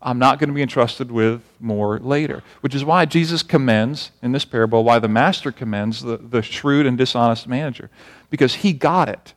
I'm 0.02 0.18
not 0.18 0.38
going 0.38 0.48
to 0.48 0.54
be 0.54 0.62
entrusted 0.62 1.12
with 1.12 1.42
more 1.60 1.98
later. 1.98 2.42
Which 2.60 2.74
is 2.74 2.84
why 2.84 3.04
Jesus 3.04 3.42
commends, 3.42 4.10
in 4.20 4.32
this 4.32 4.44
parable, 4.44 4.82
why 4.84 4.98
the 4.98 5.08
master 5.08 5.52
commends 5.52 6.02
the, 6.02 6.16
the 6.16 6.42
shrewd 6.42 6.86
and 6.86 6.98
dishonest 6.98 7.46
manager. 7.46 7.90
Because 8.28 8.56
he 8.56 8.72
got 8.72 9.08
it. 9.08 9.34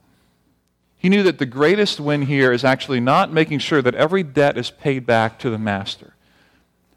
He 0.97 1.09
knew 1.09 1.21
that 1.23 1.37
the 1.37 1.45
greatest 1.45 1.99
win 1.99 2.23
here 2.23 2.51
is 2.51 2.63
actually 2.63 2.99
not 2.99 3.31
making 3.31 3.59
sure 3.59 3.81
that 3.81 3.93
every 3.93 4.23
debt 4.23 4.57
is 4.57 4.71
paid 4.71 5.05
back 5.05 5.37
to 5.39 5.51
the 5.51 5.59
master. 5.59 6.13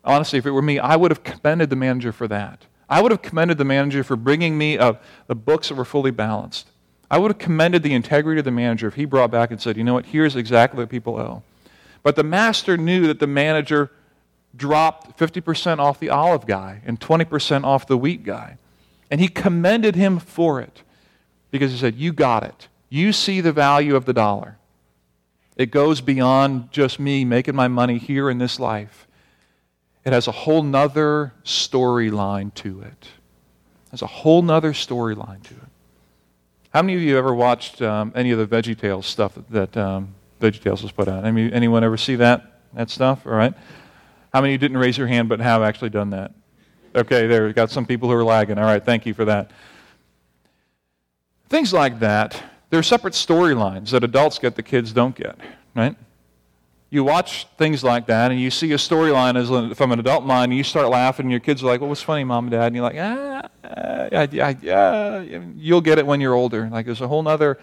Honestly, 0.03 0.39
if 0.39 0.47
it 0.47 0.53
were 0.53 0.63
me, 0.63 0.79
I 0.79 0.97
would 0.97 1.11
have 1.11 1.23
commended 1.23 1.69
the 1.69 1.77
manager 1.77 2.13
for 2.13 2.27
that. 2.29 2.65
I 2.89 3.03
would 3.03 3.13
have 3.13 3.21
commended 3.21 3.59
the 3.59 3.67
manager 3.67 4.03
for 4.03 4.17
bringing 4.17 4.57
me 4.57 4.79
uh, 4.79 4.95
the 5.27 5.35
books 5.35 5.69
that 5.69 5.75
were 5.75 5.85
fully 5.85 6.11
balanced. 6.11 6.71
I 7.11 7.19
would 7.19 7.31
have 7.31 7.39
commended 7.39 7.83
the 7.83 7.93
integrity 7.93 8.39
of 8.39 8.47
the 8.47 8.51
manager 8.51 8.89
if 8.89 8.95
he 8.95 9.05
brought 9.05 9.31
back 9.31 9.51
and 9.51 9.61
said, 9.61 9.77
you 9.77 9.85
know 9.85 9.95
what, 9.95 10.07
here's 10.07 10.37
exactly 10.37 10.79
what 10.79 10.89
people 10.89 11.19
owe. 11.19 11.43
But 12.09 12.16
the 12.16 12.25
master 12.25 12.79
knew 12.79 13.07
that 13.09 13.18
the 13.18 13.27
manager 13.27 13.90
dropped 14.57 15.18
50% 15.18 15.79
off 15.79 16.01
the 16.01 16.09
olive 16.09 16.47
guy 16.47 16.81
and 16.87 16.99
20% 16.99 17.64
off 17.64 17.87
the 17.87 17.99
wheat 17.99 18.25
guy. 18.25 18.57
And 19.11 19.21
he 19.21 19.29
commended 19.29 19.94
him 19.94 20.18
for 20.18 20.59
it 20.59 20.83
because 21.51 21.71
he 21.71 21.77
said, 21.77 21.97
You 21.97 22.14
got 22.14 22.44
it. 22.44 22.68
You 22.88 23.12
see 23.12 23.42
the 23.42 23.53
value 23.53 23.94
of 23.94 24.07
the 24.07 24.14
dollar. 24.14 24.57
It 25.55 25.71
goes 25.71 26.01
beyond 26.01 26.73
just 26.73 26.99
me 26.99 27.27
making 27.27 27.55
my 27.55 27.68
money 27.68 27.99
here 27.99 28.31
in 28.31 28.38
this 28.38 28.59
life. 28.59 29.07
It 30.03 30.14
has 30.14 30.27
a 30.27 30.33
whole 30.33 30.62
nother 30.62 31.35
storyline 31.44 32.55
to 32.55 32.81
it. 32.81 33.09
Has 33.90 34.01
a 34.01 34.07
whole 34.07 34.40
nother 34.40 34.73
storyline 34.73 35.42
to 35.42 35.53
it. 35.53 35.71
How 36.71 36.81
many 36.81 36.94
of 36.94 37.03
you 37.03 37.18
ever 37.18 37.35
watched 37.35 37.83
um, 37.83 38.12
any 38.14 38.31
of 38.31 38.38
the 38.38 38.47
Veggie 38.47 38.79
Tales 38.79 39.05
stuff 39.05 39.38
that, 39.51 39.77
um, 39.77 40.14
VeggieTales 40.40 40.83
was 40.83 40.92
put 40.92 41.09
out. 41.09 41.24
Any, 41.24 41.53
anyone 41.53 41.85
ever 41.85 41.96
see 41.96 42.16
that, 42.16 42.61
that 42.74 42.90
stuff? 42.90 43.27
All 43.27 43.33
right. 43.33 43.55
How 44.33 44.40
many 44.40 44.59
didn't 44.59 44.77
raise 44.77 44.98
your 44.98 45.07
hand 45.07 45.29
but 45.29 45.40
have 45.40 45.62
actually 45.62 45.90
done 45.90 46.11
that? 46.11 46.33
Okay, 46.94 47.27
there. 47.27 47.44
We've 47.44 47.55
got 47.55 47.70
some 47.70 47.87
people 47.87 48.09
who 48.09 48.14
are 48.14 48.24
lagging. 48.24 48.59
All 48.59 48.64
right, 48.64 48.85
thank 48.85 49.07
you 49.07 49.14
for 49.14 49.24
that. 49.24 49.51
Things 51.48 51.72
like 51.72 52.01
that, 52.01 52.42
there 52.70 52.79
are 52.79 52.83
separate 52.83 53.14
storylines 53.14 53.90
that 53.90 54.05
adults 54.05 54.38
get 54.38 54.55
that 54.57 54.64
kids 54.64 54.92
don't 54.92 55.14
get, 55.14 55.38
right? 55.74 55.96
You 56.90 57.05
watch 57.05 57.46
things 57.59 57.85
like 57.85 58.07
that 58.07 58.31
and 58.31 58.40
you 58.40 58.51
see 58.51 58.72
a 58.72 58.77
storyline 58.77 59.77
from 59.77 59.92
an 59.92 59.98
adult 60.01 60.24
mind 60.24 60.53
and 60.53 60.57
you 60.57 60.64
start 60.64 60.88
laughing 60.88 61.24
and 61.24 61.31
your 61.31 61.40
kids 61.40 61.62
are 61.62 61.66
like, 61.66 61.81
well, 61.81 61.88
what's 61.88 62.03
funny, 62.03 62.24
mom 62.24 62.44
and 62.44 62.51
dad? 62.51 62.66
And 62.66 62.77
you're 62.77 62.83
like, 62.83 62.96
ah, 62.98 63.48
yeah, 64.11 64.55
yeah. 64.62 65.20
You'll 65.55 65.83
get 65.83 65.98
it 65.98 66.07
when 66.07 66.20
you're 66.20 66.35
older. 66.35 66.68
Like 66.70 66.87
there's 66.87 67.03
a 67.03 67.09
whole 67.09 67.27
other 67.29 67.59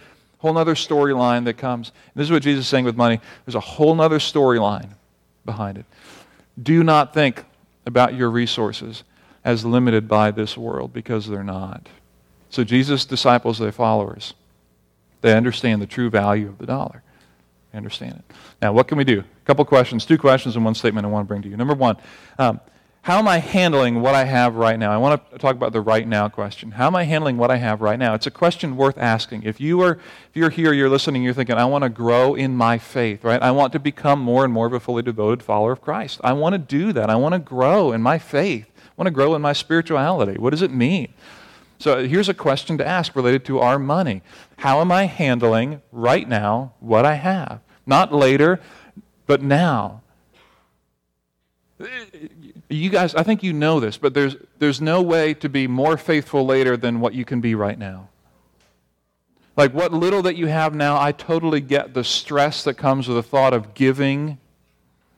whole 0.45 0.57
other 0.57 0.75
storyline 0.75 1.45
that 1.45 1.57
comes. 1.57 1.91
This 2.13 2.25
is 2.25 2.31
what 2.31 2.43
Jesus 2.43 2.65
is 2.65 2.69
saying 2.69 2.85
with 2.85 2.95
money. 2.95 3.19
There's 3.45 3.55
a 3.55 3.59
whole 3.59 3.99
other 3.99 4.19
storyline 4.19 4.89
behind 5.43 5.77
it. 5.77 5.85
Do 6.61 6.83
not 6.83 7.13
think 7.13 7.43
about 7.85 8.13
your 8.13 8.29
resources 8.29 9.03
as 9.43 9.65
limited 9.65 10.07
by 10.07 10.31
this 10.31 10.55
world 10.55 10.93
because 10.93 11.27
they're 11.27 11.43
not. 11.43 11.89
So 12.49 12.63
Jesus' 12.63 13.05
disciples, 13.05 13.57
their 13.57 13.71
followers, 13.71 14.33
they 15.21 15.33
understand 15.33 15.81
the 15.81 15.87
true 15.87 16.11
value 16.11 16.47
of 16.47 16.59
the 16.59 16.67
dollar. 16.67 17.01
They 17.71 17.77
understand 17.77 18.13
it. 18.13 18.35
Now, 18.61 18.71
what 18.71 18.87
can 18.87 18.99
we 18.99 19.03
do? 19.03 19.19
A 19.21 19.45
couple 19.45 19.65
questions, 19.65 20.05
two 20.05 20.17
questions, 20.17 20.55
and 20.55 20.63
one 20.63 20.75
statement 20.75 21.05
I 21.05 21.09
want 21.09 21.25
to 21.25 21.27
bring 21.27 21.41
to 21.41 21.49
you. 21.49 21.57
Number 21.57 21.73
one, 21.73 21.97
um, 22.37 22.59
how 23.05 23.19
am 23.19 23.27
I 23.27 23.37
handling 23.37 24.01
what 24.01 24.15
I 24.15 24.23
have 24.23 24.55
right 24.55 24.79
now? 24.79 24.91
I 24.91 24.97
want 24.97 25.29
to 25.29 25.37
talk 25.37 25.55
about 25.55 25.73
the 25.73 25.79
right 25.79 26.07
now 26.07 26.27
question. 26.27 26.71
How 26.71 26.87
am 26.87 26.95
I 26.95 27.03
handling 27.03 27.37
what 27.37 27.51
I 27.51 27.57
have 27.57 27.79
right 27.79 27.99
now? 27.99 28.15
It's 28.15 28.25
a 28.25 28.31
question 28.31 28.75
worth 28.75 28.97
asking. 28.97 29.43
If 29.43 29.61
you 29.61 29.79
are 29.81 29.91
if 29.91 30.31
you're 30.33 30.49
here, 30.49 30.73
you're 30.73 30.89
listening, 30.89 31.21
you're 31.21 31.35
thinking, 31.35 31.55
I 31.55 31.65
want 31.65 31.83
to 31.83 31.89
grow 31.89 32.33
in 32.33 32.55
my 32.55 32.79
faith, 32.79 33.23
right? 33.23 33.39
I 33.39 33.51
want 33.51 33.73
to 33.73 33.79
become 33.79 34.19
more 34.19 34.43
and 34.43 34.51
more 34.51 34.65
of 34.65 34.73
a 34.73 34.79
fully 34.79 35.03
devoted 35.03 35.43
follower 35.43 35.71
of 35.71 35.81
Christ. 35.81 36.19
I 36.23 36.33
want 36.33 36.53
to 36.53 36.57
do 36.57 36.93
that. 36.93 37.11
I 37.11 37.15
want 37.15 37.33
to 37.33 37.39
grow 37.39 37.91
in 37.91 38.01
my 38.01 38.17
faith. 38.17 38.71
I 38.75 38.93
want 38.97 39.05
to 39.05 39.11
grow 39.11 39.35
in 39.35 39.41
my 39.43 39.53
spirituality. 39.53 40.39
What 40.39 40.49
does 40.49 40.63
it 40.63 40.71
mean? 40.71 41.13
So 41.77 42.07
here's 42.07 42.27
a 42.27 42.33
question 42.33 42.75
to 42.79 42.87
ask 42.87 43.15
related 43.15 43.45
to 43.45 43.59
our 43.59 43.77
money. 43.77 44.23
How 44.57 44.81
am 44.81 44.91
I 44.91 45.03
handling 45.03 45.83
right 45.91 46.27
now 46.27 46.73
what 46.79 47.05
I 47.05 47.13
have? 47.13 47.59
Not 47.85 48.11
later, 48.11 48.59
but 49.27 49.43
now 49.43 50.01
you 52.69 52.89
guys, 52.89 53.15
I 53.15 53.23
think 53.23 53.43
you 53.43 53.53
know 53.53 53.79
this, 53.79 53.97
but 53.97 54.13
there's, 54.13 54.35
there's 54.59 54.79
no 54.79 55.01
way 55.01 55.33
to 55.35 55.49
be 55.49 55.67
more 55.67 55.97
faithful 55.97 56.45
later 56.45 56.77
than 56.77 56.99
what 56.99 57.13
you 57.13 57.25
can 57.25 57.41
be 57.41 57.55
right 57.55 57.77
now. 57.77 58.09
Like 59.57 59.73
what 59.73 59.93
little 59.93 60.21
that 60.23 60.35
you 60.35 60.47
have 60.47 60.75
now, 60.75 60.99
I 60.99 61.11
totally 61.11 61.61
get 61.61 61.93
the 61.93 62.03
stress 62.03 62.63
that 62.63 62.75
comes 62.75 63.07
with 63.07 63.17
the 63.17 63.23
thought 63.23 63.53
of 63.53 63.73
giving 63.73 64.37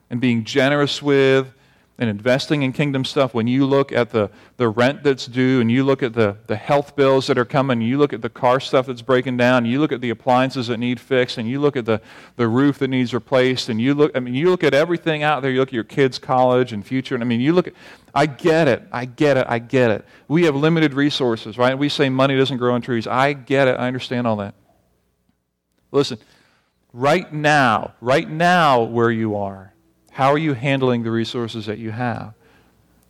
and 0.10 0.22
being 0.22 0.44
generous 0.44 1.02
with 1.02 1.54
and 2.00 2.12
investing 2.12 2.62
in 2.62 2.74
kingdom 2.74 3.04
stuff, 3.04 3.34
when 3.34 3.48
you 3.48 3.66
look 3.66 3.92
at 3.92 4.12
the, 4.12 4.30
the 4.58 4.70
rent 4.70 5.02
that's 5.02 5.26
due 5.26 5.60
and 5.62 5.72
you 5.72 5.84
look 5.84 6.04
at 6.04 6.14
the, 6.14 6.38
the 6.46 6.56
health 6.56 6.96
bills 6.96 7.26
that 7.26 7.40
are 7.40 7.46
coming, 7.46 7.82
you 7.82 7.98
look 7.98 8.14
at 8.14 8.22
the 8.22 8.30
car 8.30 8.60
stuff 8.60 8.86
that's 8.86 9.02
breaking 9.02 9.36
down, 9.36 9.66
you 9.66 9.80
look 9.80 9.92
at 9.92 10.00
the 10.00 10.12
appliances 10.12 10.68
that 10.68 10.78
need 10.78 11.00
fixed, 11.00 11.40
and 11.40 11.50
you 11.50 11.60
look 11.60 11.76
at 11.76 11.86
the, 11.86 12.00
the 12.36 12.48
roof 12.48 12.78
that 12.80 12.90
needs 12.90 13.16
replaced, 13.16 13.70
and 13.70 13.82
you 13.82 13.96
look, 13.96 14.16
I 14.16 14.20
mean, 14.20 14.36
you 14.36 14.52
look 14.52 14.64
at 14.64 14.76
everything 14.76 15.24
out 15.24 15.42
there, 15.42 15.50
you 15.50 15.60
look 15.60 15.70
at 15.70 15.74
your 15.74 15.84
kids' 15.84 16.20
college 16.20 16.72
and 16.72 16.86
future, 16.86 17.16
and 17.16 17.24
I 17.24 17.26
mean, 17.26 17.42
you 17.42 17.54
look 17.54 17.68
at, 17.68 17.74
I 18.14 18.28
get 18.28 18.68
it, 18.68 18.84
I 18.92 19.06
get 19.06 19.38
it, 19.38 19.48
I 19.50 19.58
get 19.58 19.90
it. 19.90 20.06
We 20.28 20.44
have 20.44 20.56
limited 20.56 20.94
resources, 20.94 21.58
right? 21.58 21.76
We 21.76 21.90
say 21.90 22.10
money 22.10 22.38
doesn't 22.38 22.58
grow 22.58 22.76
on 22.76 22.82
trees. 22.82 23.08
I 23.08 23.34
get 23.34 23.68
it, 23.68 23.80
I 23.80 23.88
understand 23.88 24.28
all 24.28 24.36
that. 24.36 24.54
Listen, 25.92 26.20
right 26.94 27.32
now, 27.34 27.96
right 28.02 28.30
now 28.30 28.84
where 28.84 29.10
you 29.10 29.36
are, 29.36 29.74
how 30.18 30.34
are 30.34 30.38
you 30.40 30.56
handling 30.56 31.04
the 31.04 31.12
resources 31.12 31.68
that 31.68 31.78
you 31.78 31.92
have? 31.92 32.34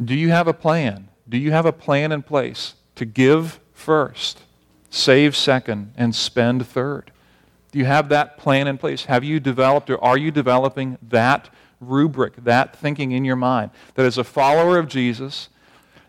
Do 0.03 0.13
you 0.13 0.27
have 0.27 0.45
a 0.45 0.53
plan? 0.53 1.07
Do 1.29 1.37
you 1.37 1.53
have 1.53 1.65
a 1.65 1.71
plan 1.71 2.11
in 2.11 2.21
place 2.21 2.73
to 2.95 3.05
give 3.05 3.61
first, 3.71 4.41
save 4.89 5.33
second, 5.33 5.93
and 5.95 6.13
spend 6.13 6.67
third? 6.67 7.11
Do 7.71 7.79
you 7.79 7.85
have 7.85 8.09
that 8.09 8.37
plan 8.37 8.67
in 8.67 8.77
place? 8.77 9.05
Have 9.05 9.23
you 9.23 9.39
developed 9.39 9.89
or 9.89 10.03
are 10.03 10.17
you 10.17 10.31
developing 10.31 10.97
that 11.01 11.49
rubric, 11.79 12.43
that 12.43 12.75
thinking 12.75 13.13
in 13.13 13.23
your 13.23 13.37
mind? 13.37 13.71
That 13.95 14.05
as 14.05 14.17
a 14.17 14.25
follower 14.25 14.77
of 14.77 14.89
Jesus, 14.89 15.47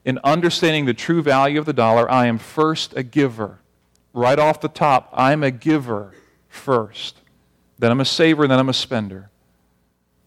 in 0.05 0.19
understanding 0.25 0.87
the 0.87 0.95
true 0.95 1.23
value 1.23 1.61
of 1.61 1.65
the 1.65 1.73
dollar, 1.73 2.11
I 2.11 2.27
am 2.27 2.39
first 2.39 2.93
a 2.97 3.05
giver. 3.05 3.61
Right 4.13 4.41
off 4.41 4.61
the 4.61 4.67
top, 4.67 5.11
I'm 5.13 5.45
a 5.45 5.53
giver 5.53 6.13
first. 6.49 7.21
Then 7.79 7.93
I'm 7.93 8.01
a 8.01 8.05
saver, 8.05 8.49
then 8.49 8.59
I'm 8.59 8.69
a 8.69 8.75
spender. 8.75 9.31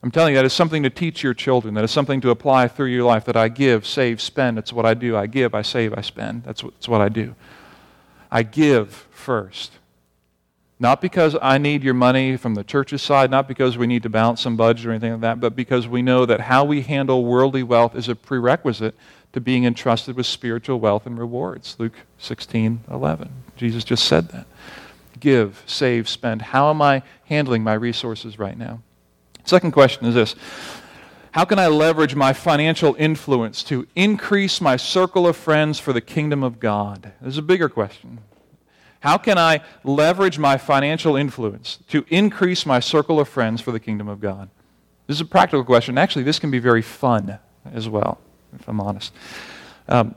I'm 0.04 0.10
telling 0.10 0.34
you, 0.34 0.40
that 0.40 0.46
is 0.46 0.54
something 0.54 0.82
to 0.84 0.90
teach 0.90 1.22
your 1.22 1.36
children. 1.36 1.76
That 1.76 1.84
is 1.84 1.92
something 1.92 2.22
to 2.22 2.32
apply 2.32 2.68
through 2.68 2.88
your 2.88 3.04
life 3.04 3.26
that 3.26 3.38
I 3.38 3.50
give, 3.50 3.86
save, 3.86 4.20
spend. 4.20 4.58
That's 4.58 4.74
what 4.74 4.86
I 4.86 4.96
do. 4.96 5.16
I 5.16 5.28
give, 5.28 5.54
I 5.54 5.62
save, 5.62 5.94
I 5.96 6.02
spend. 6.02 6.44
That's 6.44 6.64
what, 6.64 6.74
that's 6.74 6.88
what 6.88 7.02
I 7.02 7.10
do. 7.10 7.36
I 8.32 8.44
give 8.44 9.08
first. 9.12 9.74
Not 10.80 11.00
because 11.00 11.36
I 11.40 11.60
need 11.60 11.84
your 11.84 11.94
money 11.94 12.36
from 12.38 12.56
the 12.56 12.64
church's 12.64 13.04
side, 13.04 13.30
not 13.30 13.48
because 13.48 13.78
we 13.78 13.86
need 13.86 14.02
to 14.02 14.10
balance 14.10 14.42
some 14.42 14.58
budget 14.58 14.88
or 14.88 14.90
anything 14.90 15.12
like 15.12 15.22
that, 15.22 15.40
but 15.40 15.56
because 15.56 15.88
we 15.88 16.02
know 16.02 16.26
that 16.26 16.40
how 16.40 16.66
we 16.66 16.82
handle 16.82 17.24
worldly 17.24 17.62
wealth 17.62 17.94
is 17.96 18.10
a 18.10 18.16
prerequisite 18.16 18.96
to 19.34 19.40
being 19.40 19.66
entrusted 19.66 20.16
with 20.16 20.26
spiritual 20.26 20.80
wealth 20.80 21.06
and 21.06 21.20
rewards. 21.20 21.76
Luke 21.78 21.94
16, 22.18 22.86
11. 22.90 23.32
Jesus 23.56 23.84
just 23.84 24.06
said 24.06 24.30
that. 24.30 24.48
Give, 25.20 25.62
save, 25.68 26.10
spend. 26.10 26.42
How 26.42 26.72
am 26.72 26.82
I 26.82 27.04
handling 27.26 27.64
my 27.64 27.74
resources 27.74 28.40
right 28.40 28.58
now? 28.58 28.82
Second 29.44 29.72
question 29.72 30.06
is 30.06 30.16
this 30.16 30.36
How 31.32 31.46
can 31.46 31.60
I 31.60 31.68
leverage 31.68 32.16
my 32.16 32.34
financial 32.34 32.96
influence 32.98 33.64
to 33.64 33.88
increase 33.96 34.62
my 34.62 34.78
circle 34.78 35.28
of 35.28 35.36
friends 35.36 35.80
for 35.80 35.94
the 35.94 36.02
kingdom 36.02 36.44
of 36.44 36.60
God? 36.60 37.14
This 37.22 37.34
is 37.34 37.38
a 37.38 37.44
bigger 37.44 37.70
question. 37.70 38.20
How 39.02 39.18
can 39.18 39.38
I 39.40 39.62
leverage 39.84 40.38
my 40.38 40.58
financial 40.58 41.16
influence 41.16 41.80
to 41.90 42.06
increase 42.10 42.68
my 42.68 42.80
circle 42.80 43.20
of 43.20 43.28
friends 43.28 43.60
for 43.60 43.72
the 43.72 43.80
kingdom 43.80 44.08
of 44.08 44.20
God? 44.20 44.50
This 45.08 45.18
is 45.18 45.22
a 45.22 45.26
practical 45.26 45.66
question. 45.66 45.98
Actually, 45.98 46.24
this 46.24 46.38
can 46.38 46.52
be 46.52 46.60
very 46.60 46.84
fun 46.84 47.40
as 47.74 47.90
well, 47.90 48.20
if 48.54 48.68
I'm 48.68 48.80
honest. 48.80 49.12
Um, 49.88 50.16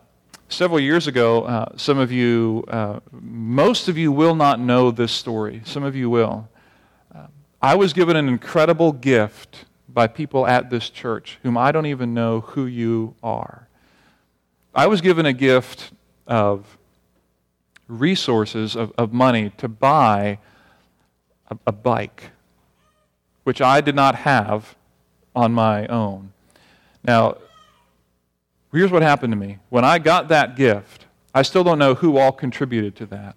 several 0.50 0.78
years 0.78 1.06
ago, 1.06 1.44
uh, 1.44 1.76
some 1.76 1.98
of 1.98 2.12
you, 2.12 2.64
uh, 2.68 3.00
most 3.10 3.88
of 3.88 3.96
you 3.96 4.12
will 4.12 4.34
not 4.34 4.60
know 4.60 4.90
this 4.90 5.12
story. 5.12 5.62
Some 5.64 5.82
of 5.82 5.96
you 5.96 6.10
will. 6.10 6.48
I 7.64 7.76
was 7.76 7.94
given 7.94 8.14
an 8.14 8.28
incredible 8.28 8.92
gift 8.92 9.64
by 9.88 10.06
people 10.06 10.46
at 10.46 10.68
this 10.68 10.90
church 10.90 11.38
whom 11.42 11.56
I 11.56 11.72
don't 11.72 11.86
even 11.86 12.12
know 12.12 12.40
who 12.40 12.66
you 12.66 13.14
are. 13.22 13.68
I 14.74 14.86
was 14.86 15.00
given 15.00 15.24
a 15.24 15.32
gift 15.32 15.92
of 16.26 16.76
resources, 17.88 18.76
of, 18.76 18.92
of 18.98 19.14
money 19.14 19.50
to 19.56 19.68
buy 19.68 20.40
a, 21.50 21.56
a 21.68 21.72
bike, 21.72 22.32
which 23.44 23.62
I 23.62 23.80
did 23.80 23.94
not 23.94 24.14
have 24.14 24.76
on 25.34 25.54
my 25.54 25.86
own. 25.86 26.34
Now, 27.02 27.38
here's 28.72 28.90
what 28.90 29.00
happened 29.00 29.32
to 29.32 29.38
me. 29.38 29.56
When 29.70 29.86
I 29.86 29.98
got 29.98 30.28
that 30.28 30.54
gift, 30.54 31.06
I 31.34 31.40
still 31.40 31.64
don't 31.64 31.78
know 31.78 31.94
who 31.94 32.18
all 32.18 32.30
contributed 32.30 32.94
to 32.96 33.06
that. 33.06 33.36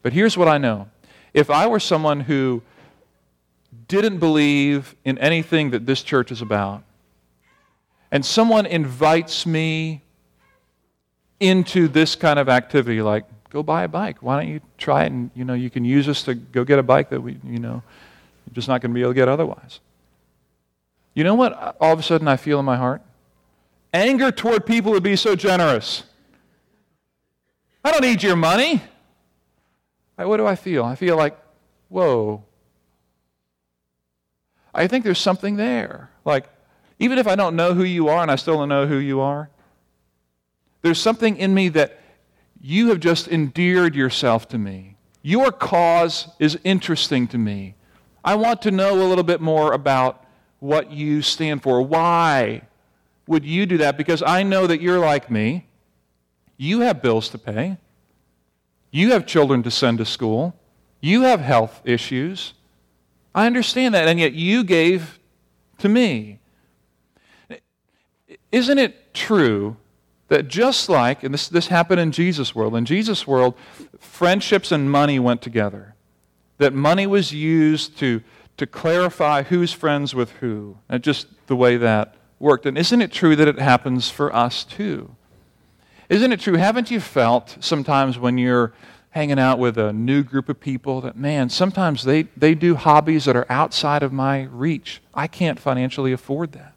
But 0.00 0.14
here's 0.14 0.38
what 0.38 0.48
I 0.48 0.56
know. 0.56 0.88
If 1.34 1.50
I 1.50 1.66
were 1.66 1.80
someone 1.80 2.20
who 2.20 2.62
didn't 3.88 4.18
believe 4.18 4.94
in 5.04 5.18
anything 5.18 5.70
that 5.70 5.86
this 5.86 6.02
church 6.02 6.30
is 6.30 6.40
about, 6.42 6.82
and 8.10 8.24
someone 8.24 8.66
invites 8.66 9.46
me 9.46 10.02
into 11.40 11.88
this 11.88 12.14
kind 12.14 12.38
of 12.38 12.48
activity, 12.48 13.02
like, 13.02 13.24
go 13.50 13.62
buy 13.62 13.84
a 13.84 13.88
bike. 13.88 14.18
Why 14.22 14.40
don't 14.40 14.52
you 14.52 14.60
try 14.78 15.04
it? 15.04 15.12
And, 15.12 15.30
you 15.34 15.44
know, 15.44 15.54
you 15.54 15.70
can 15.70 15.84
use 15.84 16.08
us 16.08 16.22
to 16.24 16.34
go 16.34 16.64
get 16.64 16.78
a 16.78 16.82
bike 16.82 17.10
that 17.10 17.20
we, 17.20 17.38
you 17.44 17.58
know, 17.58 17.82
you're 18.46 18.54
just 18.54 18.68
not 18.68 18.80
going 18.80 18.90
to 18.90 18.94
be 18.94 19.00
able 19.02 19.10
to 19.10 19.14
get 19.14 19.28
otherwise. 19.28 19.80
You 21.14 21.24
know 21.24 21.34
what 21.34 21.52
uh, 21.52 21.72
all 21.80 21.92
of 21.92 21.98
a 21.98 22.02
sudden 22.02 22.26
I 22.26 22.36
feel 22.36 22.58
in 22.58 22.64
my 22.64 22.76
heart? 22.76 23.02
Anger 23.92 24.32
toward 24.32 24.66
people 24.66 24.92
who 24.92 25.00
be 25.00 25.16
so 25.16 25.36
generous. 25.36 26.04
I 27.84 27.92
don't 27.92 28.02
need 28.02 28.22
your 28.22 28.36
money. 28.36 28.82
What 30.16 30.38
do 30.38 30.46
I 30.46 30.56
feel? 30.56 30.84
I 30.84 30.94
feel 30.94 31.16
like, 31.16 31.36
whoa, 31.88 32.42
I 34.74 34.86
think 34.86 35.04
there's 35.04 35.18
something 35.18 35.56
there. 35.56 36.10
Like, 36.24 36.46
even 36.98 37.18
if 37.18 37.26
I 37.26 37.36
don't 37.36 37.56
know 37.56 37.74
who 37.74 37.84
you 37.84 38.08
are 38.08 38.22
and 38.22 38.30
I 38.30 38.36
still 38.36 38.58
don't 38.58 38.68
know 38.68 38.86
who 38.86 38.96
you 38.96 39.20
are, 39.20 39.50
there's 40.82 41.00
something 41.00 41.36
in 41.36 41.54
me 41.54 41.68
that 41.70 42.00
you 42.60 42.88
have 42.88 43.00
just 43.00 43.28
endeared 43.28 43.94
yourself 43.94 44.48
to 44.48 44.58
me. 44.58 44.96
Your 45.22 45.50
cause 45.52 46.28
is 46.38 46.58
interesting 46.64 47.26
to 47.28 47.38
me. 47.38 47.74
I 48.24 48.34
want 48.34 48.62
to 48.62 48.70
know 48.70 49.02
a 49.02 49.08
little 49.08 49.24
bit 49.24 49.40
more 49.40 49.72
about 49.72 50.24
what 50.60 50.90
you 50.90 51.22
stand 51.22 51.62
for. 51.62 51.82
Why 51.82 52.62
would 53.26 53.44
you 53.44 53.66
do 53.66 53.78
that? 53.78 53.96
Because 53.96 54.22
I 54.22 54.42
know 54.42 54.66
that 54.66 54.80
you're 54.80 54.98
like 54.98 55.30
me. 55.30 55.66
You 56.56 56.80
have 56.80 57.02
bills 57.02 57.28
to 57.30 57.38
pay. 57.38 57.78
You 58.90 59.12
have 59.12 59.26
children 59.26 59.62
to 59.64 59.70
send 59.70 59.98
to 59.98 60.04
school. 60.04 60.54
You 61.00 61.22
have 61.22 61.40
health 61.40 61.82
issues. 61.84 62.54
I 63.34 63.46
understand 63.46 63.94
that, 63.94 64.06
and 64.06 64.20
yet 64.20 64.34
you 64.34 64.62
gave 64.62 65.18
to 65.78 65.88
me. 65.88 66.38
Isn't 68.52 68.78
it 68.78 69.12
true 69.12 69.76
that 70.28 70.46
just 70.48 70.88
like, 70.88 71.24
and 71.24 71.34
this, 71.34 71.48
this 71.48 71.66
happened 71.66 72.00
in 72.00 72.12
Jesus' 72.12 72.54
world, 72.54 72.76
in 72.76 72.84
Jesus' 72.84 73.26
world, 73.26 73.54
friendships 73.98 74.70
and 74.70 74.90
money 74.90 75.18
went 75.18 75.42
together? 75.42 75.94
That 76.58 76.72
money 76.72 77.06
was 77.06 77.32
used 77.32 77.98
to, 77.98 78.22
to 78.56 78.66
clarify 78.66 79.42
who's 79.42 79.72
friends 79.72 80.14
with 80.14 80.30
who, 80.32 80.78
and 80.88 81.02
just 81.02 81.26
the 81.48 81.56
way 81.56 81.76
that 81.76 82.14
worked. 82.38 82.66
And 82.66 82.78
isn't 82.78 83.02
it 83.02 83.10
true 83.10 83.34
that 83.34 83.48
it 83.48 83.58
happens 83.58 84.08
for 84.08 84.34
us 84.34 84.62
too? 84.62 85.16
Isn't 86.08 86.32
it 86.32 86.40
true? 86.40 86.54
Haven't 86.54 86.90
you 86.90 87.00
felt 87.00 87.56
sometimes 87.60 88.18
when 88.18 88.38
you're 88.38 88.72
hanging 89.14 89.38
out 89.38 89.60
with 89.60 89.78
a 89.78 89.92
new 89.92 90.24
group 90.24 90.48
of 90.48 90.58
people 90.58 91.00
that, 91.00 91.16
man, 91.16 91.48
sometimes 91.48 92.02
they, 92.02 92.24
they 92.36 92.52
do 92.52 92.74
hobbies 92.74 93.26
that 93.26 93.36
are 93.36 93.46
outside 93.48 94.02
of 94.02 94.12
my 94.12 94.42
reach. 94.50 95.00
I 95.14 95.28
can't 95.28 95.60
financially 95.60 96.12
afford 96.12 96.50
that. 96.50 96.74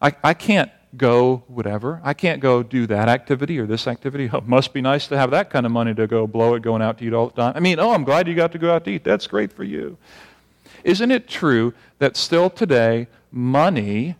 I, 0.00 0.16
I 0.24 0.32
can't 0.32 0.70
go 0.96 1.44
whatever. 1.48 2.00
I 2.02 2.14
can't 2.14 2.40
go 2.40 2.62
do 2.62 2.86
that 2.86 3.10
activity 3.10 3.58
or 3.58 3.66
this 3.66 3.86
activity. 3.86 4.30
Oh, 4.32 4.40
must 4.40 4.72
be 4.72 4.80
nice 4.80 5.06
to 5.08 5.18
have 5.18 5.30
that 5.32 5.50
kind 5.50 5.66
of 5.66 5.72
money 5.72 5.94
to 5.94 6.06
go 6.06 6.26
blow 6.26 6.54
it 6.54 6.62
going 6.62 6.80
out 6.80 6.96
to 6.98 7.04
eat 7.04 7.12
all 7.12 7.28
the 7.28 7.42
time. 7.42 7.52
I 7.54 7.60
mean, 7.60 7.78
oh, 7.78 7.92
I'm 7.92 8.04
glad 8.04 8.26
you 8.26 8.34
got 8.34 8.52
to 8.52 8.58
go 8.58 8.74
out 8.74 8.86
to 8.86 8.92
eat. 8.92 9.04
That's 9.04 9.26
great 9.26 9.52
for 9.52 9.64
you. 9.64 9.98
Isn't 10.82 11.10
it 11.10 11.28
true 11.28 11.74
that 11.98 12.16
still 12.16 12.48
today, 12.48 13.08
money 13.30 14.16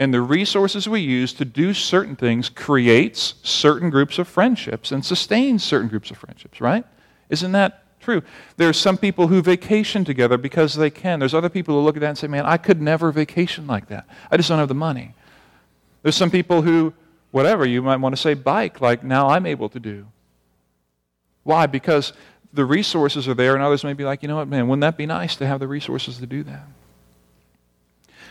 and 0.00 0.14
the 0.14 0.22
resources 0.22 0.88
we 0.88 1.00
use 1.00 1.34
to 1.34 1.44
do 1.44 1.74
certain 1.74 2.16
things 2.16 2.48
creates 2.48 3.34
certain 3.42 3.90
groups 3.90 4.18
of 4.18 4.26
friendships 4.26 4.92
and 4.92 5.04
sustains 5.04 5.62
certain 5.62 5.88
groups 5.88 6.10
of 6.10 6.16
friendships, 6.16 6.58
right? 6.58 6.86
Isn't 7.28 7.52
that 7.52 7.84
true? 8.00 8.22
There's 8.56 8.78
some 8.78 8.96
people 8.96 9.28
who 9.28 9.42
vacation 9.42 10.06
together 10.06 10.38
because 10.38 10.74
they 10.74 10.88
can. 10.88 11.18
There's 11.18 11.34
other 11.34 11.50
people 11.50 11.74
who 11.74 11.84
look 11.84 11.96
at 11.96 12.00
that 12.00 12.08
and 12.08 12.18
say, 12.18 12.28
man, 12.28 12.46
I 12.46 12.56
could 12.56 12.80
never 12.80 13.12
vacation 13.12 13.66
like 13.66 13.88
that. 13.88 14.06
I 14.30 14.38
just 14.38 14.48
don't 14.48 14.58
have 14.58 14.68
the 14.68 14.74
money. 14.74 15.14
There's 16.02 16.16
some 16.16 16.30
people 16.30 16.62
who, 16.62 16.94
whatever, 17.30 17.66
you 17.66 17.82
might 17.82 17.98
want 17.98 18.16
to 18.16 18.20
say 18.20 18.32
bike, 18.32 18.80
like 18.80 19.04
now 19.04 19.28
I'm 19.28 19.44
able 19.44 19.68
to 19.68 19.78
do. 19.78 20.06
Why? 21.42 21.66
Because 21.66 22.14
the 22.54 22.64
resources 22.64 23.28
are 23.28 23.34
there, 23.34 23.54
and 23.54 23.62
others 23.62 23.84
may 23.84 23.92
be 23.92 24.04
like, 24.04 24.22
you 24.22 24.28
know 24.28 24.36
what, 24.36 24.48
man, 24.48 24.66
wouldn't 24.66 24.80
that 24.80 24.96
be 24.96 25.04
nice 25.04 25.36
to 25.36 25.46
have 25.46 25.60
the 25.60 25.68
resources 25.68 26.16
to 26.20 26.26
do 26.26 26.42
that? 26.44 26.66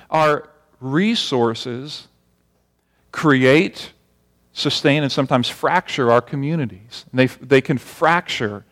Our 0.09 0.49
resources 0.79 2.07
create, 3.11 3.91
sustain, 4.53 5.03
and 5.03 5.11
sometimes 5.11 5.49
fracture 5.49 6.11
our 6.11 6.21
communities. 6.21 7.05
They, 7.13 7.27
they 7.27 7.61
can 7.61 7.77
fracture 7.77 8.65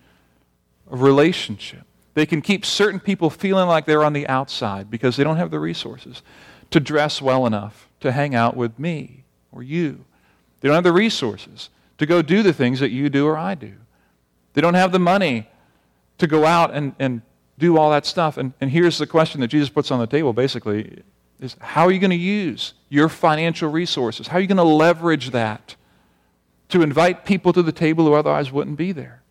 a 0.91 0.95
relationship. 0.95 1.83
They 2.13 2.25
can 2.25 2.41
keep 2.41 2.65
certain 2.65 2.99
people 2.99 3.29
feeling 3.29 3.67
like 3.67 3.85
they're 3.85 4.03
on 4.03 4.13
the 4.13 4.27
outside 4.27 4.89
because 4.89 5.17
they 5.17 5.23
don't 5.23 5.37
have 5.37 5.51
the 5.51 5.59
resources 5.59 6.21
to 6.71 6.79
dress 6.79 7.21
well 7.21 7.45
enough 7.45 7.87
to 7.99 8.11
hang 8.11 8.35
out 8.35 8.55
with 8.55 8.77
me 8.79 9.23
or 9.51 9.63
you. 9.63 10.05
They 10.59 10.67
don't 10.67 10.75
have 10.75 10.83
the 10.83 10.91
resources 10.91 11.69
to 11.97 12.05
go 12.05 12.21
do 12.21 12.43
the 12.43 12.53
things 12.53 12.79
that 12.79 12.89
you 12.89 13.09
do 13.09 13.27
or 13.27 13.37
I 13.37 13.55
do. 13.55 13.73
They 14.53 14.61
don't 14.61 14.73
have 14.73 14.91
the 14.91 14.99
money 14.99 15.47
to 16.17 16.27
go 16.27 16.45
out 16.45 16.73
and, 16.73 16.95
and 16.99 17.21
do 17.57 17.77
all 17.77 17.91
that 17.91 18.05
stuff. 18.05 18.37
And, 18.37 18.53
and 18.59 18.71
here's 18.71 18.97
the 18.97 19.07
question 19.07 19.41
that 19.41 19.47
Jesus 19.47 19.69
puts 19.69 19.91
on 19.91 19.99
the 19.99 20.07
table 20.07 20.33
basically 20.33 21.03
is 21.39 21.55
how 21.59 21.85
are 21.85 21.91
you 21.91 21.99
going 21.99 22.11
to 22.11 22.15
use 22.15 22.73
your 22.89 23.09
financial 23.09 23.69
resources? 23.69 24.27
How 24.27 24.37
are 24.37 24.41
you 24.41 24.47
going 24.47 24.57
to 24.57 24.63
leverage 24.63 25.31
that 25.31 25.75
to 26.69 26.81
invite 26.81 27.25
people 27.25 27.53
to 27.53 27.61
the 27.61 27.71
table 27.71 28.05
who 28.05 28.13
otherwise 28.13 28.51
wouldn't 28.51 28.77
be 28.77 28.91
there? 28.91 29.21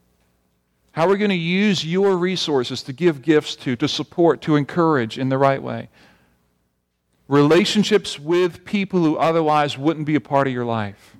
How 0.92 1.06
are 1.06 1.10
we 1.10 1.18
going 1.18 1.30
to 1.30 1.34
use 1.34 1.84
your 1.84 2.16
resources 2.16 2.82
to 2.84 2.92
give 2.92 3.20
gifts 3.20 3.54
to, 3.56 3.76
to 3.76 3.88
support, 3.88 4.40
to 4.42 4.56
encourage 4.56 5.18
in 5.18 5.28
the 5.28 5.36
right 5.36 5.62
way? 5.62 5.90
Relationships 7.28 8.18
with 8.18 8.64
people 8.64 9.00
who 9.00 9.16
otherwise 9.16 9.76
wouldn't 9.76 10.06
be 10.06 10.14
a 10.14 10.20
part 10.20 10.46
of 10.46 10.52
your 10.52 10.64
life. 10.64 11.16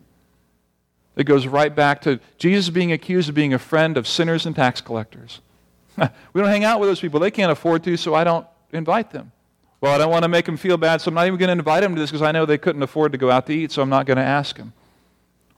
It 1.16 1.24
goes 1.24 1.46
right 1.46 1.74
back 1.74 2.00
to 2.02 2.20
Jesus 2.38 2.70
being 2.70 2.92
accused 2.92 3.28
of 3.28 3.34
being 3.34 3.52
a 3.52 3.58
friend 3.58 3.96
of 3.96 4.06
sinners 4.06 4.46
and 4.46 4.54
tax 4.54 4.80
collectors. 4.80 5.40
we 5.98 6.40
don't 6.40 6.48
hang 6.48 6.64
out 6.64 6.78
with 6.78 6.88
those 6.88 7.00
people. 7.00 7.18
They 7.18 7.30
can't 7.30 7.50
afford 7.50 7.82
to, 7.84 7.96
so 7.96 8.14
I 8.14 8.22
don't 8.22 8.46
invite 8.72 9.10
them. 9.10 9.32
Well, 9.86 9.94
I 9.94 9.98
don't 9.98 10.10
want 10.10 10.24
to 10.24 10.28
make 10.28 10.46
them 10.46 10.56
feel 10.56 10.76
bad, 10.76 11.00
so 11.00 11.10
I'm 11.10 11.14
not 11.14 11.28
even 11.28 11.38
going 11.38 11.46
to 11.46 11.52
invite 11.52 11.84
them 11.84 11.94
to 11.94 12.00
this 12.00 12.10
because 12.10 12.20
I 12.20 12.32
know 12.32 12.44
they 12.44 12.58
couldn't 12.58 12.82
afford 12.82 13.12
to 13.12 13.18
go 13.18 13.30
out 13.30 13.46
to 13.46 13.52
eat, 13.52 13.70
so 13.70 13.82
I'm 13.82 13.88
not 13.88 14.04
going 14.04 14.16
to 14.16 14.24
ask 14.24 14.56
them. 14.56 14.72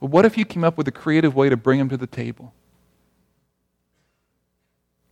Well, 0.01 0.11
what 0.11 0.27
if 0.27 0.37
you 0.37 0.45
came 0.45 0.65
up 0.65 0.77
with 0.77 0.87
a 0.87 0.91
creative 0.91 1.35
way 1.35 1.49
to 1.49 1.57
bring 1.57 1.79
them 1.79 1.89
to 1.89 1.97
the 1.97 2.07
table? 2.07 2.53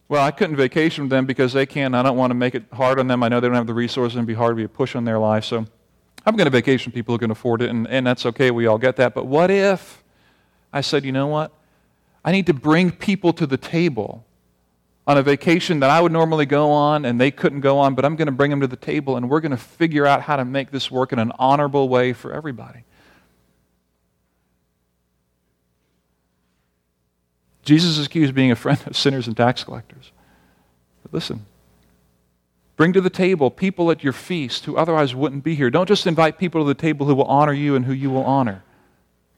Well, 0.07 0.23
I 0.23 0.33
couldn't 0.33 0.57
vacation 0.57 1.05
with 1.05 1.11
them 1.13 1.25
because 1.25 1.55
they 1.55 1.65
can't. 1.65 1.95
I 1.95 2.03
don't 2.03 2.19
want 2.19 2.31
to 2.31 2.35
make 2.35 2.55
it 2.55 2.65
hard 2.75 3.01
on 3.01 3.07
them. 3.07 3.23
I 3.23 3.29
know 3.29 3.41
they 3.41 3.47
don't 3.47 3.57
have 3.57 3.67
the 3.67 3.73
resources 3.73 4.19
and 4.19 4.27
be 4.27 4.35
hard 4.35 4.53
to 4.53 4.57
be 4.57 4.65
a 4.65 4.69
push 4.69 4.95
on 4.95 5.07
their 5.07 5.19
life. 5.19 5.47
So 5.47 5.65
I'm 6.27 6.37
going 6.37 6.45
to 6.45 6.51
vacation 6.51 6.93
people 6.93 7.15
who 7.15 7.19
can 7.19 7.31
afford 7.31 7.63
it, 7.63 7.71
and, 7.71 7.89
and 7.89 8.07
that's 8.07 8.27
okay. 8.27 8.51
We 8.51 8.67
all 8.67 8.77
get 8.77 8.97
that. 8.97 9.15
But 9.15 9.27
what 9.27 9.51
if 9.51 10.05
I 10.75 10.83
said, 10.83 11.07
you 11.07 11.13
know 11.13 11.29
what? 11.29 11.53
I 12.23 12.33
need 12.33 12.45
to 12.49 12.53
bring 12.53 12.91
people 12.91 13.33
to 13.33 13.47
the 13.47 13.57
table 13.57 14.26
on 15.07 15.17
a 15.17 15.23
vacation 15.23 15.81
that 15.81 15.91
I 15.91 16.01
would 16.01 16.11
normally 16.11 16.47
go 16.47 16.71
on 16.73 17.05
and 17.05 17.21
they 17.21 17.31
couldn't 17.31 17.61
go 17.61 17.79
on, 17.79 17.95
but 17.95 18.05
I'm 18.05 18.17
going 18.17 18.27
to 18.27 18.33
bring 18.33 18.51
them 18.51 18.61
to 18.61 18.67
the 18.67 18.77
table 18.77 19.17
and 19.17 19.31
we're 19.31 19.41
going 19.41 19.53
to 19.53 19.57
figure 19.57 20.05
out 20.05 20.23
how 20.23 20.37
to 20.37 20.45
make 20.45 20.73
this 20.73 20.91
work 20.91 21.13
in 21.13 21.19
an 21.19 21.33
honorable 21.39 21.89
way 21.89 22.13
for 22.13 22.33
everybody. 22.33 22.85
Jesus 27.63 27.99
is 27.99 28.07
accused 28.07 28.31
of 28.31 28.35
being 28.35 28.51
a 28.51 28.57
friend 28.57 28.81
of 28.87 28.97
sinners 28.97 29.27
and 29.27 29.37
tax 29.37 29.63
collectors. 29.63 30.11
But 31.03 31.13
listen, 31.13 31.47
bring 32.77 32.93
to 32.93 33.01
the 33.01 33.11
table 33.11 33.51
people 33.51 33.93
at 33.93 34.03
your 34.03 34.13
feast 34.13 34.65
who 34.65 34.77
otherwise 34.77 35.15
wouldn't 35.15 35.45
be 35.45 35.55
here. 35.55 35.71
Don't 35.71 35.89
just 35.89 36.07
invite 36.07 36.39
people 36.39 36.63
to 36.63 36.67
the 36.67 36.75
table 36.75 37.07
who 37.07 37.15
will 37.15 37.25
honor 37.25 37.53
you 37.53 37.77
and 37.77 37.85
who 37.85 37.93
you 37.93 38.11
will 38.11 38.25
honor. 38.25 38.65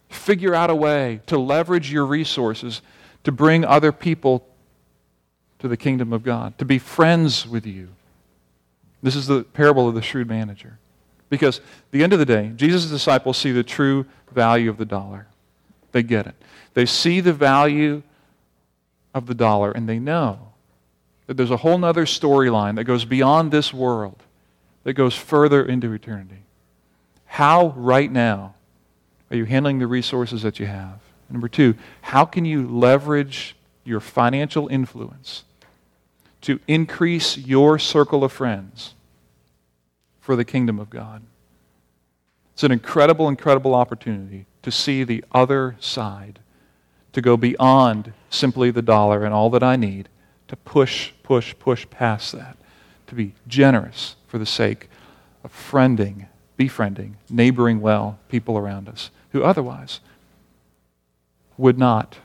Figure 0.08 0.54
out 0.54 0.70
a 0.70 0.74
way 0.74 1.20
to 1.26 1.36
leverage 1.38 1.92
your 1.92 2.06
resources 2.06 2.80
to 3.24 3.32
bring 3.32 3.64
other 3.64 3.92
people 3.92 4.47
to 5.58 5.68
the 5.68 5.76
kingdom 5.76 6.12
of 6.12 6.22
God, 6.22 6.56
to 6.58 6.64
be 6.64 6.78
friends 6.78 7.46
with 7.46 7.66
you. 7.66 7.88
This 9.02 9.16
is 9.16 9.26
the 9.26 9.44
parable 9.44 9.88
of 9.88 9.94
the 9.94 10.02
shrewd 10.02 10.28
manager. 10.28 10.78
Because 11.30 11.58
at 11.58 11.64
the 11.90 12.02
end 12.02 12.12
of 12.12 12.18
the 12.18 12.24
day, 12.24 12.52
Jesus' 12.56 12.86
disciples 12.86 13.36
see 13.36 13.52
the 13.52 13.62
true 13.62 14.06
value 14.32 14.70
of 14.70 14.76
the 14.76 14.84
dollar. 14.84 15.26
They 15.92 16.02
get 16.02 16.26
it. 16.26 16.34
They 16.74 16.86
see 16.86 17.20
the 17.20 17.32
value 17.32 18.02
of 19.14 19.26
the 19.26 19.34
dollar, 19.34 19.72
and 19.72 19.88
they 19.88 19.98
know 19.98 20.38
that 21.26 21.36
there's 21.36 21.50
a 21.50 21.58
whole 21.58 21.84
other 21.84 22.06
storyline 22.06 22.76
that 22.76 22.84
goes 22.84 23.04
beyond 23.04 23.50
this 23.50 23.72
world, 23.74 24.22
that 24.84 24.94
goes 24.94 25.14
further 25.14 25.64
into 25.64 25.92
eternity. 25.92 26.42
How, 27.26 27.68
right 27.76 28.10
now, 28.10 28.54
are 29.30 29.36
you 29.36 29.44
handling 29.44 29.78
the 29.78 29.86
resources 29.86 30.42
that 30.42 30.58
you 30.58 30.66
have? 30.66 31.00
Number 31.28 31.48
two, 31.48 31.74
how 32.00 32.24
can 32.24 32.46
you 32.46 32.66
leverage 32.66 33.54
your 33.84 34.00
financial 34.00 34.68
influence 34.68 35.44
to 36.42 36.60
increase 36.66 37.36
your 37.36 37.78
circle 37.78 38.24
of 38.24 38.32
friends 38.32 38.94
for 40.20 40.36
the 40.36 40.44
kingdom 40.44 40.78
of 40.78 40.90
God? 40.90 41.22
It's 42.54 42.64
an 42.64 42.72
incredible, 42.72 43.28
incredible 43.28 43.74
opportunity 43.74 44.46
to 44.62 44.70
see 44.70 45.04
the 45.04 45.24
other 45.32 45.76
side 45.78 46.40
to 47.12 47.20
go 47.20 47.36
beyond 47.36 48.12
simply 48.30 48.70
the 48.70 48.82
dollar 48.82 49.24
and 49.24 49.32
all 49.32 49.50
that 49.50 49.62
I 49.62 49.76
need, 49.76 50.08
to 50.48 50.56
push, 50.56 51.12
push, 51.22 51.54
push 51.58 51.88
past 51.90 52.32
that, 52.32 52.56
to 53.06 53.14
be 53.14 53.34
generous 53.46 54.16
for 54.26 54.38
the 54.38 54.46
sake 54.46 54.88
of 55.44 55.52
friending, 55.52 56.26
befriending, 56.56 57.16
neighboring 57.30 57.80
well 57.80 58.18
people 58.28 58.58
around 58.58 58.88
us 58.88 59.10
who 59.32 59.42
otherwise 59.42 60.00
would 61.56 61.78
not, 61.78 62.18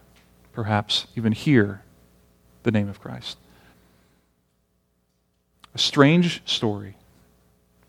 perhaps, 0.52 1.08
even 1.16 1.32
hear 1.32 1.82
the 2.64 2.72
name 2.72 2.90
of 2.90 3.00
Christ. 3.00 3.38
A 5.76 5.78
strange 5.78 6.42
story. 6.46 6.96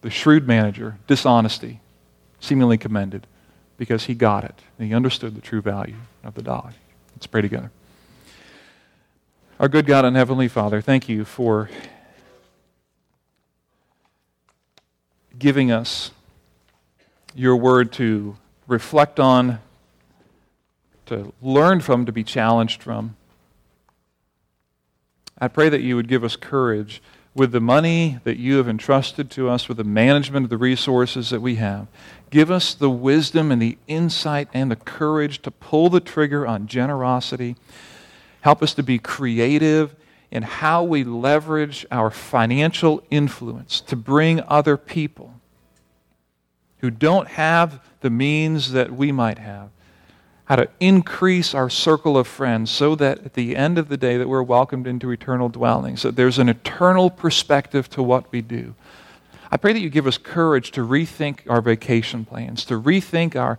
The 0.00 0.10
shrewd 0.10 0.46
manager, 0.46 0.98
dishonesty, 1.06 1.80
seemingly 2.40 2.78
commended 2.78 3.26
because 3.76 4.04
he 4.04 4.14
got 4.14 4.44
it 4.44 4.60
and 4.78 4.88
he 4.88 4.94
understood 4.94 5.34
the 5.34 5.40
true 5.40 5.60
value 5.60 5.96
of 6.22 6.34
the 6.34 6.42
dollar. 6.42 6.72
Let's 7.14 7.26
pray 7.26 7.42
together. 7.42 7.70
Our 9.60 9.68
good 9.68 9.86
God 9.86 10.04
and 10.04 10.16
Heavenly 10.16 10.48
Father, 10.48 10.80
thank 10.80 11.08
you 11.08 11.24
for 11.24 11.70
giving 15.38 15.70
us 15.70 16.10
your 17.34 17.56
word 17.56 17.92
to 17.92 18.36
reflect 18.66 19.18
on, 19.20 19.58
to 21.06 21.32
learn 21.42 21.80
from, 21.80 22.06
to 22.06 22.12
be 22.12 22.24
challenged 22.24 22.82
from. 22.82 23.16
I 25.38 25.48
pray 25.48 25.68
that 25.68 25.82
you 25.82 25.96
would 25.96 26.08
give 26.08 26.24
us 26.24 26.36
courage 26.36 27.02
with 27.34 27.50
the 27.50 27.60
money 27.60 28.18
that 28.24 28.36
you 28.36 28.56
have 28.58 28.68
entrusted 28.68 29.30
to 29.32 29.48
us, 29.48 29.68
with 29.68 29.76
the 29.76 29.84
management 29.84 30.44
of 30.44 30.50
the 30.50 30.56
resources 30.56 31.30
that 31.30 31.40
we 31.40 31.56
have. 31.56 31.88
Give 32.30 32.50
us 32.50 32.74
the 32.74 32.90
wisdom 32.90 33.50
and 33.50 33.60
the 33.60 33.76
insight 33.88 34.48
and 34.54 34.70
the 34.70 34.76
courage 34.76 35.42
to 35.42 35.50
pull 35.50 35.90
the 35.90 36.00
trigger 36.00 36.46
on 36.46 36.66
generosity. 36.66 37.56
Help 38.42 38.62
us 38.62 38.74
to 38.74 38.82
be 38.82 38.98
creative 38.98 39.96
in 40.30 40.42
how 40.42 40.82
we 40.82 41.04
leverage 41.04 41.86
our 41.90 42.10
financial 42.10 43.02
influence 43.10 43.80
to 43.80 43.96
bring 43.96 44.40
other 44.48 44.76
people 44.76 45.40
who 46.78 46.90
don't 46.90 47.28
have 47.28 47.84
the 48.00 48.10
means 48.10 48.72
that 48.72 48.92
we 48.92 49.10
might 49.10 49.38
have 49.38 49.70
how 50.44 50.56
to 50.56 50.68
increase 50.78 51.54
our 51.54 51.70
circle 51.70 52.18
of 52.18 52.26
friends 52.26 52.70
so 52.70 52.94
that 52.94 53.18
at 53.24 53.34
the 53.34 53.56
end 53.56 53.78
of 53.78 53.88
the 53.88 53.96
day 53.96 54.18
that 54.18 54.28
we're 54.28 54.42
welcomed 54.42 54.86
into 54.86 55.10
eternal 55.10 55.48
dwellings 55.48 56.02
that 56.02 56.16
there's 56.16 56.38
an 56.38 56.48
eternal 56.48 57.10
perspective 57.10 57.88
to 57.90 58.02
what 58.02 58.30
we 58.30 58.42
do. 58.42 58.74
I 59.50 59.56
pray 59.56 59.72
that 59.72 59.80
you 59.80 59.88
give 59.88 60.06
us 60.06 60.18
courage 60.18 60.70
to 60.72 60.86
rethink 60.86 61.40
our 61.48 61.62
vacation 61.62 62.24
plans 62.24 62.64
to 62.66 62.80
rethink 62.80 63.36
our 63.36 63.58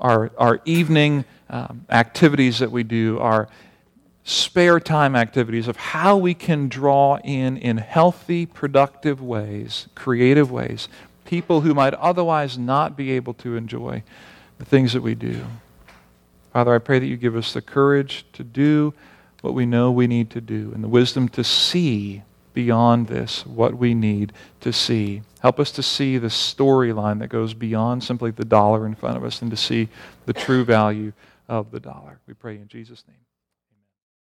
our, 0.00 0.30
our 0.38 0.60
evening 0.64 1.26
um, 1.50 1.84
activities 1.90 2.58
that 2.60 2.70
we 2.70 2.82
do 2.82 3.18
our 3.18 3.48
spare 4.24 4.80
time 4.80 5.14
activities 5.14 5.68
of 5.68 5.76
how 5.76 6.16
we 6.16 6.34
can 6.34 6.68
draw 6.68 7.18
in 7.18 7.56
in 7.56 7.76
healthy 7.76 8.46
productive 8.46 9.22
ways 9.22 9.86
creative 9.94 10.50
ways 10.50 10.88
people 11.24 11.60
who 11.60 11.72
might 11.72 11.94
otherwise 11.94 12.58
not 12.58 12.96
be 12.96 13.12
able 13.12 13.34
to 13.34 13.56
enjoy 13.56 14.02
the 14.58 14.64
things 14.64 14.92
that 14.92 15.02
we 15.02 15.14
do 15.14 15.44
Father, 16.52 16.74
I 16.74 16.78
pray 16.78 16.98
that 16.98 17.06
you 17.06 17.16
give 17.16 17.36
us 17.36 17.52
the 17.52 17.62
courage 17.62 18.24
to 18.32 18.42
do 18.42 18.92
what 19.40 19.54
we 19.54 19.66
know 19.66 19.90
we 19.90 20.06
need 20.06 20.30
to 20.30 20.40
do 20.40 20.72
and 20.74 20.82
the 20.82 20.88
wisdom 20.88 21.28
to 21.30 21.44
see 21.44 22.22
beyond 22.52 23.06
this 23.06 23.46
what 23.46 23.74
we 23.74 23.94
need 23.94 24.32
to 24.60 24.72
see. 24.72 25.22
Help 25.40 25.60
us 25.60 25.70
to 25.72 25.82
see 25.82 26.18
the 26.18 26.28
storyline 26.28 27.20
that 27.20 27.28
goes 27.28 27.54
beyond 27.54 28.02
simply 28.02 28.30
the 28.30 28.44
dollar 28.44 28.84
in 28.84 28.94
front 28.94 29.16
of 29.16 29.24
us 29.24 29.40
and 29.40 29.50
to 29.50 29.56
see 29.56 29.88
the 30.26 30.32
true 30.32 30.64
value 30.64 31.12
of 31.48 31.70
the 31.70 31.80
dollar. 31.80 32.18
We 32.26 32.34
pray 32.34 32.56
in 32.56 32.68
Jesus' 32.68 33.04
name. 33.08 33.29